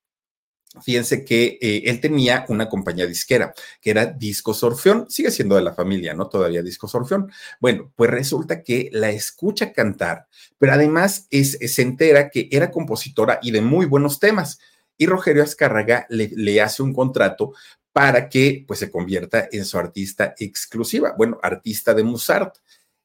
Fíjense 0.83 1.25
que 1.25 1.57
eh, 1.59 1.83
él 1.85 1.99
tenía 1.99 2.45
una 2.47 2.69
compañía 2.69 3.07
disquera 3.07 3.55
que 3.81 3.89
era 3.89 4.05
Disco 4.05 4.55
Orfeón, 4.61 5.09
sigue 5.09 5.31
siendo 5.31 5.55
de 5.55 5.63
la 5.63 5.73
familia, 5.73 6.13
¿no? 6.13 6.29
Todavía 6.29 6.61
Disco 6.61 6.87
Orfeón. 6.93 7.31
Bueno, 7.59 7.91
pues 7.95 8.11
resulta 8.11 8.61
que 8.61 8.89
la 8.93 9.09
escucha 9.09 9.73
cantar, 9.73 10.27
pero 10.59 10.73
además 10.73 11.25
es, 11.31 11.57
se 11.73 11.81
entera 11.81 12.29
que 12.29 12.49
era 12.51 12.69
compositora 12.69 13.39
y 13.41 13.49
de 13.49 13.61
muy 13.61 13.87
buenos 13.87 14.19
temas. 14.19 14.59
Y 14.95 15.07
Rogerio 15.07 15.41
Azcárraga 15.41 16.05
le, 16.09 16.29
le 16.35 16.61
hace 16.61 16.83
un 16.83 16.93
contrato 16.93 17.53
para 17.91 18.29
que 18.29 18.63
pues 18.67 18.79
se 18.79 18.91
convierta 18.91 19.49
en 19.51 19.65
su 19.65 19.77
artista 19.79 20.35
exclusiva, 20.37 21.15
bueno, 21.17 21.39
artista 21.41 21.95
de 21.95 22.03
Mozart. 22.03 22.57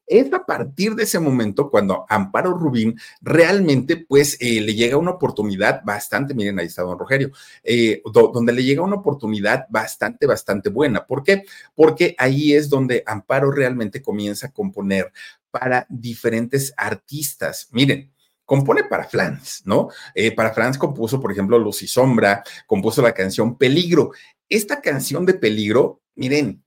Es 0.07 0.31
a 0.33 0.45
partir 0.45 0.95
de 0.95 1.03
ese 1.03 1.19
momento 1.19 1.69
cuando 1.69 2.05
Amparo 2.09 2.53
Rubín 2.53 2.99
realmente 3.21 3.97
pues 3.97 4.37
eh, 4.39 4.61
le 4.61 4.75
llega 4.75 4.97
una 4.97 5.11
oportunidad 5.11 5.83
bastante, 5.83 6.33
miren 6.33 6.59
ahí 6.59 6.67
está 6.67 6.83
don 6.83 6.99
Rogerio, 6.99 7.31
eh, 7.63 8.01
donde 8.13 8.53
le 8.53 8.63
llega 8.63 8.83
una 8.83 8.97
oportunidad 8.97 9.65
bastante, 9.69 10.27
bastante 10.27 10.69
buena. 10.69 11.05
¿Por 11.05 11.23
qué? 11.23 11.43
Porque 11.73 12.15
ahí 12.17 12.53
es 12.53 12.69
donde 12.69 13.03
Amparo 13.05 13.51
realmente 13.51 14.01
comienza 14.01 14.47
a 14.47 14.51
componer 14.51 15.11
para 15.49 15.85
diferentes 15.89 16.73
artistas. 16.75 17.69
Miren, 17.71 18.11
compone 18.45 18.83
para 18.83 19.05
Flans, 19.05 19.63
¿no? 19.65 19.89
Eh, 20.13 20.31
para 20.31 20.53
Flans 20.53 20.77
compuso, 20.77 21.19
por 21.19 21.31
ejemplo, 21.31 21.57
Luz 21.57 21.81
y 21.81 21.87
Sombra, 21.87 22.43
compuso 22.67 23.01
la 23.01 23.13
canción 23.13 23.57
Peligro. 23.57 24.11
Esta 24.47 24.81
canción 24.81 25.25
de 25.25 25.33
Peligro, 25.33 26.01
miren, 26.15 26.64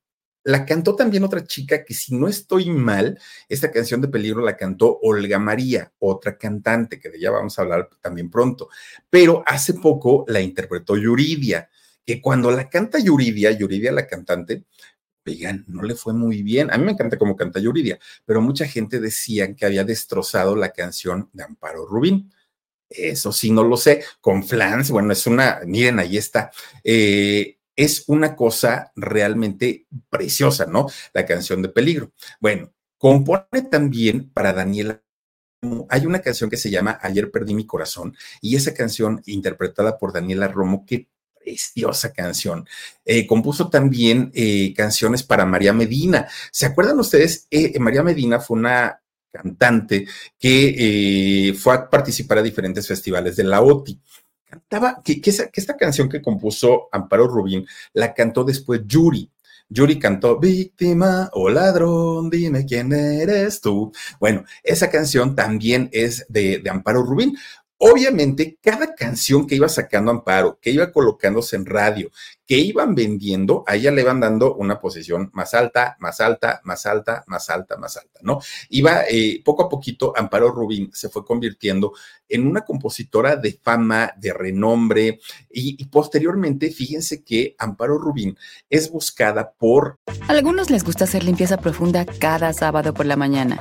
la 0.49 0.65
cantó 0.65 0.97
también 0.97 1.25
otra 1.25 1.45
chica 1.45 1.85
que, 1.85 1.93
si 1.93 2.15
no 2.15 2.27
estoy 2.27 2.71
mal, 2.71 3.21
esta 3.51 3.71
canción 3.71 4.01
de 4.01 4.09
peligro 4.09 4.41
la 4.41 4.57
cantó 4.57 4.99
Olga 5.03 5.39
María, 5.39 5.93
otra 5.99 6.39
cantante, 6.39 6.99
que 6.99 7.11
de 7.11 7.19
ella 7.19 7.33
vamos 7.33 7.59
a 7.59 7.63
hablar 7.63 7.91
también 8.01 8.31
pronto. 8.31 8.71
Pero 9.11 9.43
hace 9.45 9.75
poco 9.75 10.25
la 10.27 10.41
interpretó 10.41 10.97
Yuridia, 10.97 11.69
que 12.03 12.23
cuando 12.23 12.51
la 12.51 12.67
canta 12.71 12.99
Yuridia, 12.99 13.51
Yuridia 13.51 13.93
la 13.93 14.07
cantante, 14.07 14.65
oigan, 15.27 15.67
no 15.69 15.83
le 15.83 15.95
fue 15.95 16.15
muy 16.15 16.43
bien. 16.43 16.73
A 16.73 16.79
mí 16.79 16.85
me 16.87 16.93
encanta 16.93 17.19
cómo 17.19 17.37
canta 17.37 17.61
Yuridia, 17.61 17.99
pero 18.25 18.41
mucha 18.41 18.67
gente 18.67 19.01
decía 19.01 19.55
que 19.55 19.67
había 19.67 19.85
destrozado 19.85 20.57
la 20.57 20.71
canción 20.71 21.29
de 21.35 21.43
Amparo 21.45 21.85
Rubín. 21.85 22.33
Eso 22.89 23.33
sí, 23.33 23.51
no 23.51 23.65
lo 23.65 23.77
sé. 23.77 24.03
Con 24.23 24.43
Flans, 24.43 24.91
bueno, 24.91 25.13
es 25.13 25.27
una, 25.27 25.61
miren, 25.67 25.99
ahí 25.99 26.17
está. 26.17 26.51
Eh, 26.83 27.58
es 27.79 28.05
una 28.09 28.35
cosa 28.35 28.93
realmente 28.97 29.87
preciosa, 30.11 30.67
¿no? 30.67 30.89
La 31.15 31.25
canción 31.25 31.63
de 31.63 31.69
peligro. 31.69 32.11
Bueno, 32.41 32.73
compone 32.99 33.63
también 33.71 34.31
para 34.31 34.53
Daniela. 34.53 35.01
Hay 35.89 36.05
una 36.05 36.19
canción 36.21 36.51
que 36.51 36.57
se 36.57 36.71
llama 36.71 36.99
Ayer 37.01 37.31
perdí 37.31 37.55
mi 37.55 37.67
corazón 37.67 38.17
y 38.41 38.57
esa 38.57 38.75
canción 38.75 39.23
interpretada 39.27 39.97
por 39.97 40.13
Daniela 40.13 40.49
Romo, 40.49 40.85
qué 40.87 41.09
preciosa 41.39 42.13
canción. 42.13 42.67
Eh, 43.05 43.29
compuso 43.29 43.71
también 43.71 44.33
eh, 44.35 44.75
canciones 44.77 45.23
para 45.23 45.47
María 45.47 45.73
Medina. 45.73 46.27
¿Se 46.51 46.67
acuerdan 46.67 46.99
ustedes? 46.99 47.47
Eh, 47.49 47.79
María 47.79 48.03
Medina 48.03 48.41
fue 48.41 48.59
una 48.59 49.01
cantante 49.31 50.05
que 50.37 51.55
fue 51.61 51.75
a 51.75 51.89
participar 51.89 52.39
a 52.39 52.43
diferentes 52.43 52.89
festivales 52.89 53.37
de 53.37 53.45
la 53.45 53.61
OTI 53.61 54.01
cantaba, 54.49 55.03
que, 55.05 55.21
esta 55.25 55.77
canción 55.77 56.09
que 56.09 56.23
compuso 56.23 56.89
Amparo 56.93 57.27
Rubín 57.27 57.67
la 57.93 58.15
cantó 58.15 58.45
después 58.45 58.83
Yuri. 58.87 59.31
Yuri 59.71 59.99
cantó 59.99 60.39
Víctima 60.39 61.29
o 61.35 61.51
ladrón, 61.51 62.31
dime 62.31 62.65
quién 62.65 62.91
eres 62.93 63.61
tú. 63.61 63.93
Bueno, 64.19 64.45
esa 64.63 64.89
canción 64.89 65.37
también 65.37 65.91
es 65.93 66.25
de, 66.31 66.59
de 66.59 66.71
Amparo 66.71 67.03
Rubín. 67.03 67.37
Obviamente, 67.81 68.59
cada 68.61 68.95
canción 68.97 69.47
que 69.47 69.55
iba 69.55 69.69
sacando 69.69 70.11
Amparo, 70.11 70.59
que 70.61 70.71
iba 70.71 70.91
colocándose 70.91 71.55
en 71.55 71.65
radio, 71.65 72.11
que 72.45 72.57
iban 72.59 72.97
vendiendo, 72.97 73.63
a 73.69 73.77
ella 73.77 73.93
le 73.93 74.03
iban 74.03 74.19
dando 74.19 74.57
una 74.57 74.81
posición 74.81 75.31
más 75.33 75.55
alta, 75.55 75.97
más 76.01 76.21
alta, 76.21 76.61
más 76.65 76.87
alta, 76.87 77.23
más 77.29 77.49
alta, 77.51 77.77
más 77.77 77.97
alta, 77.97 78.21
¿no? 78.23 78.41
Iba 78.71 79.03
eh, 79.09 79.41
poco 79.45 79.63
a 79.63 79.69
poquito, 79.69 80.13
Amparo 80.17 80.51
Rubín 80.51 80.91
se 80.93 81.09
fue 81.09 81.25
convirtiendo 81.25 81.93
en 82.29 82.49
una 82.49 82.63
compositora 82.63 83.37
de 83.37 83.61
fama, 83.63 84.13
de 84.17 84.33
renombre, 84.33 85.21
y, 85.49 85.81
y 85.81 85.85
posteriormente, 85.87 86.73
fíjense 86.73 87.23
que 87.23 87.55
Amparo 87.59 87.97
Rubín 87.97 88.37
es 88.69 88.91
buscada 88.91 89.53
por... 89.53 89.99
A 90.27 90.33
algunos 90.33 90.69
les 90.71 90.83
gusta 90.83 91.05
hacer 91.05 91.23
limpieza 91.23 91.59
profunda 91.59 92.05
cada 92.19 92.53
sábado 92.53 92.93
por 92.93 93.07
la 93.07 93.15
mañana. 93.15 93.61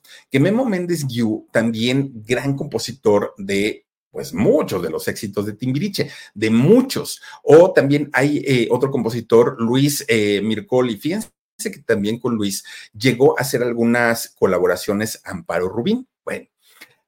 que 0.29 0.39
Memo 0.39 0.65
Méndez 0.65 1.05
Guiú, 1.07 1.47
también 1.51 2.11
gran 2.25 2.55
compositor 2.55 3.33
de 3.37 3.85
pues 4.11 4.33
muchos 4.33 4.83
de 4.83 4.89
los 4.89 5.07
éxitos 5.07 5.45
de 5.45 5.53
Timbiriche, 5.53 6.11
de 6.33 6.49
muchos. 6.49 7.21
O 7.43 7.71
también 7.71 8.09
hay 8.13 8.43
eh, 8.45 8.67
otro 8.69 8.91
compositor, 8.91 9.55
Luis 9.59 10.05
eh, 10.07 10.41
Mircoli. 10.43 10.97
Fíjense 10.97 11.31
que 11.63 11.81
también 11.85 12.19
con 12.19 12.35
Luis 12.35 12.63
llegó 12.93 13.37
a 13.37 13.41
hacer 13.41 13.63
algunas 13.63 14.35
colaboraciones 14.37 15.21
Amparo 15.23 15.69
Rubín. 15.69 16.07
Bueno, 16.25 16.47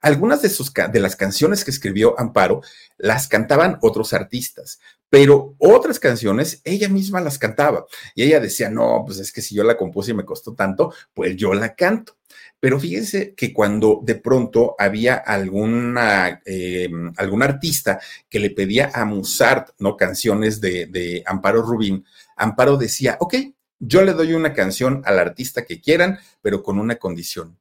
algunas 0.04 0.42
de, 0.42 0.50
sus, 0.50 0.72
de 0.74 1.00
las 1.00 1.16
canciones 1.16 1.64
que 1.64 1.72
escribió 1.72 2.20
Amparo 2.20 2.62
las 2.98 3.28
cantaban 3.28 3.80
otros 3.82 4.14
artistas, 4.14 4.80
pero 5.10 5.56
otras 5.60 6.00
canciones 6.00 6.62
ella 6.64 6.90
misma 6.90 7.22
las 7.22 7.38
cantaba. 7.38 7.86
Y 8.16 8.24
ella 8.24 8.40
decía, 8.40 8.70
no, 8.70 9.04
pues 9.06 9.20
es 9.20 9.32
que 9.32 9.42
si 9.42 9.56
yo 9.56 9.64
la 9.64 9.78
compuse 9.78 10.12
y 10.12 10.16
me 10.16 10.26
costó 10.26 10.56
tanto, 10.56 10.94
pues 11.14 11.36
yo 11.36 11.54
la 11.54 11.76
canto. 11.76 12.18
Pero 12.64 12.80
fíjense 12.80 13.36
que 13.36 13.52
cuando 13.52 14.00
de 14.04 14.16
pronto 14.16 14.74
había 14.80 15.16
alguna, 15.16 16.42
eh, 16.46 16.90
algún 17.18 17.44
artista 17.44 18.00
que 18.30 18.40
le 18.40 18.52
pedía 18.52 18.90
a 18.94 19.04
Musart, 19.04 19.72
¿no? 19.80 19.98
Canciones 19.98 20.62
de, 20.62 20.86
de 20.86 21.24
Amparo 21.26 21.62
Rubín, 21.62 22.06
Amparo 22.38 22.78
decía, 22.78 23.18
ok, 23.20 23.36
yo 23.80 24.02
le 24.04 24.14
doy 24.14 24.32
una 24.32 24.54
canción 24.54 25.02
al 25.04 25.20
artista 25.20 25.66
que 25.66 25.82
quieran, 25.82 26.20
pero 26.42 26.64
con 26.64 26.80
una 26.80 26.96
condición, 26.96 27.60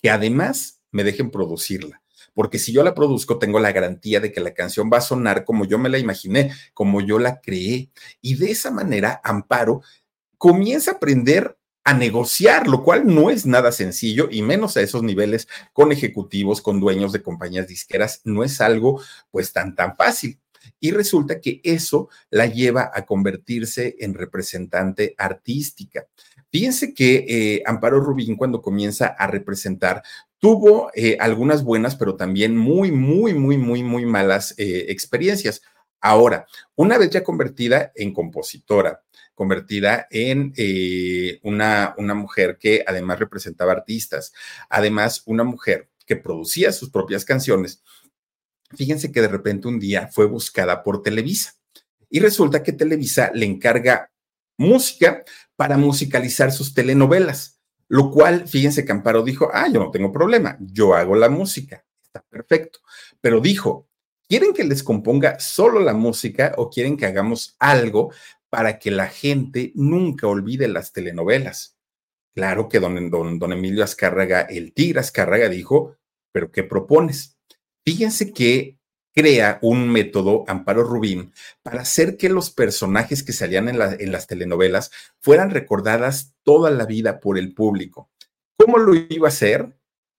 que 0.00 0.10
además 0.10 0.80
me 0.92 1.02
dejen 1.02 1.32
producirla. 1.32 2.04
Porque 2.32 2.60
si 2.60 2.70
yo 2.72 2.84
la 2.84 2.94
produzco, 2.94 3.40
tengo 3.40 3.58
la 3.58 3.72
garantía 3.72 4.20
de 4.20 4.30
que 4.30 4.40
la 4.40 4.54
canción 4.54 4.88
va 4.92 4.98
a 4.98 5.00
sonar 5.00 5.44
como 5.44 5.64
yo 5.64 5.76
me 5.76 5.88
la 5.88 5.98
imaginé, 5.98 6.52
como 6.72 7.00
yo 7.00 7.18
la 7.18 7.40
creé. 7.40 7.90
Y 8.20 8.36
de 8.36 8.52
esa 8.52 8.70
manera, 8.70 9.20
Amparo 9.24 9.82
comienza 10.38 10.92
a 10.92 10.94
aprender 10.94 11.58
a 11.86 11.94
negociar, 11.94 12.66
lo 12.66 12.82
cual 12.82 13.06
no 13.06 13.30
es 13.30 13.46
nada 13.46 13.70
sencillo 13.70 14.26
y 14.28 14.42
menos 14.42 14.76
a 14.76 14.80
esos 14.80 15.04
niveles 15.04 15.46
con 15.72 15.92
ejecutivos, 15.92 16.60
con 16.60 16.80
dueños 16.80 17.12
de 17.12 17.22
compañías 17.22 17.68
disqueras, 17.68 18.22
no 18.24 18.42
es 18.42 18.60
algo 18.60 19.00
pues 19.30 19.52
tan 19.52 19.76
tan 19.76 19.96
fácil. 19.96 20.40
Y 20.80 20.90
resulta 20.90 21.40
que 21.40 21.60
eso 21.62 22.08
la 22.28 22.46
lleva 22.46 22.90
a 22.92 23.06
convertirse 23.06 23.94
en 24.00 24.14
representante 24.14 25.14
artística. 25.16 26.08
Fíjense 26.50 26.92
que 26.92 27.24
eh, 27.28 27.62
Amparo 27.64 28.00
Rubín 28.00 28.34
cuando 28.34 28.60
comienza 28.60 29.06
a 29.06 29.28
representar 29.28 30.02
tuvo 30.38 30.90
eh, 30.92 31.16
algunas 31.20 31.62
buenas, 31.62 31.94
pero 31.94 32.16
también 32.16 32.56
muy, 32.56 32.90
muy, 32.90 33.32
muy, 33.32 33.58
muy, 33.58 33.84
muy 33.84 34.04
malas 34.06 34.54
eh, 34.58 34.86
experiencias. 34.88 35.62
Ahora, 36.00 36.46
una 36.74 36.98
vez 36.98 37.10
ya 37.10 37.22
convertida 37.22 37.92
en 37.94 38.12
compositora, 38.12 39.04
convertida 39.36 40.08
en 40.10 40.52
eh, 40.56 41.38
una, 41.44 41.94
una 41.98 42.14
mujer 42.14 42.58
que 42.58 42.82
además 42.84 43.20
representaba 43.20 43.70
artistas, 43.70 44.32
además 44.68 45.22
una 45.26 45.44
mujer 45.44 45.90
que 46.04 46.16
producía 46.16 46.72
sus 46.72 46.90
propias 46.90 47.24
canciones. 47.24 47.84
Fíjense 48.74 49.12
que 49.12 49.20
de 49.20 49.28
repente 49.28 49.68
un 49.68 49.78
día 49.78 50.08
fue 50.08 50.26
buscada 50.26 50.82
por 50.82 51.02
Televisa 51.02 51.54
y 52.08 52.18
resulta 52.18 52.62
que 52.62 52.72
Televisa 52.72 53.30
le 53.34 53.46
encarga 53.46 54.10
música 54.56 55.22
para 55.54 55.76
musicalizar 55.76 56.50
sus 56.50 56.74
telenovelas, 56.74 57.60
lo 57.88 58.10
cual, 58.10 58.48
fíjense 58.48 58.84
que 58.84 58.92
Amparo 58.92 59.22
dijo, 59.22 59.50
ah, 59.52 59.68
yo 59.68 59.80
no 59.80 59.90
tengo 59.90 60.10
problema, 60.10 60.56
yo 60.60 60.94
hago 60.94 61.14
la 61.14 61.28
música, 61.28 61.84
está 62.02 62.22
perfecto, 62.22 62.80
pero 63.20 63.40
dijo, 63.40 63.88
¿quieren 64.28 64.52
que 64.52 64.64
les 64.64 64.82
componga 64.82 65.38
solo 65.38 65.80
la 65.80 65.94
música 65.94 66.54
o 66.56 66.70
quieren 66.70 66.96
que 66.96 67.06
hagamos 67.06 67.54
algo 67.58 68.12
para 68.50 68.78
que 68.78 68.90
la 68.90 69.08
gente 69.08 69.72
nunca 69.74 70.26
olvide 70.26 70.68
las 70.68 70.92
telenovelas. 70.92 71.76
Claro 72.34 72.68
que 72.68 72.80
don, 72.80 73.10
don, 73.10 73.38
don 73.38 73.52
Emilio 73.52 73.82
Azcárraga, 73.82 74.42
el 74.42 74.72
tigre 74.72 75.00
Azcárraga, 75.00 75.48
dijo, 75.48 75.96
pero 76.32 76.50
¿qué 76.50 76.62
propones? 76.62 77.38
Fíjense 77.84 78.32
que 78.32 78.78
crea 79.14 79.58
un 79.62 79.88
método, 79.88 80.44
Amparo 80.46 80.84
Rubín, 80.84 81.32
para 81.62 81.80
hacer 81.80 82.18
que 82.18 82.28
los 82.28 82.50
personajes 82.50 83.22
que 83.22 83.32
salían 83.32 83.68
en, 83.68 83.80
en, 83.80 84.12
las 84.12 84.26
telenovelas 84.26 84.90
fueran 85.20 85.50
recordadas 85.50 86.34
toda 86.42 86.70
la 86.70 86.84
vida 86.84 87.20
por 87.20 87.38
el 87.38 87.54
público. 87.54 88.10
¿Cómo 88.58 88.78
lo 88.78 88.94
iba 88.94 89.28
a 89.28 89.28
hacer? 89.28 89.75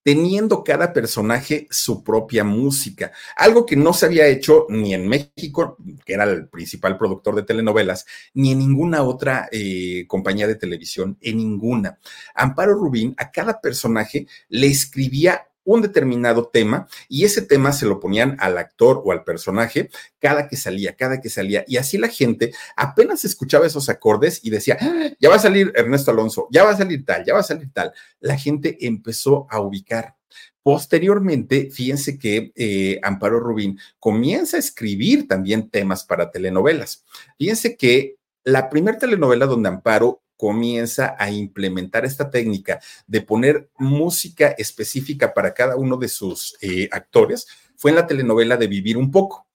Teniendo 0.08 0.64
cada 0.64 0.94
personaje 0.94 1.68
su 1.70 2.02
propia 2.02 2.46
música, 2.46 3.12
algo 3.36 3.66
que 3.66 3.76
no 3.76 3.92
se 3.92 4.06
había 4.06 4.26
hecho 4.26 4.66
ni 4.70 4.94
en 4.94 5.06
México, 5.06 5.76
que 6.06 6.14
era 6.14 6.24
el 6.24 6.48
principal 6.48 6.98
productor 6.98 7.36
de 7.36 7.44
telenovelas, 7.44 8.06
ni 8.34 8.54
en 8.54 8.60
ninguna 8.60 9.04
otra 9.04 9.50
eh, 9.52 10.06
compañía 10.08 10.48
de 10.48 10.56
televisión, 10.56 11.18
en 11.20 11.36
ninguna. 11.36 12.00
Amparo 12.34 12.76
Rubín 12.76 13.16
a 13.18 13.32
cada 13.32 13.60
personaje 13.60 14.28
le 14.48 14.68
escribía 14.68 15.50
un 15.68 15.82
determinado 15.82 16.48
tema 16.48 16.88
y 17.10 17.26
ese 17.26 17.42
tema 17.42 17.74
se 17.74 17.86
lo 17.86 18.00
ponían 18.00 18.38
al 18.40 18.58
actor 18.58 19.02
o 19.04 19.12
al 19.12 19.26
personaje 19.26 19.90
cada 20.18 20.48
que 20.48 20.56
salía, 20.56 20.96
cada 20.96 21.20
que 21.20 21.30
salía. 21.30 21.66
Y 21.68 21.76
así 21.76 21.98
la 21.98 22.08
gente 22.08 22.54
apenas 22.78 23.26
escuchaba 23.26 23.68
esos 23.68 23.90
acordes 23.90 24.40
y 24.44 24.50
decía, 24.50 24.78
ah, 24.80 25.10
ya 25.20 25.30
va 25.30 25.36
a 25.36 25.40
salir 25.40 25.74
Ernesto 25.76 26.12
Alonso, 26.12 26.48
ya 26.52 26.64
va 26.64 26.72
a 26.72 26.78
salir 26.78 27.06
tal, 27.06 27.26
ya 27.26 27.34
va 27.34 27.42
a 27.42 27.44
salir 27.44 27.70
tal. 27.74 27.92
La 28.22 28.38
gente 28.38 28.78
empezó 28.88 29.46
a 29.50 29.60
ubicar. 29.60 30.16
Posteriormente, 30.64 31.70
fíjense 31.70 32.18
que 32.18 32.54
eh, 32.56 33.00
Amparo 33.04 33.42
Rubín 33.42 33.78
comienza 34.00 34.56
a 34.56 34.62
escribir 34.62 35.28
también 35.28 35.70
temas 35.70 36.06
para 36.06 36.32
telenovelas. 36.32 37.04
Fíjense 37.38 37.76
que 37.76 38.16
la 38.46 38.70
primera 38.70 38.98
telenovela 38.98 39.46
donde 39.46 39.68
Amparo 39.68 40.22
comienza 40.38 41.16
a 41.20 41.30
implementar 41.32 42.06
esta 42.06 42.30
técnica 42.30 42.80
de 43.08 43.22
poner 43.22 43.70
música 43.78 44.50
específica 44.58 45.34
para 45.34 45.54
cada 45.54 45.76
uno 45.76 45.98
de 45.98 46.08
sus 46.08 46.56
eh, 46.62 46.88
actores 46.92 47.48
fue 47.76 47.92
en 47.92 47.96
la 47.96 48.08
telenovela 48.08 48.58
de 48.58 48.68
Vivir 48.68 48.98
un 48.98 49.12
poco. 49.12 49.48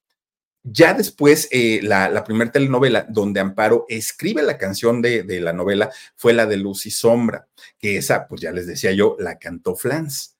Ya 0.64 0.94
después, 0.94 1.48
eh, 1.50 1.80
la, 1.82 2.22
primera 2.22 2.52
telenovela 2.52 3.04
donde 3.08 3.40
Amparo 3.40 3.84
escribe 3.88 4.42
la 4.42 4.58
canción 4.58 5.02
de, 5.02 5.24
de, 5.24 5.40
la 5.40 5.52
novela 5.52 5.90
fue 6.14 6.32
la 6.32 6.46
de 6.46 6.56
Luz 6.56 6.86
y 6.86 6.92
Sombra, 6.92 7.48
que 7.78 7.96
esa, 7.96 8.28
pues 8.28 8.42
ya 8.42 8.52
les 8.52 8.68
decía 8.68 8.92
yo, 8.92 9.16
la 9.18 9.38
cantó 9.38 9.74
Flans. 9.74 10.31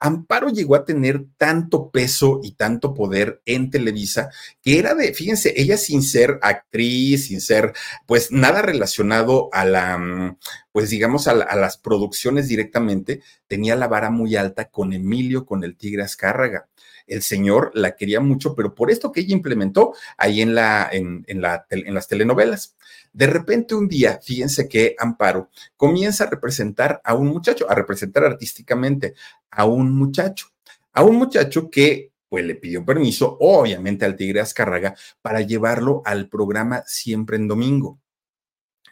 Amparo 0.00 0.48
llegó 0.48 0.76
a 0.76 0.84
tener 0.84 1.24
tanto 1.36 1.90
peso 1.90 2.40
y 2.42 2.52
tanto 2.52 2.94
poder 2.94 3.42
en 3.46 3.70
Televisa 3.70 4.30
que 4.62 4.78
era 4.78 4.94
de, 4.94 5.12
fíjense, 5.12 5.54
ella 5.56 5.76
sin 5.76 6.02
ser 6.02 6.38
actriz, 6.42 7.26
sin 7.26 7.40
ser, 7.40 7.72
pues 8.06 8.30
nada 8.30 8.62
relacionado 8.62 9.48
a 9.52 9.64
la, 9.64 9.98
mm, 9.98 10.38
pues 10.72 10.90
digamos, 10.90 11.26
a, 11.26 11.34
las 11.34 11.76
producciones 11.76 12.48
directamente, 12.48 13.22
tenía 13.46 13.74
la 13.74 13.88
vara 13.88 14.10
muy 14.10 14.36
alta 14.36 14.66
con 14.66 14.92
Emilio, 14.92 15.44
con 15.44 15.64
el 15.64 15.76
Tigre 15.76 16.02
Azcárraga. 16.02 16.68
El 17.08 17.22
señor 17.22 17.70
la 17.74 17.96
quería 17.96 18.20
mucho, 18.20 18.54
pero 18.54 18.74
por 18.74 18.90
esto 18.90 19.12
que 19.12 19.20
ella 19.20 19.34
implementó 19.34 19.94
ahí 20.16 20.40
en, 20.40 20.54
la, 20.54 20.88
en, 20.90 21.24
la, 21.40 21.66
en 21.70 21.94
las 21.94 22.08
telenovelas. 22.08 22.76
De 23.12 23.26
repente 23.26 23.74
un 23.74 23.88
día, 23.88 24.20
fíjense 24.22 24.68
que 24.68 24.94
Amparo 24.98 25.50
comienza 25.76 26.24
a 26.24 26.30
representar 26.30 27.00
a 27.04 27.14
un 27.14 27.28
muchacho, 27.28 27.70
a 27.70 27.74
representar 27.74 28.24
artísticamente 28.24 29.14
a 29.50 29.64
un 29.64 29.92
muchacho, 29.92 30.48
a 30.92 31.02
un 31.02 31.16
muchacho 31.16 31.70
que 31.70 32.12
pues 32.28 32.44
le 32.44 32.54
pidió 32.54 32.84
permiso, 32.84 33.36
obviamente 33.40 34.04
al 34.04 34.16
Tigre 34.16 34.40
Azcárraga, 34.40 34.94
para 35.22 35.40
llevarlo 35.40 36.02
al 36.04 36.28
programa 36.28 36.84
Siempre 36.86 37.36
en 37.36 37.48
Domingo. 37.48 37.98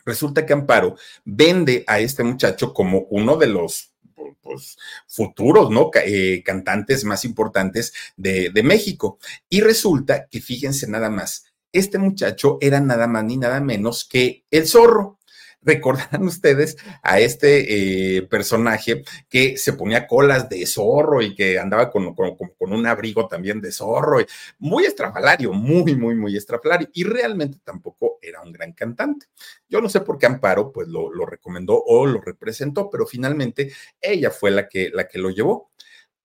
Resulta 0.05 0.47
que 0.47 0.53
Amparo 0.53 0.97
vende 1.25 1.85
a 1.87 1.99
este 1.99 2.23
muchacho 2.23 2.73
como 2.73 3.07
uno 3.11 3.37
de 3.37 3.49
los 3.49 3.93
pues, 4.41 4.77
futuros, 5.07 5.71
¿no? 5.71 5.91
Eh, 6.05 6.43
cantantes 6.45 7.05
más 7.05 7.25
importantes 7.25 7.93
de, 8.17 8.51
de 8.51 8.63
México. 8.63 9.19
Y 9.49 9.61
resulta 9.61 10.27
que, 10.29 10.41
fíjense 10.41 10.87
nada 10.89 11.11
más, 11.11 11.47
este 11.73 11.99
muchacho 11.99 12.59
era 12.61 12.81
nada 12.81 13.07
más 13.07 13.25
ni 13.25 13.37
nada 13.37 13.61
menos 13.61 14.05
que 14.05 14.45
el 14.51 14.67
zorro. 14.67 15.16
Recordarán 15.63 16.23
ustedes 16.27 16.77
a 17.03 17.21
este 17.21 18.17
eh, 18.17 18.23
personaje 18.23 19.03
que 19.29 19.57
se 19.57 19.73
ponía 19.73 20.07
colas 20.07 20.49
de 20.49 20.65
zorro 20.67 21.23
y 21.23 21.35
que 21.35 21.59
andaba 21.59 21.91
con, 21.91 22.15
un 22.59 22.87
abrigo 22.87 23.27
también 23.27 23.61
de 23.61 23.73
zorro, 23.73 24.19
muy 24.59 24.85
estrafalario, 24.85 25.53
muy, 25.53 25.95
muy, 25.97 26.15
muy 26.15 26.37
estrafalario, 26.37 26.89
y 26.93 27.05
realmente 27.05 27.59
tampoco 27.65 28.19
era 28.23 28.43
un 28.43 28.53
gran 28.53 28.73
cantante. 28.73 29.27
Yo 29.69 29.81
no 29.81 29.89
sé 29.89 30.01
por 30.01 30.19
qué 30.19 30.27
Amparo 30.27 30.73
pues 30.73 30.89
lo, 30.89 31.11
recomendó 31.27 31.83
o 31.85 32.07
lo 32.07 32.21
representó, 32.21 32.89
pero 32.91 33.07
finalmente 33.07 33.73
ella 34.01 34.31
fue 34.31 34.51
la 34.51 34.69
que, 34.69 34.91
la 34.93 35.09
que 35.09 35.19
lo 35.19 35.31
llevó. 35.31 35.71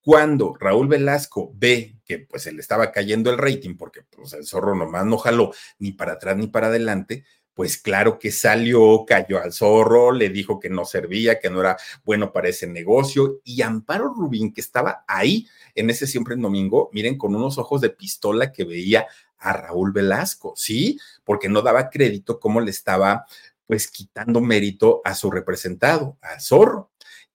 Cuando 0.03 0.55
Raúl 0.59 0.87
Velasco 0.87 1.51
ve 1.53 1.97
que 2.03 2.19
pues 2.19 2.43
se 2.43 2.51
le 2.51 2.61
estaba 2.61 2.91
cayendo 2.91 3.29
el 3.29 3.37
rating 3.37 3.77
porque 3.77 4.01
pues 4.09 4.33
el 4.33 4.47
zorro 4.47 4.73
nomás 4.73 5.05
no 5.05 5.17
jaló 5.17 5.53
ni 5.77 5.91
para 5.91 6.13
atrás 6.13 6.37
ni 6.37 6.47
para 6.47 6.67
adelante, 6.67 7.23
pues 7.53 7.77
claro 7.77 8.17
que 8.17 8.31
salió, 8.31 9.05
cayó 9.05 9.41
al 9.41 9.51
zorro, 9.51 10.11
le 10.11 10.29
dijo 10.29 10.59
que 10.59 10.69
no 10.69 10.85
servía, 10.85 11.39
que 11.39 11.49
no 11.49 11.59
era 11.61 11.77
bueno 12.03 12.31
para 12.31 12.49
ese 12.49 12.67
negocio. 12.67 13.39
Y 13.43 13.61
Amparo 13.61 14.13
Rubín, 14.13 14.53
que 14.53 14.61
estaba 14.61 15.03
ahí 15.07 15.47
en 15.75 15.89
ese 15.89 16.07
siempre 16.07 16.35
en 16.35 16.41
domingo, 16.41 16.89
miren, 16.93 17.17
con 17.17 17.35
unos 17.35 17.57
ojos 17.57 17.81
de 17.81 17.89
pistola 17.89 18.51
que 18.51 18.63
veía 18.63 19.07
a 19.37 19.53
Raúl 19.53 19.91
Velasco, 19.91 20.53
¿sí? 20.55 20.99
Porque 21.23 21.49
no 21.49 21.61
daba 21.61 21.89
crédito 21.89 22.39
cómo 22.39 22.61
le 22.61 22.71
estaba 22.71 23.25
pues 23.65 23.89
quitando 23.89 24.41
mérito 24.41 25.01
a 25.05 25.15
su 25.15 25.31
representado, 25.31 26.17
al 26.21 26.41
zorro. 26.41 26.91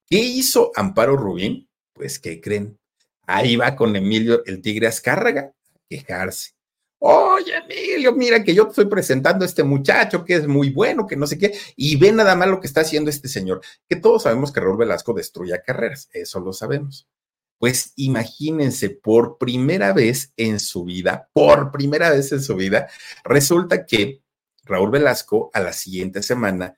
¿Qué 0.08 0.18
hizo 0.18 0.70
Amparo 0.76 1.16
Rubín? 1.16 1.68
Pues, 1.94 2.18
¿qué 2.18 2.40
creen? 2.40 2.78
Ahí 3.26 3.56
va 3.56 3.74
con 3.74 3.96
Emilio 3.96 4.44
el 4.44 4.60
Tigre 4.60 4.86
Azcárraga 4.86 5.52
a 5.74 5.78
quejarse. 5.88 6.55
Oye, 7.08 7.52
Emilio, 7.58 8.12
mira 8.14 8.42
que 8.42 8.52
yo 8.52 8.66
estoy 8.66 8.86
presentando 8.86 9.44
a 9.44 9.46
este 9.46 9.62
muchacho 9.62 10.24
que 10.24 10.34
es 10.34 10.48
muy 10.48 10.70
bueno, 10.70 11.06
que 11.06 11.14
no 11.14 11.28
sé 11.28 11.38
qué, 11.38 11.56
y 11.76 11.94
ve 11.94 12.10
nada 12.10 12.34
más 12.34 12.48
lo 12.48 12.58
que 12.58 12.66
está 12.66 12.80
haciendo 12.80 13.10
este 13.10 13.28
señor, 13.28 13.60
que 13.88 13.94
todos 13.94 14.24
sabemos 14.24 14.50
que 14.50 14.58
Raúl 14.58 14.76
Velasco 14.76 15.12
destruye 15.12 15.54
carreras, 15.64 16.08
eso 16.12 16.40
lo 16.40 16.52
sabemos. 16.52 17.06
Pues 17.58 17.92
imagínense, 17.94 18.90
por 18.90 19.38
primera 19.38 19.92
vez 19.92 20.32
en 20.36 20.58
su 20.58 20.82
vida, 20.82 21.30
por 21.32 21.70
primera 21.70 22.10
vez 22.10 22.32
en 22.32 22.42
su 22.42 22.56
vida, 22.56 22.88
resulta 23.24 23.86
que 23.86 24.24
Raúl 24.64 24.90
Velasco 24.90 25.52
a 25.54 25.60
la 25.60 25.72
siguiente 25.72 26.24
semana 26.24 26.76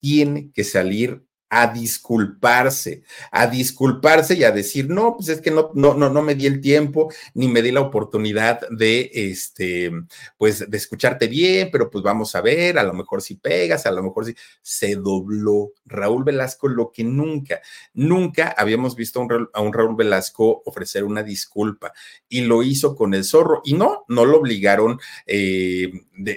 tiene 0.00 0.50
que 0.52 0.64
salir 0.64 1.24
a 1.50 1.72
disculparse, 1.72 3.02
a 3.30 3.46
disculparse 3.46 4.34
y 4.34 4.44
a 4.44 4.50
decir, 4.50 4.90
no, 4.90 5.16
pues 5.16 5.28
es 5.28 5.40
que 5.40 5.50
no, 5.50 5.70
no, 5.74 5.94
no, 5.94 6.10
no 6.10 6.22
me 6.22 6.34
di 6.34 6.46
el 6.46 6.60
tiempo, 6.60 7.10
ni 7.34 7.48
me 7.48 7.62
di 7.62 7.72
la 7.72 7.80
oportunidad 7.80 8.68
de, 8.70 9.10
este, 9.14 9.90
pues 10.36 10.70
de 10.70 10.76
escucharte 10.76 11.26
bien, 11.26 11.70
pero 11.72 11.90
pues 11.90 12.04
vamos 12.04 12.34
a 12.34 12.42
ver, 12.42 12.78
a 12.78 12.82
lo 12.82 12.92
mejor 12.92 13.22
si 13.22 13.36
pegas, 13.36 13.86
a 13.86 13.90
lo 13.90 14.02
mejor 14.02 14.26
si 14.26 14.34
se 14.60 14.96
dobló 14.96 15.72
Raúl 15.86 16.24
Velasco 16.24 16.68
lo 16.68 16.92
que 16.92 17.04
nunca, 17.04 17.60
nunca 17.94 18.54
habíamos 18.56 18.94
visto 18.94 19.20
a 19.54 19.60
un, 19.60 19.72
Raúl 19.72 19.96
Velasco 19.96 20.62
ofrecer 20.66 21.04
una 21.04 21.22
disculpa 21.22 21.92
y 22.28 22.42
lo 22.42 22.62
hizo 22.62 22.94
con 22.94 23.14
el 23.14 23.24
zorro 23.24 23.62
y 23.64 23.72
no, 23.72 24.04
no 24.08 24.26
lo 24.26 24.38
obligaron, 24.38 25.00
eh, 25.26 25.90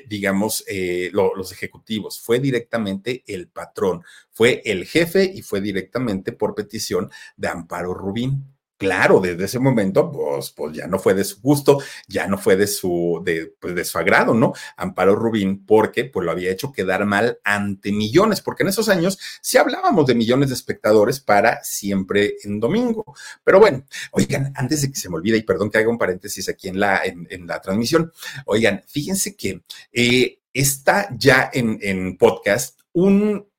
digamos, 0.08 0.64
eh, 0.68 1.10
los 1.12 1.52
ejecutivos, 1.52 2.22
fue 2.22 2.40
directamente 2.40 3.24
el 3.28 3.50
patrón, 3.50 4.04
fue 4.32 4.62
el 4.66 4.86
jefe 4.86 5.01
y 5.34 5.42
fue 5.42 5.62
directamente 5.62 6.32
por 6.32 6.56
petición 6.56 7.10
de 7.38 7.48
Amparo 7.48 7.94
Rubín. 7.94 8.46
Claro, 8.82 9.20
desde 9.20 9.46
ese 9.46 9.60
momento, 9.60 10.12
pues, 10.12 10.50
pues 10.50 10.76
ya 10.76 10.88
no 10.88 10.98
fue 10.98 11.14
de 11.14 11.24
su 11.24 11.40
gusto, 11.40 11.78
ya 12.08 12.26
no 12.26 12.40
fue 12.40 12.56
de 12.56 12.66
su, 12.66 13.22
de, 13.24 13.54
pues 13.60 13.96
agrado, 13.96 14.34
¿no? 14.34 14.54
Amparo 14.76 15.16
Rubín, 15.16 15.64
porque 15.68 16.06
pues 16.06 16.26
lo 16.26 16.32
había 16.32 16.50
hecho 16.50 16.72
quedar 16.72 17.06
mal 17.06 17.38
ante 17.44 17.92
millones, 17.92 18.42
porque 18.42 18.64
en 18.64 18.70
esos 18.70 18.90
años 18.90 19.20
sí 19.40 19.60
hablábamos 19.60 20.08
de 20.08 20.16
millones 20.16 20.50
de 20.50 20.56
espectadores 20.56 21.20
para 21.20 21.64
siempre 21.64 22.38
en 22.44 22.60
domingo. 22.60 23.06
Pero 23.44 23.60
bueno, 23.60 23.86
oigan, 24.14 24.52
antes 24.56 24.82
de 24.82 24.92
que 24.92 25.00
se 25.00 25.10
me 25.10 25.18
olvide, 25.18 25.38
y 25.38 25.44
perdón 25.44 25.70
que 25.70 25.78
haga 25.78 25.90
un 25.90 26.00
paréntesis 26.00 26.50
aquí 26.50 26.68
en 26.68 26.80
la, 26.80 27.04
en, 27.06 27.46
la 27.46 27.62
transmisión, 27.62 28.12
oigan, 28.48 28.84
fíjense 28.88 29.36
que 29.36 29.62
eh, 29.94 30.40
está 30.52 31.08
ya 31.16 31.52
en, 31.54 31.78
en 31.84 32.18
podcast 32.18 32.82
un 32.94 33.51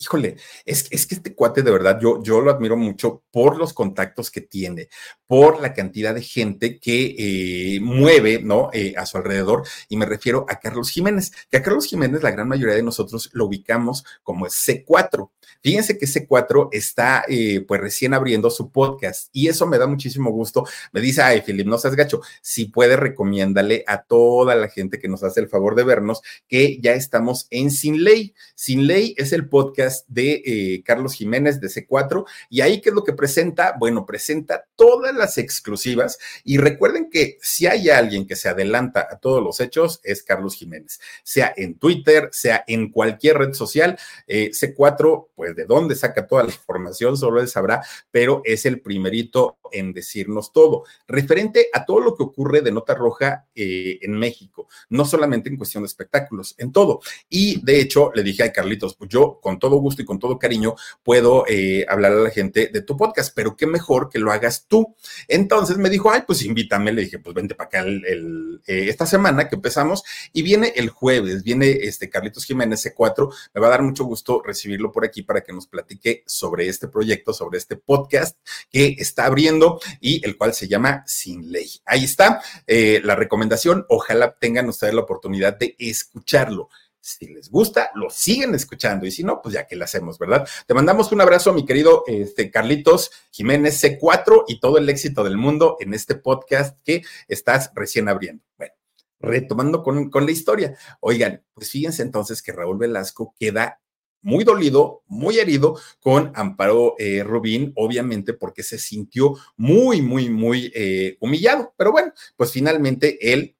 híjole, 0.00 0.36
es, 0.64 0.88
que 0.88 1.14
este 1.14 1.34
cuate 1.34 1.62
de 1.62 1.70
verdad, 1.70 1.98
yo, 2.00 2.22
yo 2.22 2.40
lo 2.40 2.50
admiro 2.50 2.76
mucho 2.76 3.22
por 3.30 3.58
los 3.58 3.74
contactos 3.74 4.30
que 4.30 4.40
tiene, 4.40 4.88
por 5.26 5.60
la 5.60 5.74
cantidad 5.74 6.14
de 6.14 6.22
gente 6.22 6.80
que 6.80 7.14
eh, 7.18 7.80
mueve, 7.80 8.40
¿no? 8.42 8.70
Eh, 8.72 8.94
a 8.96 9.04
su 9.04 9.18
alrededor, 9.18 9.62
y 9.90 9.96
me 9.98 10.06
refiero 10.06 10.46
a 10.48 10.58
Carlos 10.58 10.90
Jiménez, 10.90 11.32
que 11.50 11.58
a 11.58 11.62
Carlos 11.62 11.86
Jiménez 11.86 12.22
la 12.22 12.30
gran 12.30 12.48
mayoría 12.48 12.74
de 12.74 12.82
nosotros 12.82 13.28
lo 13.34 13.44
ubicamos 13.44 14.04
como 14.22 14.46
C4. 14.46 15.30
Fíjense 15.62 15.98
que 15.98 16.06
C4 16.06 16.68
está 16.72 17.24
eh, 17.28 17.64
pues 17.66 17.80
recién 17.80 18.14
abriendo 18.14 18.50
su 18.50 18.70
podcast 18.70 19.28
y 19.32 19.48
eso 19.48 19.66
me 19.66 19.78
da 19.78 19.86
muchísimo 19.86 20.30
gusto. 20.30 20.64
Me 20.92 21.00
dice, 21.00 21.22
ay, 21.22 21.42
Filip, 21.42 21.66
no 21.66 21.78
seas 21.78 21.96
gacho, 21.96 22.20
si 22.40 22.66
puede, 22.66 22.96
recomiéndale 22.96 23.84
a 23.86 24.02
toda 24.02 24.54
la 24.54 24.68
gente 24.68 24.98
que 24.98 25.08
nos 25.08 25.22
hace 25.22 25.40
el 25.40 25.48
favor 25.48 25.74
de 25.74 25.84
vernos 25.84 26.22
que 26.48 26.78
ya 26.80 26.92
estamos 26.92 27.46
en 27.50 27.70
Sin 27.70 28.04
Ley. 28.04 28.34
Sin 28.54 28.86
Ley 28.86 29.14
es 29.16 29.32
el 29.32 29.48
podcast 29.48 30.06
de 30.08 30.42
eh, 30.44 30.82
Carlos 30.84 31.14
Jiménez 31.14 31.60
de 31.60 31.68
C4 31.68 32.24
y 32.48 32.62
ahí 32.62 32.80
qué 32.80 32.90
es 32.90 32.94
lo 32.94 33.04
que 33.04 33.12
presenta, 33.12 33.74
bueno, 33.78 34.06
presenta 34.06 34.66
todas 34.76 35.14
las 35.14 35.38
exclusivas 35.38 36.18
y 36.44 36.58
recuerden 36.58 37.10
que 37.10 37.38
si 37.42 37.66
hay 37.66 37.90
alguien 37.90 38.26
que 38.26 38.36
se 38.36 38.48
adelanta 38.48 39.06
a 39.10 39.18
todos 39.18 39.42
los 39.42 39.60
hechos 39.60 40.00
es 40.02 40.22
Carlos 40.22 40.54
Jiménez, 40.54 41.00
sea 41.22 41.52
en 41.56 41.78
Twitter, 41.78 42.28
sea 42.32 42.64
en 42.66 42.90
cualquier 42.90 43.38
red 43.38 43.52
social, 43.52 43.98
eh, 44.26 44.50
C4, 44.52 45.28
pues 45.34 45.49
de 45.54 45.64
dónde 45.64 45.94
saca 45.94 46.26
toda 46.26 46.44
la 46.44 46.50
información, 46.50 47.16
solo 47.16 47.40
él 47.40 47.48
sabrá, 47.48 47.82
pero 48.10 48.42
es 48.44 48.66
el 48.66 48.80
primerito 48.80 49.58
en 49.72 49.92
decirnos 49.92 50.52
todo, 50.52 50.84
referente 51.06 51.68
a 51.72 51.84
todo 51.84 52.00
lo 52.00 52.16
que 52.16 52.22
ocurre 52.22 52.60
de 52.60 52.72
Nota 52.72 52.94
Roja 52.94 53.46
eh, 53.54 53.98
en 54.02 54.12
México, 54.12 54.68
no 54.88 55.04
solamente 55.04 55.48
en 55.48 55.56
cuestión 55.56 55.82
de 55.82 55.86
espectáculos, 55.88 56.54
en 56.58 56.72
todo. 56.72 57.00
Y 57.28 57.64
de 57.64 57.80
hecho, 57.80 58.10
le 58.14 58.22
dije 58.22 58.42
a 58.42 58.52
Carlitos, 58.52 58.96
pues 58.96 59.10
yo 59.10 59.38
con 59.40 59.58
todo 59.58 59.76
gusto 59.76 60.02
y 60.02 60.04
con 60.04 60.18
todo 60.18 60.38
cariño 60.38 60.74
puedo 61.02 61.44
eh, 61.48 61.86
hablar 61.88 62.12
a 62.12 62.16
la 62.16 62.30
gente 62.30 62.70
de 62.72 62.82
tu 62.82 62.96
podcast, 62.96 63.32
pero 63.34 63.56
qué 63.56 63.66
mejor 63.66 64.08
que 64.08 64.18
lo 64.18 64.32
hagas 64.32 64.66
tú. 64.66 64.94
Entonces 65.28 65.76
me 65.76 65.90
dijo, 65.90 66.10
ay, 66.10 66.22
pues 66.26 66.42
invítame, 66.42 66.92
le 66.92 67.02
dije, 67.02 67.18
pues 67.18 67.34
vente 67.34 67.54
para 67.54 67.68
acá 67.68 67.84
eh, 67.86 68.60
esta 68.66 69.06
semana 69.06 69.48
que 69.48 69.56
empezamos 69.56 70.02
y 70.32 70.42
viene 70.42 70.72
el 70.76 70.90
jueves, 70.90 71.42
viene 71.42 71.70
este 71.70 72.08
Carlitos 72.10 72.44
Jiménez 72.44 72.84
C4, 72.84 73.32
me 73.54 73.60
va 73.60 73.68
a 73.68 73.70
dar 73.70 73.82
mucho 73.82 74.04
gusto 74.04 74.42
recibirlo 74.44 74.92
por 74.92 75.04
aquí 75.04 75.22
para 75.22 75.39
que 75.42 75.52
nos 75.52 75.66
platique 75.66 76.22
sobre 76.26 76.68
este 76.68 76.88
proyecto, 76.88 77.32
sobre 77.32 77.58
este 77.58 77.76
podcast 77.76 78.38
que 78.70 78.96
está 78.98 79.26
abriendo 79.26 79.80
y 80.00 80.24
el 80.24 80.36
cual 80.36 80.54
se 80.54 80.68
llama 80.68 81.04
Sin 81.06 81.50
Ley. 81.50 81.70
Ahí 81.84 82.04
está 82.04 82.42
eh, 82.66 83.00
la 83.04 83.16
recomendación, 83.16 83.86
ojalá 83.88 84.36
tengan 84.38 84.68
ustedes 84.68 84.94
la 84.94 85.02
oportunidad 85.02 85.58
de 85.58 85.76
escucharlo. 85.78 86.68
Si 87.02 87.26
les 87.28 87.50
gusta, 87.50 87.90
lo 87.94 88.10
siguen 88.10 88.54
escuchando 88.54 89.06
y 89.06 89.10
si 89.10 89.24
no, 89.24 89.40
pues 89.40 89.54
ya 89.54 89.66
que 89.66 89.74
lo 89.74 89.84
hacemos, 89.84 90.18
¿verdad? 90.18 90.46
Te 90.66 90.74
mandamos 90.74 91.10
un 91.12 91.22
abrazo, 91.22 91.52
mi 91.54 91.64
querido 91.64 92.04
este, 92.06 92.50
Carlitos 92.50 93.10
Jiménez 93.30 93.82
C4 93.82 94.44
y 94.48 94.60
todo 94.60 94.76
el 94.76 94.88
éxito 94.88 95.24
del 95.24 95.38
mundo 95.38 95.78
en 95.80 95.94
este 95.94 96.14
podcast 96.14 96.78
que 96.84 97.02
estás 97.26 97.70
recién 97.74 98.08
abriendo. 98.10 98.44
Bueno, 98.58 98.74
retomando 99.18 99.82
con, 99.82 100.10
con 100.10 100.26
la 100.26 100.32
historia. 100.32 100.76
Oigan, 101.00 101.42
pues 101.54 101.70
fíjense 101.70 102.02
entonces 102.02 102.42
que 102.42 102.52
Raúl 102.52 102.76
Velasco 102.76 103.34
queda 103.38 103.80
muy 104.22 104.44
dolido, 104.44 105.02
muy 105.06 105.38
herido 105.38 105.78
con 106.00 106.32
Amparo 106.34 106.94
eh, 106.98 107.22
Rubín, 107.22 107.72
obviamente 107.76 108.32
porque 108.32 108.62
se 108.62 108.78
sintió 108.78 109.36
muy, 109.56 110.02
muy, 110.02 110.28
muy 110.28 110.72
eh, 110.74 111.16
humillado. 111.20 111.74
Pero 111.76 111.92
bueno, 111.92 112.12
pues 112.36 112.52
finalmente 112.52 113.32
él 113.32 113.56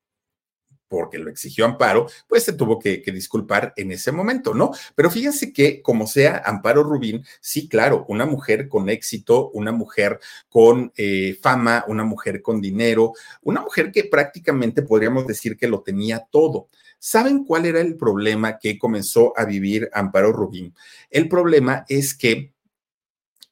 porque 0.91 1.19
lo 1.19 1.31
exigió 1.31 1.65
Amparo, 1.65 2.09
pues 2.27 2.43
se 2.43 2.53
tuvo 2.53 2.81
que, 2.81 3.01
disculpar 3.07 3.73
en 3.77 3.93
ese 3.93 4.11
momento, 4.11 4.55
¿no? 4.55 4.73
Pero 4.97 5.09
fíjense 5.09 5.53
que, 5.53 5.83
como 5.83 6.09
sea, 6.09 6.43
Amparo 6.45 6.83
Rubín, 6.83 7.25
sí, 7.41 7.69
claro, 7.69 8.05
una 8.09 8.27
mujer 8.27 8.69
con 8.69 8.89
éxito, 8.91 9.51
una 9.51 9.71
mujer 9.71 10.19
con 10.49 10.93
eh, 10.97 11.39
fama, 11.41 11.85
una 11.87 12.03
mujer 12.03 12.43
con 12.43 12.61
dinero, 12.61 13.13
una 13.43 13.61
mujer 13.61 13.93
que 13.93 14.03
prácticamente 14.03 14.83
podríamos 14.83 15.29
decir 15.29 15.57
que 15.57 15.69
lo 15.69 15.81
tenía 15.83 16.27
todo. 16.29 16.69
¿Saben 17.01 17.45
cuál 17.45 17.67
era 17.67 17.81
el 17.81 17.97
problema 17.97 18.59
que 18.59 18.79
comenzó 18.79 19.37
a 19.37 19.45
vivir 19.45 19.91
Amparo 19.93 20.31
Rubín? 20.31 20.73
El 21.11 21.29
problema 21.29 21.85
es 21.89 22.15
que 22.15 22.55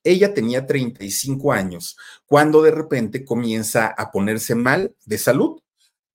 ella 0.04 0.32
tenía 0.32 0.64
35 0.64 1.52
años 1.52 1.96
cuando 2.26 2.62
de 2.62 2.70
repente 2.70 3.24
comienza 3.24 3.88
a 3.88 4.12
ponerse 4.12 4.54
mal 4.54 4.94
de 5.04 5.18
salud 5.18 5.60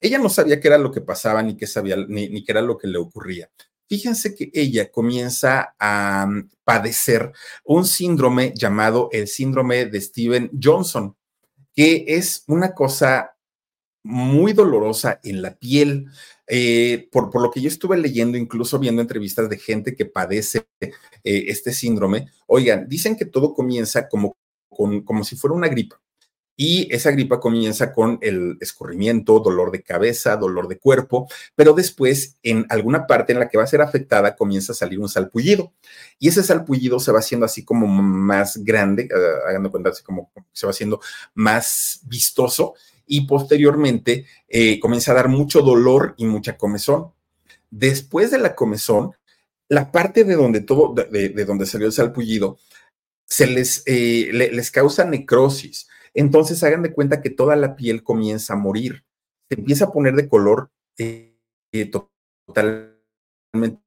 ella 0.04 0.20
no 0.20 0.28
sabía 0.28 0.60
qué 0.60 0.68
era 0.68 0.78
lo 0.78 0.92
que 0.92 1.00
pasaba, 1.00 1.42
ni 1.42 1.56
qué 1.56 1.66
sabía, 1.66 1.96
ni, 1.96 2.44
qué 2.44 2.52
era 2.52 2.62
lo 2.62 2.78
que 2.78 2.88
le 2.88 2.98
ocurría. 2.98 3.50
Fíjense 3.88 4.36
que 4.36 4.52
ella 4.54 4.92
comienza 4.92 5.76
a 5.80 6.26
mm, 6.28 6.50
padecer 6.66 7.32
un 7.64 7.86
síndrome 7.86 8.54
llamado 8.54 9.08
el 9.14 9.30
síndrome 9.30 9.86
de 9.86 10.02
Steven 10.02 10.52
Johnson, 10.62 11.16
que 11.74 12.04
es 12.06 12.44
una 12.48 12.74
cosa 12.74 13.33
muy 14.04 14.54
dolorosa 14.54 15.20
en 15.24 15.42
la 15.42 15.56
piel. 15.56 16.08
Eh, 16.48 17.08
por, 17.12 17.42
lo 17.42 17.50
que 17.50 17.62
yo 17.62 17.70
estuve 17.70 17.98
leyendo, 17.98 18.38
incluso 18.38 18.78
viendo 18.78 19.02
entrevistas 19.02 19.50
de 19.50 19.58
gente 19.58 19.96
que 19.96 20.06
padece 20.06 20.66
eh, 20.80 20.92
este 21.24 21.74
síndrome, 21.74 22.28
oigan, 22.48 22.88
dicen 22.88 23.16
que 23.16 23.26
todo 23.26 23.54
comienza 23.54 24.08
como, 24.10 24.38
como 24.70 25.24
si 25.24 25.36
fuera 25.36 25.56
una 25.56 25.70
gripa. 25.70 26.04
Y 26.56 26.94
esa 26.94 27.10
gripa 27.10 27.40
comienza 27.40 27.92
con 27.94 28.20
el 28.22 28.58
escurrimiento, 28.62 29.40
dolor 29.40 29.72
de 29.72 29.82
cabeza, 29.82 30.38
dolor 30.38 30.68
de 30.68 30.78
cuerpo, 30.78 31.28
pero 31.56 31.74
después 31.74 32.38
en 32.44 32.68
alguna 32.70 33.08
parte 33.08 33.34
en 33.34 33.40
la 33.40 33.50
que 33.50 33.58
va 33.58 33.64
a 33.64 33.68
ser 33.68 33.82
afectada 33.82 34.36
comienza 34.36 34.72
a 34.72 34.76
salir 34.76 35.00
un 35.00 35.10
salpullido. 35.10 35.74
Y 36.20 36.28
ese 36.28 36.44
salpullido 36.44 37.00
se 37.00 37.12
va 37.12 37.20
haciendo 37.20 37.48
así 37.48 37.66
como 37.66 37.88
más 37.88 38.58
grande, 38.64 39.10
uh, 39.12 39.50
hagan 39.50 39.68
cuenta, 39.70 39.90
así 39.90 40.04
como 40.04 40.32
se 40.52 40.68
va 40.68 40.72
haciendo 40.72 41.02
más 41.34 42.02
vistoso 42.06 42.76
y 43.06 43.28
posteriormente 43.28 44.26
eh, 44.48 44.80
comienza 44.80 45.12
a 45.12 45.16
dar 45.16 45.30
mucho 45.30 45.62
dolor 45.62 46.16
y 46.18 46.26
mucha 46.26 46.58
comezón. 46.58 47.12
Después 47.70 48.32
de 48.32 48.40
la 48.40 48.56
comezón, 48.56 49.12
la 49.68 49.92
parte 49.92 50.24
de 50.24 50.36
donde 50.36 50.62
todo, 50.62 50.94
de, 50.94 51.46
donde 51.46 51.66
salió 51.66 51.88
el 51.88 51.94
salpullido, 51.94 52.58
se 53.26 53.48
les, 53.48 53.84
eh, 53.88 54.30
les 54.32 54.72
causa 54.72 55.06
necrosis 55.06 55.88
entonces 56.14 56.64
hagan 56.64 56.84
de 56.84 56.94
cuenta 56.94 57.22
que 57.22 57.30
toda 57.30 57.56
la 57.56 57.76
piel 57.76 58.04
comienza 58.04 58.54
a 58.54 58.58
morir, 58.58 59.04
se 59.50 59.60
empieza 59.60 59.86
a 59.86 59.92
poner 59.92 60.16
de 60.16 60.30
color 60.30 60.72
eh, 60.98 61.36
totalmente 62.46 63.82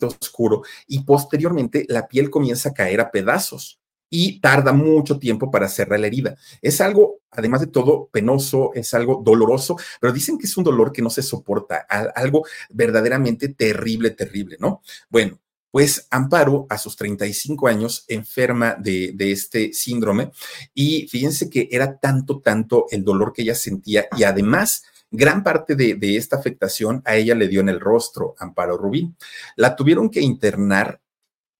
oscuro 0.00 0.62
y 0.86 1.04
posteriormente 1.04 1.84
la 1.88 2.08
piel 2.08 2.30
comienza 2.30 2.70
a 2.70 2.74
caer 2.74 3.00
a 3.00 3.10
pedazos 3.10 3.80
y 4.10 4.40
tarda 4.40 4.72
mucho 4.72 5.18
tiempo 5.18 5.50
para 5.50 5.68
cerrar 5.68 6.00
la 6.00 6.06
herida. 6.06 6.36
Es 6.62 6.80
algo, 6.80 7.20
además 7.36 7.60
de 7.60 7.66
todo, 7.68 8.08
penoso, 8.12 8.72
es 8.74 8.94
algo 8.94 9.22
doloroso, 9.24 9.76
pero 10.00 10.12
dicen 10.12 10.38
que 10.38 10.46
es 10.46 10.56
un 10.56 10.64
dolor 10.64 10.92
que 10.92 11.02
no 11.02 11.10
se 11.10 11.22
soporta, 11.22 11.86
algo 12.14 12.44
verdaderamente 12.70 13.48
terrible, 13.48 14.10
terrible, 14.10 14.56
¿no? 14.60 14.82
Bueno, 15.08 15.38
Pues 15.70 16.06
Amparo, 16.10 16.66
a 16.70 16.78
sus 16.78 16.96
35 16.96 17.68
años, 17.68 18.04
enferma 18.08 18.76
de, 18.78 19.14
este 19.18 19.74
síndrome 19.74 20.30
y 20.72 21.06
fíjense 21.08 21.50
que 21.50 21.68
era 21.70 21.98
tanto, 21.98 22.40
tanto 22.40 22.86
el 22.90 23.04
dolor 23.04 23.34
que 23.34 23.42
ella 23.42 23.54
sentía 23.54 24.06
y 24.16 24.22
además 24.22 24.84
gran 25.10 25.42
parte 25.42 25.74
de, 25.76 25.94
de 25.94 26.16
esta 26.16 26.36
afectación 26.36 27.02
a 27.04 27.16
ella 27.16 27.34
le 27.34 27.48
dio 27.48 27.60
en 27.60 27.68
el 27.68 27.80
rostro, 27.80 28.34
Amparo 28.38 28.78
Rubín. 28.78 29.16
La 29.56 29.76
tuvieron 29.76 30.08
que 30.08 30.22
internar 30.22 31.00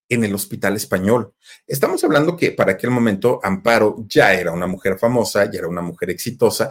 en 0.09 0.25
el 0.25 0.35
Hospital 0.35 0.77
Español. 0.77 1.33
Estamos 1.67 2.03
hablando 2.05 2.37
que 2.37 2.53
para 2.53 2.73
aquel 2.73 2.91
momento 2.91 3.41
Amparo 3.43 3.97
ya 4.07 4.35
era 4.35 4.53
una 4.53 4.67
mujer 4.67 4.99
famosa, 4.99 5.51
ya 5.51 5.59
era 5.61 5.69
una 5.69 5.83
mujer 5.83 6.11
exitosa 6.11 6.71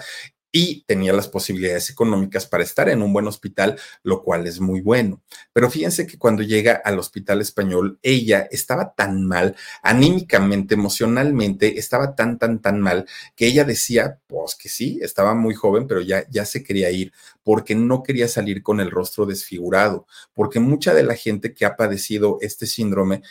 y 0.55 0.85
tenía 0.85 1.11
las 1.11 1.27
posibilidades 1.27 1.89
económicas 1.89 2.45
para 2.47 2.63
estar 2.63 2.87
en 2.87 3.01
un 3.01 3.11
buen 3.11 3.27
hospital, 3.27 3.77
lo 4.03 4.23
cual 4.23 4.47
es 4.47 4.61
muy 4.61 4.79
bueno. 4.79 5.21
Pero 5.51 5.69
fíjense 5.69 6.07
que 6.07 6.17
cuando 6.17 6.43
llega 6.43 6.81
al 6.85 6.97
hospital 6.97 7.41
español, 7.41 7.99
ella 8.01 8.47
estaba 8.49 8.93
tan 8.95 9.25
mal, 9.25 9.57
anímicamente, 9.83 10.75
emocionalmente, 10.75 11.77
estaba 11.77 12.15
tan, 12.15 12.39
tan, 12.39 12.61
tan 12.61 12.79
mal, 12.79 13.05
que 13.35 13.47
ella 13.47 13.65
decía, 13.65 14.21
pues 14.27 14.55
que 14.55 14.69
sí, 14.69 14.97
estaba 15.01 15.35
muy 15.35 15.55
joven, 15.55 15.87
pero 15.87 15.99
ya, 15.99 16.25
ya 16.29 16.45
se 16.45 16.63
quería 16.63 16.89
ir, 16.89 17.11
porque 17.43 17.75
no 17.75 18.01
quería 18.01 18.29
salir 18.29 18.63
con 18.63 18.79
el 18.79 18.91
rostro 18.91 19.25
desfigurado, 19.25 20.07
porque 20.33 20.61
mucha 20.61 20.93
de 20.93 21.03
la 21.03 21.15
gente 21.15 21.53
que 21.53 21.65
ha 21.65 21.75
padecido 21.75 22.37
este 22.39 22.65
síndrome 22.65 23.23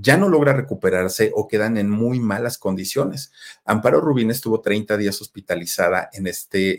ya 0.00 0.16
no 0.16 0.28
logra 0.28 0.52
recuperarse 0.52 1.30
o 1.34 1.48
quedan 1.48 1.76
en 1.76 1.90
muy 1.90 2.20
malas 2.20 2.58
condiciones. 2.58 3.32
Amparo 3.64 4.00
Rubín 4.00 4.30
estuvo 4.30 4.60
30 4.60 4.96
días 4.96 5.20
hospitalizada 5.20 6.08
en 6.12 6.26
este 6.26 6.70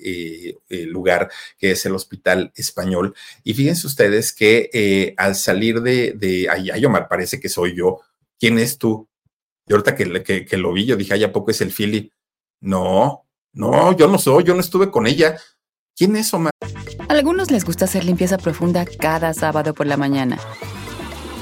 eh, 0.50 0.58
eh, 0.70 0.86
lugar 0.86 1.30
que 1.58 1.72
es 1.72 1.86
el 1.86 1.94
Hospital 1.94 2.52
Español. 2.56 3.16
Y 3.44 3.54
fíjense 3.54 3.88
ustedes 3.88 4.34
que 4.34 4.70
eh, 4.74 5.14
al 5.18 5.36
salir 5.36 5.82
de, 5.82 6.14
de 6.14 6.48
ay, 6.50 6.72
ay, 6.72 6.86
Omar, 6.86 7.08
parece 7.08 7.40
que 7.40 7.50
soy 7.50 7.76
yo. 7.76 8.00
¿Quién 8.40 8.58
es 8.58 8.78
tú? 8.78 9.08
Y 9.68 9.74
ahorita 9.74 9.96
que, 9.96 10.58
lo 10.58 10.74
vi, 10.74 10.86
yo 10.86 10.96
dije, 10.96 11.14
ay, 11.14 11.24
¿a 11.24 11.32
poco 11.32 11.52
es 11.52 11.62
el 11.62 11.72
Philly? 11.72 12.12
No, 12.60 13.26
no, 13.54 13.96
yo 13.96 14.08
no 14.08 14.18
soy, 14.18 14.44
yo 14.44 14.54
no 14.54 14.60
estuve 14.60 14.90
con 14.90 15.08
ella. 15.08 15.38
¿Quién 15.96 16.16
es 16.16 16.34
Omar? 16.34 16.52
A 17.08 17.14
algunos 17.14 17.52
les 17.52 17.64
gusta 17.64 17.86
hacer 17.86 18.04
limpieza 18.04 18.38
profunda 18.38 18.86
cada 18.86 19.34
sábado 19.34 19.74
por 19.74 19.86
la 19.86 19.98
mañana. 19.98 20.40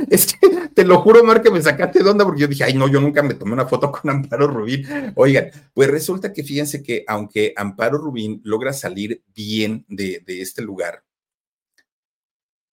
Es 0.10 0.34
que 0.34 0.68
te 0.74 0.84
lo 0.84 1.00
juro, 1.00 1.22
Mar, 1.24 1.42
que 1.42 1.50
me 1.50 1.62
sacaste 1.62 2.02
de 2.02 2.10
onda 2.10 2.24
porque 2.24 2.42
yo 2.42 2.46
dije, 2.46 2.64
ay, 2.64 2.74
no, 2.74 2.88
yo 2.88 3.00
nunca 3.00 3.22
me 3.22 3.34
tomé 3.34 3.52
una 3.52 3.66
foto 3.66 3.92
con 3.92 4.10
Amparo 4.10 4.46
Rubín. 4.46 4.86
Oigan, 5.14 5.50
pues 5.74 5.90
resulta 5.90 6.32
que 6.32 6.42
fíjense 6.42 6.82
que 6.82 7.04
aunque 7.06 7.52
Amparo 7.56 7.98
Rubín 7.98 8.40
logra 8.44 8.72
salir 8.72 9.22
bien 9.34 9.84
de, 9.88 10.22
de 10.24 10.40
este 10.42 10.62
lugar, 10.62 11.04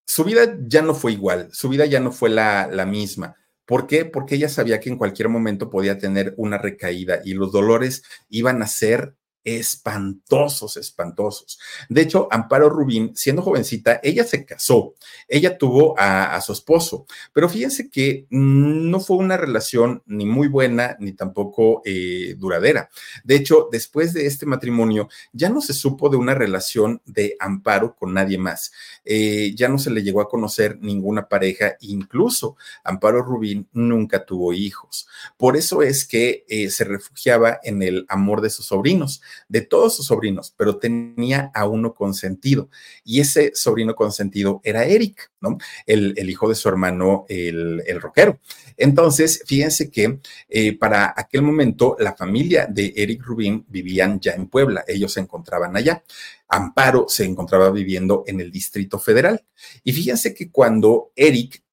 su 0.05 0.23
vida 0.23 0.57
ya 0.65 0.81
no 0.81 0.95
fue 0.95 1.11
igual, 1.11 1.49
su 1.51 1.69
vida 1.69 1.85
ya 1.85 1.99
no 1.99 2.11
fue 2.11 2.29
la, 2.29 2.67
la 2.67 2.85
misma. 2.85 3.35
¿Por 3.65 3.85
qué? 3.85 4.05
Porque 4.05 4.35
ella 4.35 4.47
sabía 4.47 4.79
que 4.79 4.89
en 4.89 4.97
cualquier 4.97 5.27
momento 5.27 5.69
podía 5.69 5.97
tener 5.97 6.33
una 6.37 6.57
recaída 6.57 7.19
y 7.25 7.33
los 7.33 7.51
dolores 7.51 8.03
iban 8.29 8.61
a 8.61 8.67
ser 8.67 9.15
espantosos, 9.47 10.75
espantosos. 10.75 11.57
De 11.87 12.01
hecho, 12.01 12.27
Amparo 12.31 12.69
Rubín, 12.69 13.15
siendo 13.15 13.41
jovencita, 13.41 14.01
ella 14.03 14.25
se 14.25 14.43
casó, 14.45 14.93
ella 15.25 15.57
tuvo 15.57 15.95
a, 15.97 16.39
su 16.41 16.51
esposo, 16.51 17.05
pero 17.31 17.47
fíjense 17.47 17.89
que 17.89 18.27
no 18.29 18.99
fue 18.99 19.17
una 19.17 19.37
relación 19.37 20.03
ni 20.05 20.25
muy 20.25 20.49
buena 20.49 20.97
ni 20.99 21.13
tampoco 21.13 21.81
eh, 21.85 22.35
duradera. 22.37 22.89
De 23.23 23.35
hecho, 23.35 23.69
después 23.71 24.11
de 24.13 24.25
este 24.25 24.45
matrimonio, 24.45 25.07
ya 25.31 25.49
no 25.49 25.61
se 25.61 25.73
supo 25.73 26.09
de 26.09 26.17
una 26.17 26.33
relación 26.33 27.01
de 27.05 27.37
Amparo 27.39 27.95
con 27.95 28.13
nadie 28.13 28.37
más. 28.37 28.73
Eh, 29.05 29.53
ya 29.55 29.69
no 29.69 29.79
se 29.79 29.91
le 29.91 30.03
llegó 30.03 30.19
a 30.19 30.27
conocer 30.27 30.77
ninguna 30.81 31.29
pareja, 31.29 31.77
incluso 31.79 32.57
Amparo 32.83 33.21
Rubín 33.21 33.69
nunca 33.71 34.25
tuvo 34.25 34.51
hijos. 34.51 35.07
Por 35.37 35.55
eso 35.55 35.83
es 35.83 36.05
que 36.05 36.43
eh, 36.49 36.69
se 36.69 36.83
refugiaba 36.83 37.61
en 37.63 37.81
el 37.81 38.05
amor 38.09 38.41
de 38.41 38.49
sus 38.49 38.65
sobrinos 38.65 39.21
de 39.47 39.61
todos 39.61 39.95
sus 39.95 40.07
sobrinos, 40.07 40.53
pero 40.57 40.77
tenía 40.77 41.51
a 41.53 41.67
uno 41.67 41.93
consentido. 41.93 42.69
Y 43.03 43.19
ese 43.19 43.51
sobrino 43.55 43.95
consentido 43.95 44.61
era 44.63 44.85
Eric, 44.85 45.31
¿no? 45.41 45.57
El, 45.85 46.29
hijo 46.29 46.49
de 46.49 46.55
su 46.55 46.67
hermano, 46.69 47.25
el, 47.29 47.83
el 47.85 48.01
rockero. 48.01 48.39
Entonces, 48.75 49.43
fíjense 49.45 49.89
que 49.89 50.19
eh, 50.49 50.77
para 50.77 51.13
aquel 51.15 51.41
momento 51.41 51.95
la 51.99 52.15
familia 52.15 52.67
de 52.67 52.93
Eric 52.95 53.23
Rubin 53.23 53.65
vivían 53.67 54.19
ya 54.19 54.33
en 54.33 54.47
Puebla, 54.47 54.83
ellos 54.87 55.13
se 55.13 55.19
encontraban 55.19 55.75
allá. 55.75 56.03
Amparo 56.47 57.05
se 57.09 57.25
encontraba 57.25 57.71
viviendo 57.71 58.23
en 58.27 58.39
el 58.39 58.51
Distrito 58.51 58.99
Federal. 58.99 59.43
Y 59.83 59.93
fíjense 59.93 60.33
que 60.33 60.51
cuando 60.51 61.11
Eric 61.15 61.63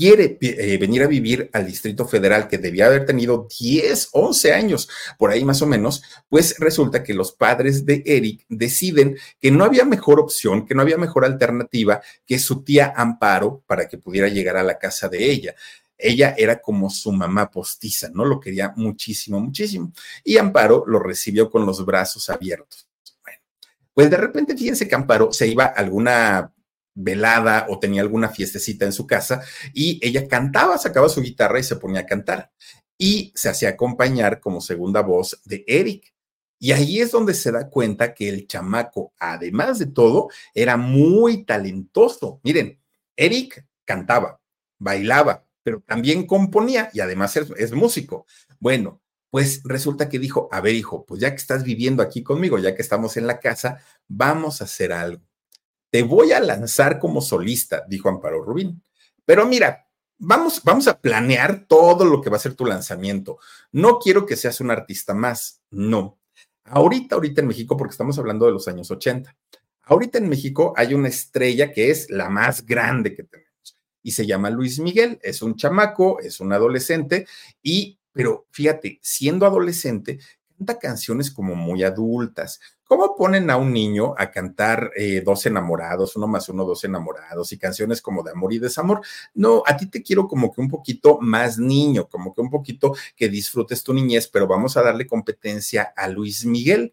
quiere 0.00 0.38
eh, 0.40 0.78
venir 0.78 1.02
a 1.02 1.06
vivir 1.06 1.50
al 1.52 1.66
Distrito 1.66 2.08
Federal, 2.08 2.48
que 2.48 2.56
debía 2.56 2.86
haber 2.86 3.04
tenido 3.04 3.46
10, 3.60 4.08
11 4.12 4.54
años, 4.54 4.88
por 5.18 5.30
ahí 5.30 5.44
más 5.44 5.60
o 5.60 5.66
menos, 5.66 6.02
pues 6.30 6.56
resulta 6.58 7.02
que 7.02 7.12
los 7.12 7.32
padres 7.32 7.84
de 7.84 8.02
Eric 8.06 8.46
deciden 8.48 9.18
que 9.38 9.50
no 9.50 9.62
había 9.62 9.84
mejor 9.84 10.18
opción, 10.18 10.64
que 10.64 10.74
no 10.74 10.80
había 10.80 10.96
mejor 10.96 11.26
alternativa 11.26 12.00
que 12.24 12.38
su 12.38 12.64
tía 12.64 12.94
Amparo 12.96 13.62
para 13.66 13.88
que 13.88 13.98
pudiera 13.98 14.28
llegar 14.28 14.56
a 14.56 14.62
la 14.62 14.78
casa 14.78 15.06
de 15.10 15.30
ella 15.30 15.54
ella 15.98 16.34
era 16.38 16.62
como 16.62 16.88
su 16.88 17.12
mamá 17.12 17.50
postiza, 17.50 18.08
¿no? 18.14 18.24
Lo 18.24 18.40
quería 18.40 18.72
muchísimo, 18.74 19.38
muchísimo. 19.38 19.92
Y 20.24 20.38
Amparo 20.38 20.82
lo 20.86 20.98
recibió 20.98 21.50
con 21.50 21.66
los 21.66 21.84
brazos 21.84 22.30
abiertos. 22.30 22.88
Bueno, 23.22 23.38
pues 23.92 24.08
de 24.08 24.16
repente, 24.16 24.56
fíjense 24.56 24.88
que 24.88 24.94
Amparo 24.94 25.30
se 25.30 25.46
iba 25.46 25.64
a 25.64 25.68
alguna 25.72 26.54
velada 27.02 27.66
o 27.68 27.78
tenía 27.78 28.02
alguna 28.02 28.28
fiestecita 28.28 28.84
en 28.84 28.92
su 28.92 29.06
casa 29.06 29.42
y 29.72 29.98
ella 30.06 30.28
cantaba, 30.28 30.78
sacaba 30.78 31.08
su 31.08 31.22
guitarra 31.22 31.58
y 31.58 31.64
se 31.64 31.76
ponía 31.76 32.00
a 32.00 32.06
cantar 32.06 32.50
y 33.00 33.32
se 33.34 33.48
hacía 33.48 33.70
acompañar 33.70 34.40
como 34.40 34.60
segunda 34.60 35.00
voz 35.00 35.40
de 35.46 35.64
Eric. 35.66 36.12
Y 36.58 36.72
ahí 36.72 37.00
es 37.00 37.10
donde 37.10 37.32
se 37.32 37.50
da 37.50 37.70
cuenta 37.70 38.12
que 38.12 38.28
el 38.28 38.46
chamaco, 38.46 39.14
además 39.18 39.78
de 39.78 39.86
todo, 39.86 40.28
era 40.52 40.76
muy 40.76 41.44
talentoso. 41.46 42.40
Miren, 42.44 42.78
Eric 43.16 43.66
cantaba, 43.86 44.38
bailaba, 44.78 45.46
pero 45.62 45.80
también 45.80 46.26
componía 46.26 46.90
y 46.92 47.00
además 47.00 47.34
es, 47.36 47.72
músico. 47.72 48.26
Bueno, 48.58 49.00
pues 49.30 49.62
resulta 49.64 50.10
que 50.10 50.18
dijo, 50.18 50.50
a 50.52 50.60
ver 50.60 50.74
hijo, 50.74 51.06
pues 51.06 51.22
ya 51.22 51.30
que 51.30 51.36
estás 51.36 51.64
viviendo 51.64 52.02
aquí 52.02 52.22
conmigo, 52.22 52.58
ya 52.58 52.74
que 52.74 52.82
estamos 52.82 53.16
en 53.16 53.26
la 53.26 53.40
casa, 53.40 53.82
vamos 54.08 54.60
a 54.60 54.64
hacer 54.64 54.92
algo 54.92 55.29
te 55.90 56.02
voy 56.02 56.32
a 56.32 56.40
lanzar 56.40 56.98
como 56.98 57.20
solista, 57.20 57.84
dijo 57.88 58.08
Amparo 58.08 58.42
Rubín. 58.42 58.82
Pero 59.24 59.46
mira, 59.46 59.86
vamos, 60.18 60.62
vamos 60.64 60.86
a 60.88 61.00
planear 61.00 61.66
todo 61.66 62.04
lo 62.04 62.20
que 62.20 62.30
va 62.30 62.36
a 62.36 62.40
ser 62.40 62.54
tu 62.54 62.64
lanzamiento. 62.64 63.38
No 63.72 63.98
quiero 63.98 64.24
que 64.26 64.36
seas 64.36 64.60
un 64.60 64.70
artista 64.70 65.14
más, 65.14 65.60
no. 65.70 66.18
Ahorita, 66.64 67.16
ahorita 67.16 67.40
en 67.40 67.48
México, 67.48 67.76
porque 67.76 67.92
estamos 67.92 68.18
hablando 68.18 68.46
de 68.46 68.52
los 68.52 68.68
años 68.68 68.90
80, 68.90 69.36
ahorita 69.82 70.18
en 70.18 70.28
México 70.28 70.72
hay 70.76 70.94
una 70.94 71.08
estrella 71.08 71.72
que 71.72 71.90
es 71.90 72.08
la 72.10 72.28
más 72.28 72.64
grande 72.64 73.14
que 73.14 73.24
tenemos 73.24 73.50
y 74.02 74.12
se 74.12 74.26
llama 74.26 74.50
Luis 74.50 74.78
Miguel. 74.78 75.18
Es 75.22 75.42
un 75.42 75.56
chamaco, 75.56 76.20
es 76.20 76.40
un 76.40 76.52
adolescente 76.52 77.26
y, 77.62 77.98
pero 78.12 78.46
fíjate, 78.50 78.98
siendo 79.02 79.46
adolescente, 79.46 80.18
canta 80.56 80.78
canciones 80.78 81.30
como 81.30 81.54
muy 81.54 81.82
adultas, 81.82 82.60
¿Cómo 82.90 83.14
ponen 83.14 83.50
a 83.50 83.56
un 83.56 83.72
niño 83.72 84.14
a 84.18 84.32
cantar 84.32 84.90
eh, 84.96 85.22
dos 85.24 85.46
enamorados, 85.46 86.16
uno 86.16 86.26
más 86.26 86.48
uno, 86.48 86.64
dos 86.64 86.82
enamorados 86.82 87.52
y 87.52 87.56
canciones 87.56 88.02
como 88.02 88.24
de 88.24 88.32
amor 88.32 88.52
y 88.52 88.58
desamor? 88.58 89.00
No, 89.32 89.62
a 89.64 89.76
ti 89.76 89.86
te 89.86 90.02
quiero 90.02 90.26
como 90.26 90.52
que 90.52 90.60
un 90.60 90.68
poquito 90.68 91.20
más 91.20 91.56
niño, 91.56 92.08
como 92.08 92.34
que 92.34 92.40
un 92.40 92.50
poquito 92.50 92.96
que 93.14 93.28
disfrutes 93.28 93.84
tu 93.84 93.94
niñez, 93.94 94.26
pero 94.26 94.48
vamos 94.48 94.76
a 94.76 94.82
darle 94.82 95.06
competencia 95.06 95.92
a 95.96 96.08
Luis 96.08 96.44
Miguel. 96.44 96.92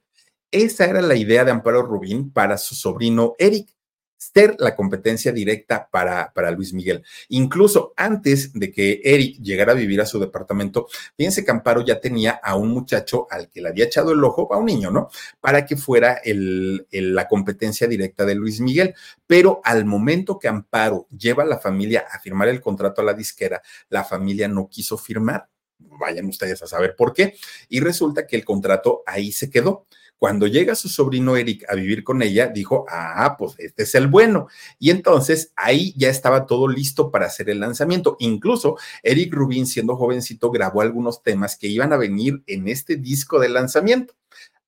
Esa 0.51 0.85
era 0.85 1.01
la 1.01 1.15
idea 1.15 1.43
de 1.43 1.49
Amparo 1.49 1.81
Rubín 1.81 2.31
para 2.31 2.59
su 2.59 2.75
sobrino 2.75 3.33
Eric 3.39 3.75
ser 4.17 4.55
la 4.59 4.75
competencia 4.75 5.31
directa 5.31 5.87
para, 5.89 6.33
para 6.33 6.51
Luis 6.51 6.73
Miguel. 6.73 7.03
Incluso 7.29 7.93
antes 7.95 8.51
de 8.53 8.71
que 8.71 9.01
Eric 9.03 9.39
llegara 9.41 9.71
a 9.71 9.75
vivir 9.75 10.01
a 10.01 10.05
su 10.05 10.19
departamento, 10.19 10.87
fíjense 11.15 11.45
que 11.45 11.51
Amparo 11.51 11.85
ya 11.85 11.99
tenía 11.99 12.31
a 12.43 12.55
un 12.55 12.69
muchacho 12.69 13.27
al 13.29 13.49
que 13.49 13.61
le 13.61 13.69
había 13.69 13.85
echado 13.85 14.11
el 14.11 14.23
ojo, 14.23 14.51
a 14.53 14.57
un 14.57 14.65
niño, 14.65 14.91
¿no? 14.91 15.09
Para 15.39 15.65
que 15.65 15.77
fuera 15.77 16.13
el, 16.23 16.87
la 16.91 17.27
competencia 17.27 17.87
directa 17.87 18.25
de 18.25 18.35
Luis 18.35 18.59
Miguel. 18.59 18.95
Pero 19.25 19.61
al 19.63 19.85
momento 19.85 20.39
que 20.39 20.47
Amparo 20.47 21.07
lleva 21.15 21.43
a 21.43 21.47
la 21.47 21.59
familia 21.59 22.05
a 22.11 22.19
firmar 22.19 22.47
el 22.47 22.61
contrato 22.61 23.01
a 23.01 23.05
la 23.05 23.13
disquera, 23.13 23.61
la 23.89 24.03
familia 24.03 24.47
no 24.47 24.67
quiso 24.67 24.97
firmar 24.97 25.47
vayan 25.79 26.25
ustedes 26.25 26.61
a 26.63 26.67
saber 26.67 26.95
por 26.95 27.13
qué. 27.13 27.35
Y 27.69 27.79
resulta 27.79 28.27
que 28.27 28.35
el 28.35 28.45
contrato 28.45 29.03
ahí 29.05 29.31
se 29.31 29.49
quedó. 29.49 29.85
Cuando 30.17 30.47
llega 30.47 30.73
su 30.75 30.89
sobrino 30.89 31.37
Eric 31.37 31.65
a 31.69 31.75
vivir 31.75 32.03
con 32.03 32.21
ella, 32.21 32.47
dijo, 32.47 32.85
ah, 32.89 33.35
pues 33.37 33.53
este 33.59 33.83
es 33.83 33.93
el 33.95 34.07
bueno. 34.07 34.47
Y 34.79 34.89
entonces 34.89 35.51
ahí 35.55 35.93
ya 35.95 36.09
estaba 36.09 36.45
todo 36.45 36.67
listo 36.67 37.11
para 37.11 37.27
hacer 37.27 37.49
el 37.49 37.59
lanzamiento. 37.59 38.17
Incluso 38.19 38.77
Eric 39.03 39.33
Rubin, 39.33 39.67
siendo 39.67 39.95
jovencito, 39.95 40.49
grabó 40.49 40.81
algunos 40.81 41.21
temas 41.21 41.55
que 41.55 41.67
iban 41.67 41.93
a 41.93 41.97
venir 41.97 42.41
en 42.47 42.67
este 42.67 42.95
disco 42.95 43.39
de 43.39 43.49
lanzamiento. 43.49 44.15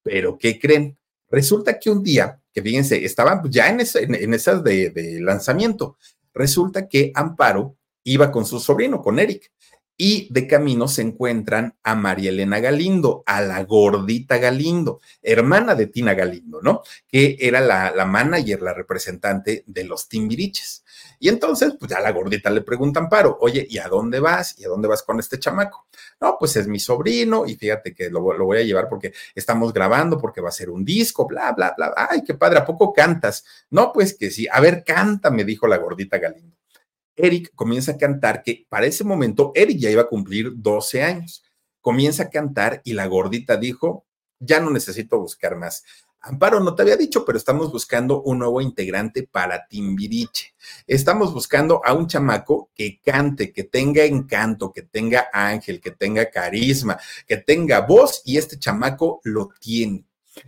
Pero, 0.04 0.38
¿qué 0.38 0.60
creen? 0.60 0.98
Resulta 1.32 1.80
que 1.80 1.90
un 1.90 2.04
día, 2.04 2.40
que 2.54 2.62
fíjense, 2.62 3.04
estaban 3.04 3.42
ya 3.50 3.70
en, 3.70 3.80
esas 3.80 4.64
de 4.64 5.20
lanzamiento, 5.22 5.98
resulta 6.34 6.88
que 6.88 7.12
Amparo 7.16 7.76
iba 8.04 8.32
con 8.32 8.46
su 8.46 8.60
sobrino, 8.60 9.02
con 9.02 9.20
Eric 9.20 9.52
y 10.02 10.30
de 10.32 10.48
camino 10.48 10.88
se 10.88 11.02
encuentran 11.02 11.76
a 11.84 11.94
María 11.94 12.30
Elena 12.30 12.62
Galindo, 12.62 13.22
a 13.26 13.42
la 13.42 13.62
gordita 13.66 14.38
Galindo, 14.38 15.02
hermana 15.22 15.76
de 15.76 15.88
Tina 15.88 16.14
Galindo, 16.14 16.62
¿no? 16.62 16.84
Que 17.06 17.36
era 17.38 17.60
la, 17.60 17.92
la 17.92 18.06
manager, 18.06 18.62
la 18.62 18.74
representante 18.74 19.66
de 19.68 19.84
los 19.84 20.08
Timbiriches. 20.08 20.86
Y 21.20 21.28
entonces, 21.28 21.74
pues 21.78 21.92
ya 21.92 22.00
la 22.00 22.14
gordita 22.14 22.50
le 22.50 22.62
pregunta 22.62 23.02
a 23.02 23.04
Amparo, 23.04 23.38
oye, 23.42 23.68
¿y 23.70 23.78
a 23.78 23.90
dónde 23.90 24.22
vas? 24.22 24.58
¿Y 24.58 24.64
a 24.64 24.70
dónde 24.70 24.88
vas 24.88 25.04
con 25.04 25.20
este 25.20 25.38
chamaco? 25.38 25.86
No, 26.22 26.38
pues 26.40 26.56
es 26.56 26.66
mi 26.70 26.80
sobrino 26.80 27.46
y 27.46 27.56
fíjate 27.56 27.94
que 27.94 28.10
lo, 28.10 28.32
lo, 28.32 28.46
voy 28.46 28.60
a 28.60 28.64
llevar 28.64 28.88
porque 28.88 29.12
estamos 29.36 29.74
grabando, 29.74 30.18
porque 30.18 30.40
va 30.40 30.48
a 30.48 30.54
ser 30.54 30.70
un 30.70 30.86
disco, 30.86 31.28
bla, 31.28 31.52
bla, 31.52 31.74
bla. 31.76 31.94
Ay, 31.98 32.24
qué 32.24 32.36
padre, 32.36 32.60
¿a 32.60 32.66
poco 32.66 32.94
cantas? 32.94 33.44
No, 33.70 33.92
pues 33.92 34.18
que 34.18 34.32
sí. 34.32 34.48
A 34.50 34.62
ver, 34.62 34.86
canta, 34.86 35.30
me 35.30 35.44
dijo 35.44 35.68
la 35.68 35.78
gordita 35.78 36.20
Galindo. 36.20 36.59
Eric 37.22 37.52
comienza 37.54 37.92
a 37.92 37.98
cantar, 37.98 38.44
que 38.44 38.66
para 38.70 38.86
ese 38.86 39.04
momento 39.04 39.52
Eric 39.54 39.78
ya 39.78 39.90
iba 39.90 40.04
a 40.04 40.08
cumplir 40.08 40.54
12 40.56 41.04
años. 41.04 41.44
Comienza 41.82 42.24
a 42.24 42.30
cantar 42.30 42.82
y 42.86 42.94
la 42.94 43.08
gordita 43.08 43.58
dijo, 43.58 44.06
ya 44.40 44.60
no 44.62 44.72
necesito 44.72 45.20
buscar 45.20 45.58
más. 45.58 45.84
Amparo, 46.22 46.60
no 46.60 46.76
te 46.76 46.82
había 46.82 46.98
dicho, 46.98 47.24
pero 47.24 47.38
estamos 47.38 47.72
buscando 47.72 48.22
un 48.22 48.40
nuevo 48.40 48.62
integrante 48.62 49.24
para 49.24 49.66
Timbiriche. 49.68 50.54
Estamos 50.86 51.34
buscando 51.34 51.82
a 51.86 51.94
un 51.94 52.08
chamaco 52.08 52.72
que 52.74 53.00
cante, 53.02 53.54
que 53.54 53.66
tenga 53.66 54.04
encanto, 54.04 54.72
que 54.72 54.82
tenga 54.82 55.30
ángel, 55.32 55.80
que 55.80 55.92
tenga 55.92 56.30
carisma, 56.30 56.98
que 57.26 57.38
tenga 57.38 57.82
voz 57.82 58.22
y 58.26 58.38
este 58.38 58.60
chamaco 58.60 59.22
lo 59.24 59.50
tiene. 59.60 60.06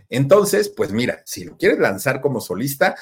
Entonces, 0.08 0.68
pues 0.68 0.92
mira, 0.92 1.22
si 1.24 1.44
lo 1.44 1.56
quieres 1.56 1.78
lanzar 1.78 2.20
como 2.20 2.40
solista, 2.40 2.94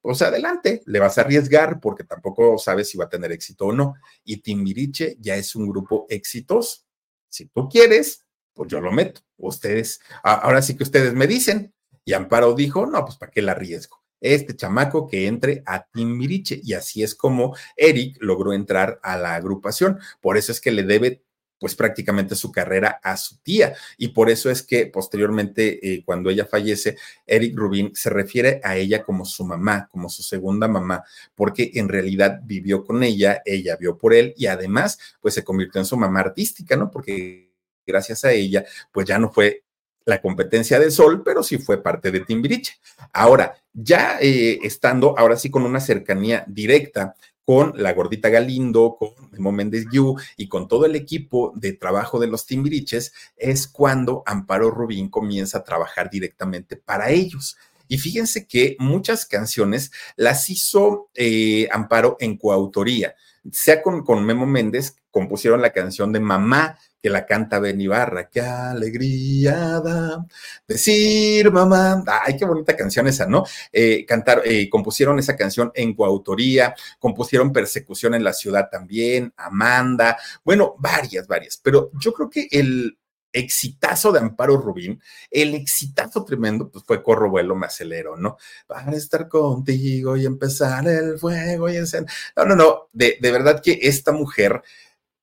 pues 0.00 0.22
adelante, 0.22 0.82
le 0.86 0.98
vas 0.98 1.18
a 1.18 1.22
arriesgar 1.22 1.80
porque 1.80 2.04
tampoco 2.04 2.58
sabes 2.58 2.88
si 2.88 2.98
va 2.98 3.06
a 3.06 3.08
tener 3.08 3.32
éxito 3.32 3.66
o 3.66 3.72
no. 3.72 3.94
Y 4.24 4.38
Timbiriche 4.38 5.16
ya 5.20 5.36
es 5.36 5.56
un 5.56 5.68
grupo 5.68 6.06
exitoso. 6.08 6.82
Si 7.28 7.46
tú 7.46 7.68
quieres, 7.68 8.24
pues 8.54 8.70
yo 8.70 8.80
lo 8.80 8.92
meto. 8.92 9.20
Ustedes, 9.36 10.00
ahora 10.22 10.62
sí 10.62 10.76
que 10.76 10.84
ustedes 10.84 11.12
me 11.12 11.26
dicen. 11.26 11.74
Y 12.04 12.12
Amparo 12.12 12.54
dijo, 12.54 12.86
no, 12.86 13.04
pues 13.04 13.16
para 13.16 13.32
qué 13.32 13.42
la 13.42 13.52
arriesgo. 13.52 14.02
Este 14.20 14.56
chamaco 14.56 15.06
que 15.06 15.26
entre 15.26 15.62
a 15.66 15.86
Timbiriche. 15.86 16.60
Y 16.62 16.72
así 16.72 17.02
es 17.02 17.14
como 17.14 17.56
Eric 17.76 18.16
logró 18.20 18.52
entrar 18.52 18.98
a 19.02 19.18
la 19.18 19.34
agrupación. 19.34 19.98
Por 20.20 20.36
eso 20.36 20.52
es 20.52 20.60
que 20.60 20.70
le 20.70 20.84
debe 20.84 21.25
pues 21.58 21.74
prácticamente 21.74 22.34
su 22.34 22.52
carrera 22.52 23.00
a 23.02 23.16
su 23.16 23.38
tía. 23.38 23.74
Y 23.96 24.08
por 24.08 24.30
eso 24.30 24.50
es 24.50 24.62
que 24.62 24.86
posteriormente, 24.86 25.94
eh, 25.94 26.02
cuando 26.04 26.30
ella 26.30 26.46
fallece, 26.46 26.96
Eric 27.26 27.56
Rubin 27.56 27.92
se 27.94 28.10
refiere 28.10 28.60
a 28.62 28.76
ella 28.76 29.02
como 29.02 29.24
su 29.24 29.44
mamá, 29.44 29.88
como 29.90 30.08
su 30.08 30.22
segunda 30.22 30.68
mamá, 30.68 31.04
porque 31.34 31.70
en 31.74 31.88
realidad 31.88 32.40
vivió 32.44 32.84
con 32.84 33.02
ella, 33.02 33.42
ella 33.44 33.76
vio 33.76 33.96
por 33.96 34.14
él 34.14 34.34
y 34.36 34.46
además, 34.46 34.98
pues 35.20 35.34
se 35.34 35.44
convirtió 35.44 35.80
en 35.80 35.86
su 35.86 35.96
mamá 35.96 36.20
artística, 36.20 36.76
¿no? 36.76 36.90
Porque 36.90 37.52
gracias 37.86 38.24
a 38.24 38.32
ella, 38.32 38.64
pues 38.92 39.06
ya 39.06 39.18
no 39.18 39.30
fue 39.30 39.62
la 40.04 40.20
competencia 40.20 40.78
de 40.78 40.90
Sol, 40.90 41.22
pero 41.24 41.42
sí 41.42 41.58
fue 41.58 41.82
parte 41.82 42.10
de 42.10 42.20
Timbiriche. 42.20 42.74
Ahora, 43.12 43.56
ya 43.72 44.18
eh, 44.20 44.60
estando 44.62 45.18
ahora 45.18 45.36
sí 45.36 45.50
con 45.50 45.64
una 45.64 45.80
cercanía 45.80 46.44
directa 46.46 47.16
con 47.46 47.72
la 47.76 47.92
gordita 47.92 48.28
Galindo, 48.28 48.96
con 48.98 49.10
Memo 49.30 49.52
Méndez 49.52 49.86
Yu 49.92 50.16
y 50.36 50.48
con 50.48 50.66
todo 50.66 50.84
el 50.84 50.96
equipo 50.96 51.52
de 51.54 51.72
trabajo 51.72 52.18
de 52.18 52.26
los 52.26 52.44
Timbiriches, 52.44 53.12
es 53.36 53.68
cuando 53.68 54.24
Amparo 54.26 54.72
Rubín 54.72 55.08
comienza 55.08 55.58
a 55.58 55.64
trabajar 55.64 56.10
directamente 56.10 56.76
para 56.76 57.10
ellos. 57.10 57.56
Y 57.86 57.98
fíjense 57.98 58.48
que 58.48 58.74
muchas 58.80 59.26
canciones 59.26 59.92
las 60.16 60.50
hizo 60.50 61.08
eh, 61.14 61.68
Amparo 61.70 62.16
en 62.18 62.36
coautoría. 62.36 63.14
Sea 63.52 63.80
con, 63.80 64.02
con 64.02 64.24
Memo 64.24 64.44
Méndez, 64.44 64.96
compusieron 65.12 65.62
la 65.62 65.72
canción 65.72 66.12
de 66.12 66.18
Mamá, 66.18 66.76
que 67.06 67.10
la 67.10 67.24
canta 67.24 67.60
Ben 67.60 67.80
Ibarra. 67.80 68.28
Qué 68.28 68.40
alegría 68.40 69.80
da 69.80 70.26
decir 70.66 71.52
mamá. 71.52 72.02
Ay, 72.04 72.36
qué 72.36 72.44
bonita 72.44 72.76
canción 72.76 73.06
esa, 73.06 73.26
¿no? 73.26 73.44
Eh, 73.72 74.04
cantar, 74.04 74.42
eh, 74.44 74.68
compusieron 74.68 75.16
esa 75.20 75.36
canción 75.36 75.70
en 75.76 75.94
coautoría, 75.94 76.74
compusieron 76.98 77.52
Persecución 77.52 78.14
en 78.14 78.24
la 78.24 78.32
ciudad 78.32 78.68
también, 78.68 79.32
Amanda, 79.36 80.18
bueno, 80.42 80.74
varias, 80.80 81.28
varias. 81.28 81.60
Pero 81.62 81.92
yo 82.00 82.12
creo 82.12 82.28
que 82.28 82.48
el 82.50 82.98
exitazo 83.32 84.10
de 84.10 84.18
Amparo 84.18 84.56
Rubín, 84.56 85.00
el 85.30 85.54
exitazo 85.54 86.24
tremendo, 86.24 86.68
pues 86.72 86.84
fue 86.84 87.04
Corro 87.04 87.30
Vuelo, 87.30 87.54
me 87.54 87.66
acelero, 87.66 88.16
¿no? 88.16 88.36
Para 88.66 88.90
estar 88.96 89.28
contigo 89.28 90.16
y 90.16 90.26
empezar 90.26 90.88
el 90.88 91.18
fuego 91.20 91.70
y 91.70 91.76
encender. 91.76 92.12
No, 92.36 92.46
no, 92.46 92.56
no, 92.56 92.88
de, 92.92 93.16
de 93.20 93.30
verdad 93.30 93.62
que 93.62 93.78
esta 93.82 94.10
mujer 94.10 94.60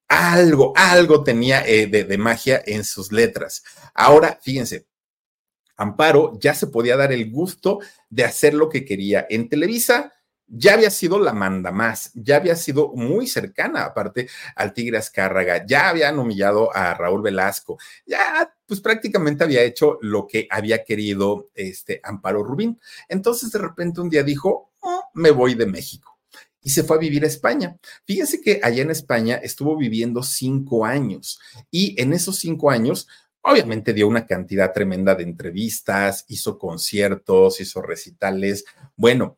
algo, 0.08 0.74
algo 0.76 1.24
tenía 1.24 1.66
eh, 1.66 1.88
de, 1.88 2.18
magia 2.18 2.62
en 2.66 2.84
sus 2.84 3.12
letras. 3.12 3.64
Ahora, 3.94 4.40
fíjense, 4.42 4.88
Amparo 5.76 6.38
ya 6.40 6.54
se 6.54 6.68
podía 6.68 6.96
dar 6.96 7.12
el 7.12 7.32
gusto 7.32 7.80
de 8.10 8.24
hacer 8.24 8.54
lo 8.54 8.70
que 8.70 8.86
quería. 8.86 9.26
En 9.30 9.50
Televisa 9.50 10.14
ya 10.46 10.74
había 10.74 10.92
sido 10.92 11.20
la 11.20 11.34
manda 11.34 11.72
más, 11.72 12.12
ya 12.14 12.36
había 12.36 12.56
sido 12.56 12.92
muy 12.94 13.28
cercana, 13.28 13.86
aparte 13.86 14.30
al 14.56 14.74
Tigre 14.74 14.98
Azcárraga, 14.98 15.66
ya 15.66 15.90
habían 15.90 16.20
humillado 16.20 16.76
a 16.76 16.94
Raúl 16.94 17.24
Velasco, 17.24 17.80
ya 18.06 18.54
pues 18.68 18.82
prácticamente 18.82 19.44
había 19.44 19.64
hecho 19.64 19.98
lo 20.02 20.28
que 20.28 20.48
había 20.52 20.84
querido 20.84 21.50
este 21.56 22.02
Amparo 22.04 22.44
Rubín. 22.44 22.80
Entonces 23.08 23.52
de 23.52 23.60
repente 23.60 24.02
un 24.02 24.10
día 24.10 24.22
dijo, 24.22 24.74
oh, 24.82 25.06
me 25.14 25.32
voy 25.32 25.56
de 25.56 25.66
México 25.66 26.13
y 26.64 26.70
se 26.70 26.84
fue 26.84 26.98
a 26.98 27.00
vivir 27.00 27.24
a 27.24 27.28
España. 27.28 27.78
Fíjense 28.06 28.42
que 28.42 28.60
allá 28.64 28.82
en 28.82 28.92
España 28.92 29.36
estuvo 29.36 29.78
viviendo 29.78 30.24
cinco 30.24 30.86
años 30.86 31.40
y 31.70 32.00
en 32.02 32.14
esos 32.14 32.38
cinco 32.38 32.72
años 32.72 33.08
obviamente 33.42 33.94
dio 33.94 34.08
una 34.08 34.26
cantidad 34.26 34.72
tremenda 34.72 35.16
de 35.16 35.24
entrevistas, 35.24 36.26
hizo 36.30 36.58
conciertos, 36.58 37.60
hizo 37.60 37.82
recitales. 37.82 38.64
Bueno, 38.96 39.38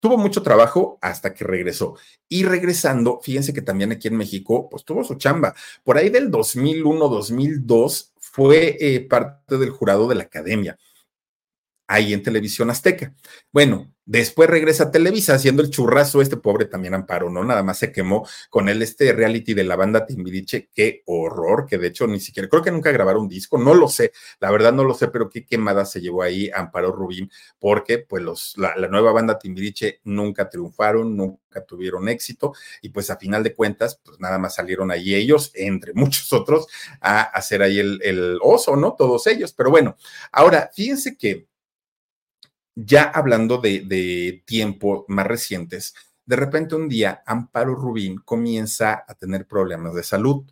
tuvo 0.00 0.18
mucho 0.18 0.42
trabajo 0.42 0.98
hasta 1.00 1.32
que 1.32 1.44
regresó. 1.44 1.96
Y 2.28 2.44
regresando, 2.44 3.20
fíjense 3.22 3.52
que 3.52 3.62
también 3.62 3.92
aquí 3.92 4.08
en 4.08 4.16
México, 4.16 4.68
pues 4.68 4.84
tuvo 4.84 5.04
su 5.04 5.14
chamba. 5.14 5.54
Por 5.84 5.98
ahí 5.98 6.10
del 6.10 6.30
2001, 6.30 7.08
2002, 7.08 8.12
fue 8.18 8.76
eh, 8.80 9.00
parte 9.00 9.58
del 9.58 9.70
jurado 9.70 10.08
de 10.08 10.14
la 10.16 10.24
academia 10.24 10.78
ahí 11.90 12.12
en 12.12 12.22
Televisión 12.22 12.70
Azteca. 12.70 13.12
Bueno, 13.52 13.92
después 14.06 14.48
regresa 14.48 14.84
a 14.84 14.90
Televisa 14.92 15.34
haciendo 15.34 15.60
el 15.60 15.70
churrazo, 15.70 16.22
este 16.22 16.36
pobre 16.36 16.66
también 16.66 16.94
Amparo, 16.94 17.30
¿no? 17.30 17.42
Nada 17.42 17.64
más 17.64 17.78
se 17.78 17.90
quemó 17.90 18.24
con 18.48 18.68
él 18.68 18.80
este 18.80 19.12
reality 19.12 19.54
de 19.54 19.64
la 19.64 19.74
banda 19.74 20.06
Timbiriche, 20.06 20.70
qué 20.72 21.02
horror, 21.06 21.66
que 21.66 21.78
de 21.78 21.88
hecho 21.88 22.06
ni 22.06 22.20
siquiera, 22.20 22.48
creo 22.48 22.62
que 22.62 22.70
nunca 22.70 22.92
grabaron 22.92 23.22
un 23.22 23.28
disco, 23.28 23.58
no 23.58 23.74
lo 23.74 23.88
sé, 23.88 24.12
la 24.38 24.52
verdad 24.52 24.72
no 24.72 24.84
lo 24.84 24.94
sé, 24.94 25.08
pero 25.08 25.28
qué 25.28 25.44
quemada 25.44 25.84
se 25.84 26.00
llevó 26.00 26.22
ahí 26.22 26.48
Amparo 26.54 26.92
Rubín, 26.92 27.28
porque 27.58 27.98
pues 27.98 28.22
los, 28.22 28.56
la, 28.56 28.76
la 28.76 28.86
nueva 28.86 29.10
banda 29.10 29.36
Timbiriche 29.36 30.00
nunca 30.04 30.48
triunfaron, 30.48 31.16
nunca 31.16 31.64
tuvieron 31.66 32.08
éxito, 32.08 32.52
y 32.82 32.90
pues 32.90 33.10
a 33.10 33.16
final 33.16 33.42
de 33.42 33.52
cuentas, 33.52 34.00
pues 34.04 34.20
nada 34.20 34.38
más 34.38 34.54
salieron 34.54 34.92
ahí 34.92 35.12
ellos, 35.12 35.50
entre 35.54 35.92
muchos 35.92 36.32
otros, 36.32 36.68
a 37.00 37.22
hacer 37.22 37.62
ahí 37.62 37.80
el, 37.80 38.00
el 38.04 38.38
oso, 38.42 38.76
¿no? 38.76 38.94
Todos 38.96 39.26
ellos, 39.26 39.52
pero 39.52 39.70
bueno, 39.70 39.96
ahora, 40.30 40.70
fíjense 40.72 41.16
que 41.16 41.49
ya 42.74 43.04
hablando 43.04 43.58
de, 43.58 44.42
tiempo 44.46 45.04
más 45.08 45.26
recientes, 45.26 45.94
de 46.24 46.36
repente 46.36 46.74
un 46.74 46.88
día 46.88 47.22
Amparo 47.26 47.74
Rubín 47.74 48.18
comienza 48.24 49.04
a 49.06 49.14
tener 49.14 49.46
problemas 49.46 49.94
de 49.94 50.02
salud. 50.02 50.44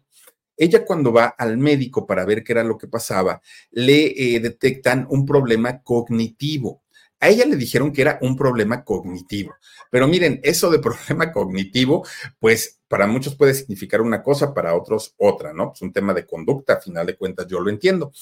Ella 0.56 0.84
cuando 0.84 1.12
va 1.12 1.26
al 1.26 1.56
médico 1.56 2.06
para 2.06 2.24
ver 2.24 2.42
qué 2.42 2.52
era 2.52 2.64
lo 2.64 2.76
que 2.76 2.88
pasaba, 2.88 3.40
le 3.70 4.06
eh, 4.06 4.40
detectan 4.40 5.06
un 5.08 5.24
problema 5.24 5.82
cognitivo. 5.82 6.82
A 7.20 7.28
ella 7.28 7.44
le 7.46 7.56
dijeron 7.56 7.92
que 7.92 8.02
era 8.02 8.18
un 8.22 8.36
problema 8.36 8.84
cognitivo, 8.84 9.54
pero 9.90 10.06
miren, 10.06 10.40
eso 10.42 10.70
de 10.70 10.78
problema 10.80 11.32
cognitivo, 11.32 12.06
pues 12.38 12.80
para 12.88 13.06
muchos 13.06 13.36
puede 13.36 13.54
significar 13.54 14.00
una 14.00 14.22
cosa, 14.22 14.54
para 14.54 14.74
otros 14.74 15.14
otra, 15.18 15.52
¿no? 15.52 15.72
Es 15.74 15.82
un 15.82 15.92
tema 15.92 16.14
de 16.14 16.26
conducta, 16.26 16.74
a 16.74 16.80
final 16.80 17.06
de 17.06 17.16
cuentas 17.16 17.46
yo 17.46 17.60
lo 17.60 17.70
entiendo, 17.70 18.12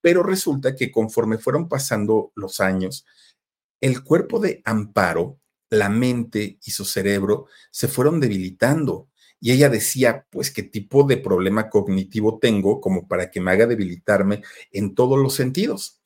pero 0.00 0.22
resulta 0.22 0.74
que 0.74 0.90
conforme 0.92 1.38
fueron 1.38 1.68
pasando 1.68 2.32
los 2.34 2.60
años, 2.60 3.06
el 3.84 4.02
cuerpo 4.02 4.40
de 4.40 4.62
Amparo, 4.64 5.38
la 5.68 5.90
mente 5.90 6.58
y 6.64 6.70
su 6.70 6.86
cerebro 6.86 7.48
se 7.70 7.86
fueron 7.86 8.18
debilitando 8.18 9.10
y 9.40 9.52
ella 9.52 9.68
decía, 9.68 10.26
pues, 10.30 10.50
¿qué 10.50 10.62
tipo 10.62 11.04
de 11.04 11.18
problema 11.18 11.68
cognitivo 11.68 12.38
tengo 12.38 12.80
como 12.80 13.06
para 13.06 13.30
que 13.30 13.42
me 13.42 13.50
haga 13.50 13.66
debilitarme 13.66 14.40
en 14.72 14.94
todos 14.94 15.18
los 15.18 15.34
sentidos? 15.34 16.00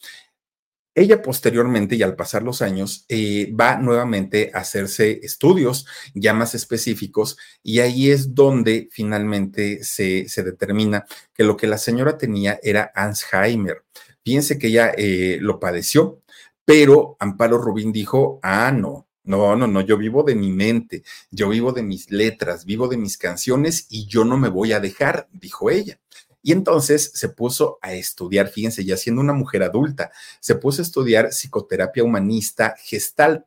Ella 0.93 1.23
posteriormente 1.23 1.95
y 1.95 2.03
al 2.03 2.17
pasar 2.17 2.43
los 2.43 2.63
años 2.63 3.05
eh, 3.09 3.55
va 3.55 3.77
nuevamente 3.77 4.51
a 4.53 4.59
hacerse 4.59 5.21
estudios 5.23 5.87
ya 6.15 6.35
más 6.35 6.57
específicos 6.57 7.37
y 7.63 7.79
ahí 7.79 8.11
es 8.11 8.35
donde 8.35 8.89
finalmente 8.91 9.85
se, 9.85 10.27
determina 10.43 11.07
que 11.33 11.45
lo 11.45 11.57
que 11.57 11.69
la 11.69 11.79
señora 11.79 12.19
tenía 12.19 12.59
era 12.61 12.91
Alzheimer. 12.93 13.85
Fíjense 14.25 14.59
que 14.59 14.67
ella 14.67 14.93
eh, 14.99 15.39
lo 15.41 15.61
padeció, 15.61 16.23
pero 16.69 17.17
Amparo 17.19 17.57
Rubín 17.57 17.93
dijo, 17.93 18.41
ah, 18.43 18.71
no, 18.71 19.09
no, 19.25 19.57
no, 19.57 19.67
no, 19.67 19.81
yo 19.81 19.97
vivo 19.97 20.23
de 20.23 20.35
mi 20.35 20.53
mente, 20.53 21.03
yo 21.31 21.49
vivo 21.49 21.73
de 21.73 21.83
mis 21.83 22.11
letras, 22.11 22.67
vivo 22.67 22.89
de 22.89 22.99
mis 22.99 23.17
canciones 23.17 23.87
y 23.89 24.05
yo 24.05 24.27
no 24.27 24.37
me 24.37 24.51
voy 24.51 24.75
a 24.75 24.79
dejar, 24.79 25.31
dijo 25.33 25.71
ella. 25.71 25.99
Y 26.43 26.53
entonces 26.53 27.11
se 27.15 27.31
puso 27.31 27.79
a 27.81 27.95
estudiar, 27.95 28.49
fíjense, 28.49 28.85
ya 28.85 28.99
siendo 28.99 29.23
una 29.23 29.33
mujer 29.33 29.63
adulta, 29.63 30.13
se 30.41 30.57
puso 30.57 30.83
a 30.83 30.85
estudiar 30.85 31.31
psicoterapia 31.31 32.05
humanista 32.05 32.75
gestal. 32.79 33.47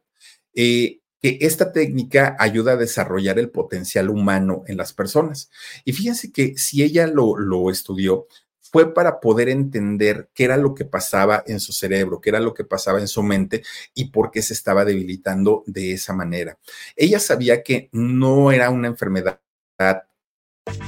Eh, 0.55 1.01
que 1.21 1.37
esta 1.41 1.71
técnica 1.71 2.35
ayuda 2.39 2.71
a 2.71 2.77
desarrollar 2.77 3.37
el 3.37 3.51
potencial 3.51 4.09
humano 4.09 4.63
en 4.65 4.77
las 4.77 4.93
personas. 4.93 5.51
Y 5.85 5.93
fíjense 5.93 6.31
que 6.31 6.57
si 6.57 6.81
ella 6.81 7.05
lo, 7.05 7.37
lo 7.37 7.69
estudió, 7.69 8.25
fue 8.71 8.93
para 8.93 9.19
poder 9.19 9.49
entender 9.49 10.29
qué 10.33 10.45
era 10.45 10.57
lo 10.57 10.73
que 10.73 10.85
pasaba 10.85 11.43
en 11.45 11.59
su 11.59 11.73
cerebro, 11.73 12.21
qué 12.21 12.29
era 12.29 12.39
lo 12.39 12.53
que 12.53 12.63
pasaba 12.63 12.99
en 12.99 13.07
su 13.07 13.21
mente 13.23 13.63
y 13.93 14.05
por 14.05 14.31
qué 14.31 14.41
se 14.41 14.53
estaba 14.53 14.85
debilitando 14.85 15.63
de 15.65 15.93
esa 15.93 16.13
manera. 16.13 16.57
Ella 16.95 17.19
sabía 17.19 17.63
que 17.63 17.89
no 17.91 18.51
era 18.51 18.69
una 18.69 18.87
enfermedad 18.87 19.39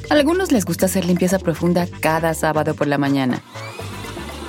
algunos 0.10 0.52
les 0.52 0.66
gusta 0.66 0.86
hacer 0.86 1.06
limpieza 1.06 1.40
profunda 1.40 1.88
cada 2.00 2.34
sábado 2.34 2.76
por 2.76 2.88
la 2.88 2.98
mañana. 2.98 3.42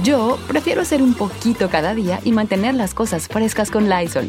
Yo 0.03 0.39
prefiero 0.49 0.83
hacer 0.83 1.03
un 1.03 1.15
poquito 1.15 1.71
cada 1.71 1.95
día 1.95 2.21
y 2.25 2.33
mantener 2.33 2.75
las 2.75 2.93
cosas 2.93 3.29
frescas 3.29 3.71
con 3.71 3.89
Lysol. 3.89 4.29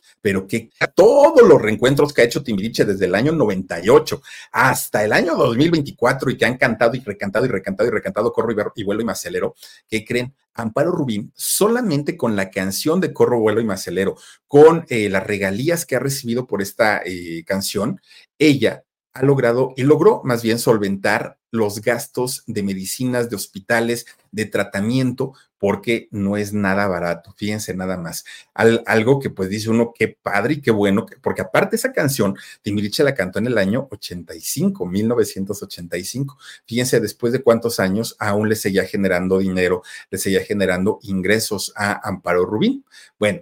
pero 0.21 0.47
que 0.47 0.69
todos 0.95 1.47
los 1.47 1.61
reencuentros 1.61 2.13
que 2.13 2.21
ha 2.21 2.25
hecho 2.25 2.43
Timbiriche 2.43 2.85
desde 2.85 3.05
el 3.05 3.15
año 3.15 3.31
98 3.31 4.21
hasta 4.51 5.03
el 5.03 5.13
año 5.13 5.35
2024 5.35 6.31
y 6.31 6.37
que 6.37 6.45
han 6.45 6.57
cantado 6.57 6.95
y 6.95 6.99
recantado 6.99 7.45
y 7.45 7.49
recantado 7.49 7.89
y 7.89 7.91
recantado 7.91 8.31
Corro 8.31 8.53
y, 8.75 8.83
Vuelo 8.83 9.01
y 9.01 9.05
me 9.05 9.11
acelero, 9.11 9.55
¿qué 9.89 10.05
creen? 10.05 10.33
Amparo 10.53 10.91
Rubín, 10.91 11.31
solamente 11.35 12.17
con 12.17 12.35
la 12.35 12.49
canción 12.49 12.99
de 12.99 13.13
Corro, 13.13 13.39
Vuelo 13.39 13.61
y 13.61 13.65
me 13.65 13.73
acelero, 13.73 14.17
con 14.47 14.85
eh, 14.89 15.09
las 15.09 15.25
regalías 15.25 15.85
que 15.85 15.95
ha 15.95 15.99
recibido 15.99 16.45
por 16.45 16.61
esta 16.61 17.01
eh, 17.05 17.43
canción, 17.45 18.01
ella 18.37 18.83
ha 19.13 19.23
logrado 19.23 19.73
y 19.75 19.83
logró 19.83 20.21
más 20.23 20.41
bien 20.41 20.59
solventar 20.59 21.37
los 21.51 21.81
gastos 21.81 22.43
de 22.47 22.63
medicinas, 22.63 23.29
de 23.29 23.35
hospitales, 23.35 24.05
de 24.31 24.45
tratamiento, 24.45 25.33
porque 25.61 26.07
no 26.09 26.37
es 26.37 26.53
nada 26.53 26.87
barato. 26.87 27.35
Fíjense 27.37 27.75
nada 27.75 27.95
más. 27.95 28.25
algo 28.55 29.19
que 29.19 29.29
pues 29.29 29.47
dice 29.47 29.69
uno, 29.69 29.93
qué 29.95 30.07
padre 30.07 30.55
y 30.55 30.61
qué 30.61 30.71
bueno, 30.71 31.05
porque 31.21 31.43
aparte 31.43 31.75
esa 31.75 31.93
canción, 31.93 32.35
Timbiriche 32.63 33.03
la 33.03 33.13
cantó 33.13 33.37
en 33.37 33.45
el 33.45 33.59
año 33.59 33.87
85, 33.91 34.87
1985. 34.87 36.39
Fíjense, 36.65 36.99
después 36.99 37.31
de 37.31 37.43
cuántos 37.43 37.79
años 37.79 38.15
aún 38.17 38.49
le 38.49 38.55
seguía 38.55 38.85
generando 38.85 39.37
dinero, 39.37 39.83
le 40.09 40.17
seguía 40.17 40.43
generando 40.43 40.97
ingresos 41.03 41.71
a 41.75 42.09
Amparo 42.09 42.43
Rubín. 42.43 42.83
Bueno, 43.19 43.41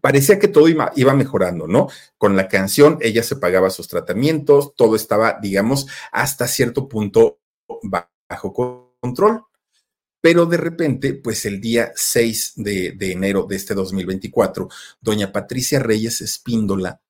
parecía 0.00 0.38
que 0.38 0.48
todo 0.48 0.66
iba, 0.66 1.14
mejorando, 1.14 1.66
¿no? 1.66 1.88
Con 2.16 2.36
la 2.36 2.48
canción 2.48 2.96
ella 3.02 3.22
se 3.22 3.36
pagaba 3.36 3.68
sus 3.68 3.86
tratamientos, 3.86 4.74
todo 4.76 4.96
estaba, 4.96 5.38
digamos, 5.42 5.88
hasta 6.10 6.48
cierto 6.48 6.88
punto 6.88 7.38
bajo 8.30 8.96
control. 8.98 9.44
Pero 10.22 10.46
de 10.46 10.56
repente, 10.56 11.14
pues 11.14 11.44
el 11.46 11.60
día 11.60 11.92
6 11.96 12.52
de, 12.56 12.96
enero 13.00 13.44
de 13.48 13.56
este 13.56 13.74
2024, 13.74 14.68
doña 15.00 15.32
Patricia 15.32 15.80
Reyes 15.80 16.20
Espíndola 16.20 17.00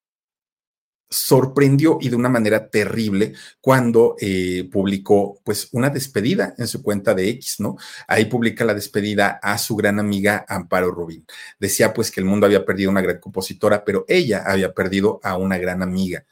sorprendió 1.11 1.99
y 2.01 2.09
de 2.09 2.17
una 2.17 2.31
manera 2.31 2.71
terrible 2.71 3.35
cuando 3.61 4.17
eh, 4.19 4.67
publicó 4.73 5.39
pues 5.45 5.69
una 5.73 5.91
despedida 5.91 6.55
en 6.57 6.67
su 6.67 6.83
cuenta 6.83 7.13
de 7.13 7.29
X, 7.29 7.61
¿no? 7.61 7.77
Ahí 8.09 8.25
publica 8.25 8.65
la 8.65 8.73
despedida 8.73 9.39
a 9.43 9.59
su 9.59 9.77
gran 9.77 10.01
amiga 10.01 10.47
Amparo 10.49 10.91
Rubín. 10.91 11.27
Decía 11.61 11.93
pues 11.93 12.11
que 12.11 12.21
el 12.21 12.27
mundo 12.27 12.47
había 12.47 12.65
perdido 12.65 12.91
una 12.91 13.03
gran 13.03 13.21
compositora, 13.21 13.85
pero 13.85 14.07
ella 14.09 14.43
había 14.47 14.73
perdido 14.73 15.21
a 15.23 15.37
una 15.37 15.59
gran 15.59 15.83
amiga. 15.83 16.25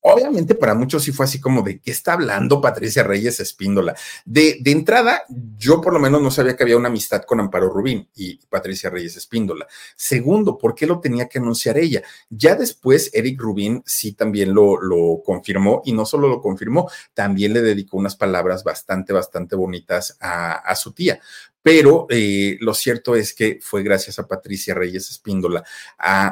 Obviamente 0.00 0.54
para 0.54 0.74
muchos 0.74 1.02
sí 1.02 1.12
fue 1.12 1.24
así 1.26 1.40
como 1.40 1.62
de 1.62 1.80
qué 1.80 1.90
está 1.90 2.12
hablando 2.12 2.60
Patricia 2.60 3.02
Reyes 3.02 3.40
Espíndola. 3.40 3.96
De, 4.24 4.60
entrada, 4.64 5.24
yo 5.56 5.80
por 5.80 5.92
lo 5.92 5.98
menos 5.98 6.22
no 6.22 6.30
sabía 6.30 6.56
que 6.56 6.62
había 6.62 6.76
una 6.76 6.88
amistad 6.88 7.22
con 7.22 7.40
Amparo 7.40 7.68
Rubín 7.68 8.08
y 8.14 8.36
Patricia 8.46 8.90
Reyes 8.90 9.16
Espíndola. 9.16 9.66
Segundo, 9.96 10.56
¿por 10.56 10.74
qué 10.74 10.86
lo 10.86 11.00
tenía 11.00 11.28
que 11.28 11.38
anunciar 11.38 11.78
ella? 11.78 12.02
Ya 12.30 12.54
después 12.54 13.10
Eric 13.12 13.40
Rubín 13.40 13.82
sí 13.86 14.12
también 14.12 14.54
lo, 14.54 14.80
lo 14.80 15.20
confirmó 15.24 15.82
y 15.84 15.92
no 15.92 16.06
solo 16.06 16.28
lo 16.28 16.40
confirmó, 16.40 16.88
también 17.12 17.52
le 17.52 17.60
dedicó 17.60 17.96
unas 17.96 18.14
palabras 18.14 18.62
bastante, 18.62 19.12
bastante 19.12 19.56
bonitas 19.56 20.16
a 20.20 20.74
su 20.76 20.92
tía 20.92 21.20
pero 21.68 22.06
eh, 22.08 22.56
lo 22.60 22.72
cierto 22.72 23.14
es 23.14 23.34
que 23.34 23.58
fue 23.60 23.82
gracias 23.82 24.18
a 24.18 24.26
Patricia 24.26 24.74
Reyes 24.74 25.10
Espíndola 25.10 25.62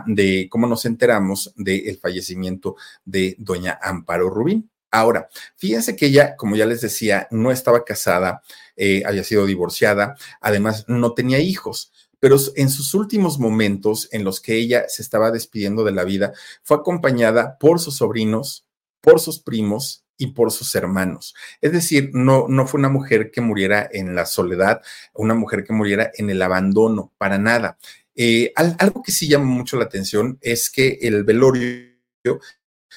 de 0.06 0.48
cómo 0.50 0.66
nos 0.66 0.86
enteramos 0.86 1.52
del 1.56 1.98
fallecimiento 1.98 2.76
de 3.04 3.36
doña 3.38 3.78
Amparo 3.82 4.30
Rubín. 4.30 4.70
Ahora, 4.90 5.28
fíjense 5.56 5.94
que 5.94 6.06
ella, 6.06 6.36
como 6.36 6.56
ya 6.56 6.64
les 6.64 6.80
decía, 6.80 7.28
no 7.30 7.52
estaba 7.52 7.84
casada, 7.84 8.40
eh, 8.76 9.02
había 9.04 9.24
sido 9.24 9.44
divorciada, 9.44 10.16
además 10.40 10.86
no 10.88 11.12
tenía 11.12 11.38
hijos 11.38 11.92
pero 12.18 12.38
en 12.56 12.70
sus 12.70 12.94
últimos 12.94 13.38
momentos 13.38 14.08
en 14.10 14.24
los 14.24 14.40
que 14.40 14.56
ella 14.56 14.86
se 14.88 15.02
estaba 15.02 15.30
despidiendo 15.30 15.84
de 15.84 15.92
la 15.92 16.02
vida, 16.02 16.32
fue 16.62 16.78
acompañada 16.78 17.58
por 17.58 17.78
sus 17.78 17.98
sobrinos, 17.98 18.64
por 19.02 19.20
sus 19.20 19.38
primos 19.38 20.05
y 20.18 20.28
por 20.28 20.50
sus 20.50 20.74
hermanos. 20.74 21.34
Es 21.60 21.72
decir, 21.72 22.10
no, 22.12 22.46
no 22.48 22.66
fue 22.66 22.78
una 22.78 22.88
mujer 22.88 23.30
que 23.30 23.40
muriera 23.40 23.88
en 23.92 24.14
la 24.14 24.26
soledad, 24.26 24.82
una 25.14 25.34
mujer 25.34 25.64
que 25.64 25.72
muriera 25.72 26.10
en 26.14 26.30
el 26.30 26.42
abandono, 26.42 27.12
para 27.18 27.38
nada. 27.38 27.78
Eh, 28.14 28.52
algo 28.56 29.02
que 29.02 29.12
sí 29.12 29.28
llama 29.28 29.44
mucho 29.44 29.76
la 29.76 29.84
atención 29.84 30.38
es 30.40 30.70
que 30.70 30.98
el 31.02 31.24
velorio 31.24 31.96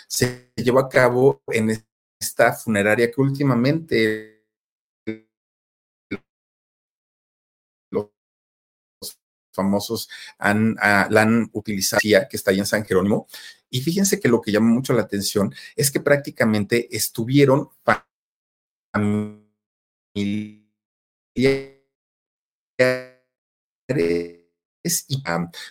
se 0.07 0.51
llevó 0.55 0.79
a 0.79 0.89
cabo 0.89 1.43
en 1.47 1.85
esta 2.19 2.53
funeraria 2.53 3.11
que 3.11 3.21
últimamente 3.21 4.45
los 7.91 8.09
famosos 9.53 10.09
han, 10.37 10.77
ah, 10.81 11.07
la 11.09 11.23
han 11.23 11.49
utilizado, 11.51 11.99
que 12.01 12.37
está 12.37 12.51
ahí 12.51 12.59
en 12.59 12.65
San 12.65 12.85
Jerónimo, 12.85 13.27
y 13.69 13.81
fíjense 13.81 14.19
que 14.19 14.29
lo 14.29 14.41
que 14.41 14.51
llama 14.51 14.69
mucho 14.69 14.93
la 14.93 15.03
atención 15.03 15.53
es 15.75 15.91
que 15.91 15.99
prácticamente 15.99 16.95
estuvieron 16.95 17.69
y 25.07 25.23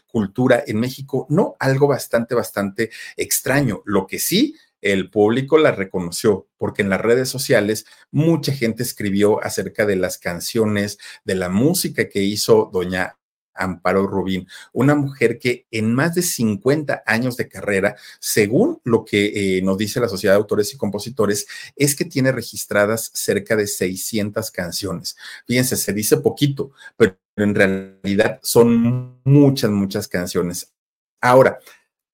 cultura 0.06 0.62
en 0.66 0.80
México, 0.80 1.26
no 1.30 1.56
algo 1.58 1.86
bastante, 1.86 2.34
bastante 2.34 2.90
extraño. 3.16 3.82
Lo 3.84 4.06
que 4.06 4.18
sí, 4.18 4.56
el 4.80 5.10
público 5.10 5.58
la 5.58 5.72
reconoció, 5.72 6.48
porque 6.56 6.82
en 6.82 6.90
las 6.90 7.00
redes 7.00 7.28
sociales 7.28 7.86
mucha 8.10 8.52
gente 8.52 8.82
escribió 8.82 9.42
acerca 9.42 9.86
de 9.86 9.96
las 9.96 10.18
canciones, 10.18 10.98
de 11.24 11.34
la 11.34 11.48
música 11.48 12.08
que 12.08 12.22
hizo 12.22 12.70
doña 12.72 13.17
Amparo 13.58 14.06
Rubín, 14.06 14.46
una 14.72 14.94
mujer 14.94 15.38
que 15.38 15.66
en 15.70 15.92
más 15.92 16.14
de 16.14 16.22
50 16.22 17.02
años 17.06 17.36
de 17.36 17.48
carrera, 17.48 17.96
según 18.20 18.80
lo 18.84 19.04
que 19.04 19.58
eh, 19.58 19.62
nos 19.62 19.78
dice 19.78 20.00
la 20.00 20.08
Sociedad 20.08 20.34
de 20.34 20.38
Autores 20.38 20.72
y 20.72 20.76
Compositores, 20.76 21.46
es 21.76 21.94
que 21.94 22.04
tiene 22.04 22.32
registradas 22.32 23.10
cerca 23.14 23.56
de 23.56 23.66
600 23.66 24.50
canciones. 24.50 25.16
Fíjense, 25.46 25.76
se 25.76 25.92
dice 25.92 26.18
poquito, 26.18 26.72
pero 26.96 27.16
en 27.36 27.54
realidad 27.54 28.40
son 28.42 29.20
muchas, 29.24 29.70
muchas 29.70 30.08
canciones. 30.08 30.72
Ahora, 31.20 31.58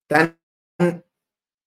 tan 0.07 0.39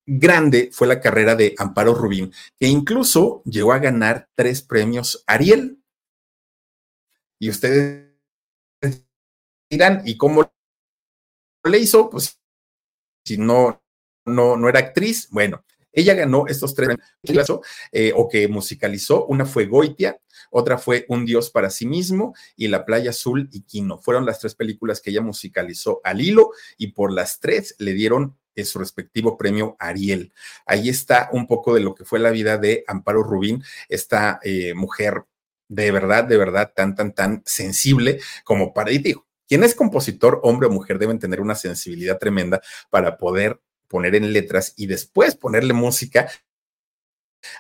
grande 0.06 0.70
fue 0.72 0.88
la 0.88 1.00
carrera 1.00 1.36
de 1.36 1.54
Amparo 1.58 1.94
Rubín, 1.94 2.32
que 2.58 2.68
incluso 2.68 3.42
llegó 3.46 3.74
a 3.74 3.80
ganar 3.80 4.30
tres 4.36 4.62
premios 4.62 5.24
Ariel. 5.28 5.80
Y 7.40 7.50
ustedes 7.50 8.07
dirán, 9.70 10.02
¿y 10.06 10.18
cómo 10.18 10.50
le 11.64 11.78
hizo? 11.78 12.10
Pues 12.10 12.40
si 13.26 13.38
no, 13.38 13.82
no, 14.26 14.58
no 14.58 14.70
era 14.70 14.80
actriz, 14.80 15.28
bueno, 15.32 15.64
ella 15.92 16.14
ganó 16.14 16.46
estos 16.48 16.76
tres 16.76 16.96
eh, 17.92 18.14
o 18.16 18.30
que 18.30 18.48
musicalizó. 18.48 19.26
Una 19.26 19.46
fue 19.46 19.66
Goitia, 19.66 20.20
otra 20.52 20.78
fue 20.78 21.06
Un 21.10 21.26
Dios 21.26 21.50
para 21.50 21.70
sí 21.70 21.88
mismo 21.88 22.36
y 22.56 22.68
La 22.68 22.86
Playa 22.86 23.10
Azul 23.10 23.50
y 23.52 23.62
Quino. 23.62 23.98
Fueron 23.98 24.26
las 24.26 24.40
tres 24.40 24.54
películas 24.54 25.02
que 25.02 25.10
ella 25.10 25.22
musicalizó 25.22 26.00
al 26.04 26.22
hilo 26.22 26.52
y 26.78 26.92
por 26.92 27.12
las 27.12 27.40
tres 27.40 27.76
le 27.80 27.94
dieron 27.94 28.38
su 28.64 28.80
respectivo 28.80 29.38
premio 29.38 29.76
Ariel. 29.80 30.34
Ahí 30.66 30.90
está 30.90 31.30
un 31.32 31.48
poco 31.48 31.74
de 31.74 31.82
lo 31.82 31.94
que 31.96 32.06
fue 32.06 32.20
la 32.20 32.32
vida 32.32 32.58
de 32.58 32.84
Amparo 32.88 33.24
Rubín, 33.24 33.64
esta 33.90 34.40
eh, 34.44 34.74
mujer 34.74 35.24
de 35.68 35.92
verdad, 35.92 36.24
de 36.24 36.38
verdad 36.38 36.72
tan, 36.76 36.96
tan, 36.96 37.14
tan 37.14 37.44
sensible 37.46 38.20
como 38.44 38.74
para, 38.74 38.92
y 38.92 39.00
digo, 39.00 39.27
quien 39.48 39.64
es 39.64 39.76
compositor, 39.76 40.40
hombre 40.44 40.68
o 40.68 40.72
mujer, 40.72 41.00
deben 41.00 41.20
tener 41.20 41.42
una 41.42 41.56
sensibilidad 41.56 42.18
tremenda 42.18 42.62
para 42.90 43.18
poder 43.18 43.60
poner 43.88 44.16
en 44.16 44.34
letras 44.34 44.74
y 44.76 44.88
después 44.88 45.36
ponerle 45.36 45.74
música 45.74 46.30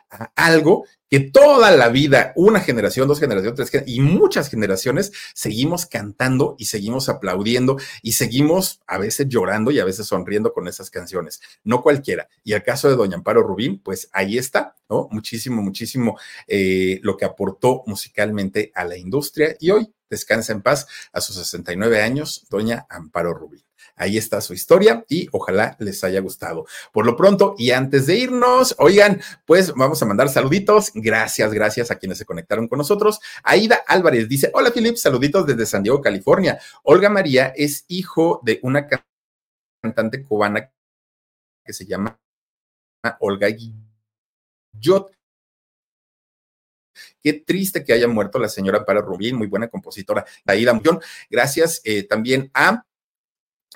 a 0.10 0.32
algo 0.36 0.86
que 1.10 1.20
toda 1.20 1.72
la 1.72 1.88
vida, 1.90 2.34
una 2.36 2.60
generación, 2.60 3.08
dos 3.08 3.20
generaciones, 3.20 3.56
tres 3.56 3.70
generaciones 3.70 3.98
y 3.98 4.02
muchas 4.02 4.50
generaciones 4.50 5.12
seguimos 5.34 5.86
cantando 5.86 6.56
y 6.58 6.66
seguimos 6.66 7.08
aplaudiendo 7.08 7.78
y 8.02 8.14
seguimos 8.14 8.82
a 8.88 8.98
veces 8.98 9.28
llorando 9.30 9.72
y 9.72 9.80
a 9.80 9.86
veces 9.86 10.08
sonriendo 10.08 10.52
con 10.52 10.68
esas 10.68 10.90
canciones. 10.90 11.42
No 11.64 11.82
cualquiera. 11.82 12.28
Y 12.44 12.54
el 12.54 12.64
caso 12.64 12.90
de 12.90 12.96
Doña 12.96 13.16
Amparo 13.16 13.44
Rubín, 13.44 13.80
pues 13.80 14.10
ahí 14.12 14.38
está, 14.38 14.76
¿no? 14.90 15.08
Muchísimo, 15.12 15.62
muchísimo 15.62 16.20
eh, 16.46 17.00
lo 17.04 17.16
que 17.16 17.26
aportó 17.26 17.84
musicalmente 17.86 18.72
a 18.76 18.84
la 18.84 18.98
industria 18.98 19.56
y 19.60 19.72
hoy 19.72 19.94
descansa 20.10 20.54
en 20.54 20.62
paz 20.62 20.88
a 21.12 21.22
sus 21.22 21.36
69 21.36 22.02
años, 22.02 22.46
Doña 22.50 22.86
Amparo 22.90 23.34
Rubín. 23.34 23.68
Ahí 23.96 24.18
está 24.18 24.42
su 24.42 24.54
historia 24.54 25.04
y 25.10 25.28
ojalá 25.32 25.76
les 25.80 26.04
haya 26.04 26.20
gustado. 26.20 26.68
Por 26.94 27.08
lo 27.08 27.16
pronto, 27.16 27.56
y 27.58 27.72
antes 27.72 28.06
de 28.06 28.16
irnos, 28.16 28.76
oigan, 28.78 29.22
pues 29.46 29.74
vamos 29.74 30.02
a 30.02 30.06
mandar 30.06 30.30
saluditos. 30.30 30.92
Gracias, 30.94 31.52
gracias 31.52 31.90
a 31.90 31.96
quienes 31.96 32.20
se 32.20 32.26
conectaron 32.26 32.68
con 32.68 32.78
nosotros. 32.78 33.20
Aida 33.44 33.82
Álvarez 33.88 34.30
dice, 34.30 34.52
hola 34.54 34.72
Filip, 34.72 34.98
saluditos 34.98 35.48
desde 35.48 35.66
San 35.66 35.82
Diego, 35.82 36.00
California. 36.00 36.60
Olga 36.84 37.10
María 37.10 37.52
es 37.56 37.86
hijo 37.88 38.40
de 38.44 38.60
una 38.62 38.88
cantante 39.82 40.24
cubana 40.24 40.72
que 41.66 41.74
se 41.74 41.86
llama 41.86 42.20
Olga 43.20 43.48
Guillot. 43.48 45.17
Qué 47.22 47.34
triste 47.34 47.84
que 47.84 47.94
haya 47.94 48.08
muerto 48.08 48.40
la 48.40 48.50
señora 48.50 48.86
Para 48.86 49.02
Rubín, 49.02 49.36
muy 49.36 49.48
buena 49.48 49.68
compositora. 49.68 50.26
Aida 50.46 50.80
Gracias 51.30 51.82
eh, 51.84 52.04
también 52.04 52.52
a 52.54 52.84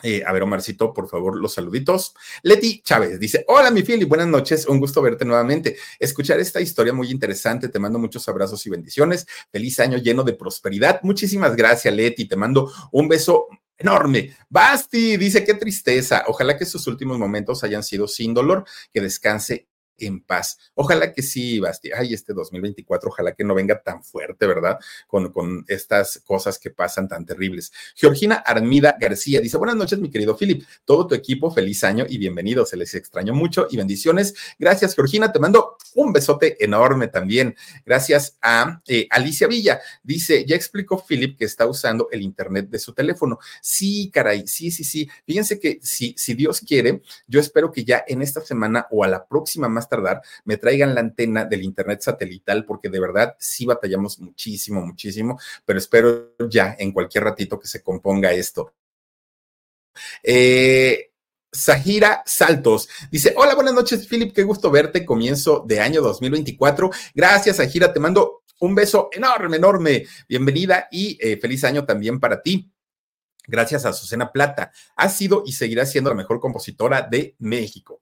eh, 0.04 0.24
a 0.26 0.32
ver, 0.32 0.44
Omarcito, 0.44 0.94
por 0.94 1.08
favor, 1.08 1.40
los 1.40 1.54
saluditos. 1.54 2.14
Leti 2.44 2.82
Chávez 2.82 3.20
dice: 3.20 3.46
Hola, 3.48 3.70
mi 3.72 3.82
y 3.86 4.04
buenas 4.06 4.28
noches. 4.28 4.66
Un 4.66 4.80
gusto 4.80 5.02
verte 5.02 5.26
nuevamente. 5.26 5.78
Escuchar 6.00 6.40
esta 6.40 6.60
historia 6.62 6.94
muy 6.94 7.12
interesante. 7.12 7.70
Te 7.70 7.80
mando 7.80 8.00
muchos 8.00 8.28
abrazos 8.28 8.66
y 8.66 8.70
bendiciones. 8.70 9.28
Feliz 9.52 9.80
año 9.80 9.98
lleno 9.98 10.24
de 10.24 10.34
prosperidad. 10.34 11.02
Muchísimas 11.04 11.56
gracias, 11.56 11.94
Leti. 11.94 12.26
Te 12.26 12.36
mando 12.36 12.72
un 12.92 13.08
beso 13.08 13.48
enorme. 13.78 14.36
Basti 14.50 15.18
dice: 15.18 15.44
Qué 15.44 15.54
tristeza. 15.54 16.24
Ojalá 16.28 16.58
que 16.58 16.66
sus 16.66 16.88
últimos 16.88 17.20
momentos 17.20 17.64
hayan 17.64 17.84
sido 17.84 18.08
sin 18.08 18.34
dolor. 18.34 18.66
Que 18.92 19.02
descanse 19.02 19.68
en 20.02 20.22
paz. 20.22 20.58
Ojalá 20.76 21.14
que 21.14 21.22
sí, 21.22 21.60
Basti. 21.60 21.92
Ay, 21.92 22.14
este 22.14 22.34
2024, 22.34 23.10
ojalá 23.10 23.34
que 23.34 23.44
no 23.44 23.56
venga 23.56 23.82
tan 23.82 24.04
fuerte, 24.04 24.46
¿verdad? 24.48 24.80
Con, 25.08 25.32
con 25.32 25.64
estas 25.68 26.22
cosas 26.26 26.60
que 26.60 26.70
pasan 26.70 27.08
tan 27.08 27.26
terribles. 27.26 27.72
Georgina 27.96 28.36
Armida 28.36 28.98
García 29.00 29.42
dice: 29.42 29.58
Buenas 29.58 29.76
noches, 29.76 30.00
mi 30.00 30.10
querido 30.10 30.36
Philip. 30.38 30.64
Todo 30.86 31.08
tu 31.08 31.16
equipo, 31.16 31.52
feliz 31.52 31.84
año 31.84 32.06
y 32.08 32.18
bienvenido. 32.18 32.66
Se 32.66 32.78
les 32.78 32.94
extrañó 32.96 33.34
mucho 33.34 33.68
y 33.70 33.78
bendiciones. 33.78 34.34
Gracias, 34.60 34.96
Georgina. 34.96 35.32
Te 35.32 35.40
mando 35.40 35.78
un 35.96 36.14
besote 36.14 36.64
enorme 36.64 37.08
también. 37.08 37.56
Gracias 37.86 38.38
a 38.42 38.82
eh, 38.88 39.08
Alicia 39.10 39.48
Villa. 39.48 39.82
Dice: 40.04 40.46
Ya 40.46 40.56
explicó 40.56 41.04
Philip 41.06 41.38
que 41.38 41.46
está 41.46 41.66
usando 41.66 42.10
el 42.12 42.22
internet 42.22 42.70
de 42.70 42.80
su 42.80 42.94
teléfono. 42.94 43.40
Sí, 43.62 44.10
caray, 44.12 44.48
sí, 44.48 44.72
sí, 44.72 44.84
sí. 44.84 45.10
Fíjense 45.26 45.60
que 45.60 45.80
si, 45.82 46.16
si 46.18 46.34
Dios 46.34 46.62
quiere, 46.62 47.02
yo 47.28 47.40
espero 47.40 47.72
que 47.72 47.84
ya 47.84 48.04
en 48.08 48.22
esta 48.22 48.42
semana 48.42 48.88
o 48.92 49.04
a 49.04 49.08
la 49.08 49.26
próxima 49.26 49.68
más 49.68 49.90
tardar, 49.92 50.22
me 50.46 50.58
traigan 50.58 50.96
la 50.96 51.02
antena 51.02 51.46
del 51.46 51.64
Internet 51.64 52.02
satelital, 52.02 52.66
porque 52.66 52.90
de 52.90 53.00
verdad 53.00 53.36
sí 53.38 53.66
batallamos 53.66 54.20
muchísimo, 54.20 54.82
muchísimo, 54.82 55.40
pero 55.66 55.78
espero 55.78 56.34
ya 56.50 56.76
en 56.80 56.92
cualquier 56.92 57.26
ratito 57.26 57.60
que 57.60 57.68
se 57.68 57.84
componga 57.84 58.32
esto. 58.32 58.74
Eh, 60.24 61.12
Sahira 61.52 62.24
Saltos 62.26 62.88
dice: 63.12 63.34
Hola, 63.36 63.56
buenas 63.56 63.74
noches, 63.74 64.08
Philip. 64.08 64.34
Qué 64.34 64.44
gusto 64.44 64.72
verte. 64.72 65.06
Comienzo 65.06 65.66
de 65.68 65.82
año 65.82 66.02
2024. 66.02 66.90
Gracias, 67.14 67.58
Sahira. 67.58 67.92
Te 67.92 68.00
mando 68.00 68.44
un 68.62 68.74
beso 68.74 69.10
enorme, 69.12 69.58
enorme. 69.58 70.06
Bienvenida 70.30 70.88
y 70.90 71.18
eh, 71.20 71.38
feliz 71.38 71.66
año 71.66 71.86
también 71.86 72.20
para 72.22 72.42
ti. 72.42 72.72
Gracias 73.48 73.86
a 73.86 73.90
Azucena 73.90 74.32
Plata. 74.32 74.72
Ha 74.96 75.10
sido 75.10 75.44
y 75.46 75.52
seguirá 75.52 75.86
siendo 75.86 76.10
la 76.10 76.16
mejor 76.16 76.40
compositora 76.40 77.02
de 77.02 77.36
México. 77.40 78.02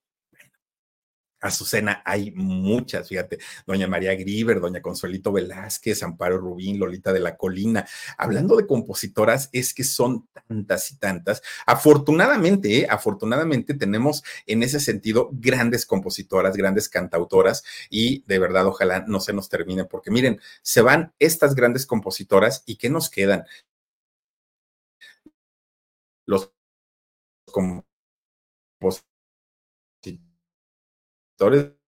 Azucena, 1.42 2.02
hay 2.06 2.32
muchas, 2.32 3.08
fíjate, 3.08 3.40
doña 3.66 3.88
María 3.88 4.14
Griver, 4.16 4.60
doña 4.60 4.82
Consuelito 4.82 5.32
Velázquez, 5.32 6.04
Amparo 6.04 6.38
Rubín, 6.38 6.80
Lolita 6.80 7.14
de 7.14 7.20
la 7.20 7.38
Colina. 7.38 7.88
Hablando 8.18 8.58
de 8.58 8.68
compositoras, 8.68 9.50
es 9.54 9.74
que 9.74 9.84
son 9.84 10.28
tantas 10.48 10.92
y 10.92 10.98
tantas. 10.98 11.42
Afortunadamente, 11.66 12.80
¿eh? 12.80 12.88
afortunadamente 12.90 13.74
tenemos 13.74 14.24
en 14.46 14.64
ese 14.64 14.80
sentido 14.80 15.30
grandes 15.32 15.86
compositoras, 15.86 16.58
grandes 16.58 16.90
cantautoras 16.90 17.64
y 17.90 18.24
de 18.28 18.40
verdad 18.40 18.68
ojalá 18.68 19.06
no 19.08 19.20
se 19.20 19.34
nos 19.34 19.50
termine, 19.50 19.86
porque 19.86 20.12
miren, 20.12 20.42
se 20.62 20.82
van 20.82 21.14
estas 21.20 21.56
grandes 21.56 21.86
compositoras 21.86 22.64
y 22.66 22.76
¿qué 22.78 22.90
nos 22.90 23.10
quedan? 23.10 23.46
Los 26.26 26.52
compositores 27.52 29.09
de 31.40 31.80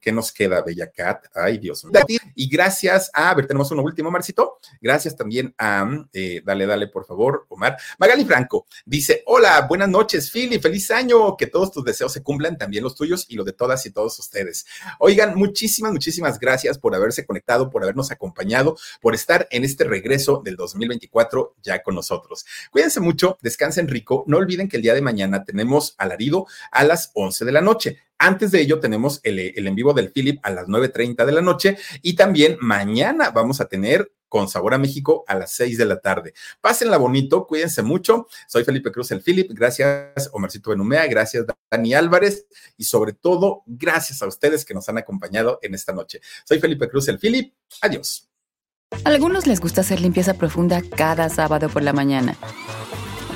¿Qué 0.00 0.10
nos 0.10 0.32
queda, 0.32 0.62
Bella 0.62 0.90
Cat? 0.90 1.26
Ay, 1.34 1.58
Dios 1.58 1.84
mío. 1.84 1.92
Y 2.34 2.48
gracias 2.48 3.10
a, 3.12 3.30
a 3.30 3.34
ver, 3.34 3.46
tenemos 3.46 3.70
uno 3.70 3.82
último, 3.82 4.10
Marcito. 4.10 4.58
Gracias 4.80 5.14
también 5.16 5.54
a, 5.58 5.86
eh, 6.12 6.40
dale, 6.44 6.66
dale, 6.66 6.86
por 6.88 7.04
favor, 7.04 7.46
Omar. 7.50 7.76
Magali 7.98 8.24
Franco 8.24 8.66
dice: 8.86 9.22
Hola, 9.26 9.66
buenas 9.68 9.88
noches, 9.88 10.30
Philly, 10.30 10.58
feliz 10.58 10.90
año. 10.90 11.36
Que 11.36 11.46
todos 11.46 11.70
tus 11.70 11.84
deseos 11.84 12.12
se 12.12 12.22
cumplan, 12.22 12.56
también 12.56 12.82
los 12.82 12.94
tuyos 12.94 13.26
y 13.28 13.36
los 13.36 13.44
de 13.44 13.52
todas 13.52 13.84
y 13.84 13.90
todos 13.90 14.18
ustedes. 14.18 14.66
Oigan, 14.98 15.36
muchísimas, 15.36 15.92
muchísimas 15.92 16.38
gracias 16.38 16.78
por 16.78 16.94
haberse 16.94 17.26
conectado, 17.26 17.68
por 17.68 17.82
habernos 17.82 18.10
acompañado, 18.10 18.78
por 19.00 19.14
estar 19.14 19.46
en 19.50 19.64
este 19.64 19.84
regreso 19.84 20.40
del 20.42 20.56
2024 20.56 21.56
ya 21.62 21.82
con 21.82 21.94
nosotros. 21.94 22.46
Cuídense 22.70 23.00
mucho, 23.00 23.38
descansen 23.42 23.88
rico. 23.88 24.24
No 24.26 24.38
olviden 24.38 24.68
que 24.68 24.76
el 24.76 24.82
día 24.82 24.94
de 24.94 25.02
mañana 25.02 25.44
tenemos 25.44 25.94
alarido 25.98 26.46
a 26.70 26.84
las 26.84 27.10
11 27.14 27.44
de 27.44 27.52
la 27.52 27.60
noche. 27.60 27.98
Antes 28.22 28.50
de 28.50 28.60
ello 28.60 28.80
tenemos 28.80 29.18
el, 29.22 29.38
en 29.38 29.74
vivo 29.74 29.94
del 29.94 30.12
Philip 30.12 30.40
a 30.42 30.50
las 30.50 30.66
9.30 30.66 31.24
de 31.24 31.32
la 31.32 31.40
noche 31.40 31.78
y 32.02 32.14
también 32.14 32.58
mañana 32.60 33.30
vamos 33.30 33.62
a 33.62 33.64
tener 33.64 34.12
con 34.28 34.46
Sabor 34.46 34.74
a 34.74 34.78
México 34.78 35.24
a 35.26 35.34
las 35.34 35.52
6 35.52 35.78
de 35.78 35.86
la 35.86 36.00
tarde. 36.00 36.34
Pásenla 36.60 36.98
bonito, 36.98 37.46
cuídense 37.46 37.82
mucho. 37.82 38.28
Soy 38.46 38.62
Felipe 38.64 38.92
Cruz, 38.92 39.10
el 39.12 39.22
Philip. 39.22 39.50
Gracias, 39.52 40.28
Omarcito 40.34 40.68
Benumea. 40.68 41.06
Gracias, 41.06 41.46
Dani 41.70 41.94
Álvarez. 41.94 42.46
Y 42.76 42.84
sobre 42.84 43.14
todo, 43.14 43.62
gracias 43.64 44.20
a 44.20 44.26
ustedes 44.26 44.66
que 44.66 44.74
nos 44.74 44.86
han 44.90 44.98
acompañado 44.98 45.58
en 45.62 45.74
esta 45.74 45.94
noche. 45.94 46.20
Soy 46.44 46.60
Felipe 46.60 46.90
Cruz, 46.90 47.08
el 47.08 47.18
Philip. 47.18 47.54
Adiós. 47.80 48.28
A 49.02 49.08
algunos 49.08 49.46
les 49.46 49.60
gusta 49.60 49.80
hacer 49.80 49.98
limpieza 50.02 50.34
profunda 50.34 50.82
cada 50.94 51.30
sábado 51.30 51.70
por 51.70 51.82
la 51.82 51.94
mañana. 51.94 52.36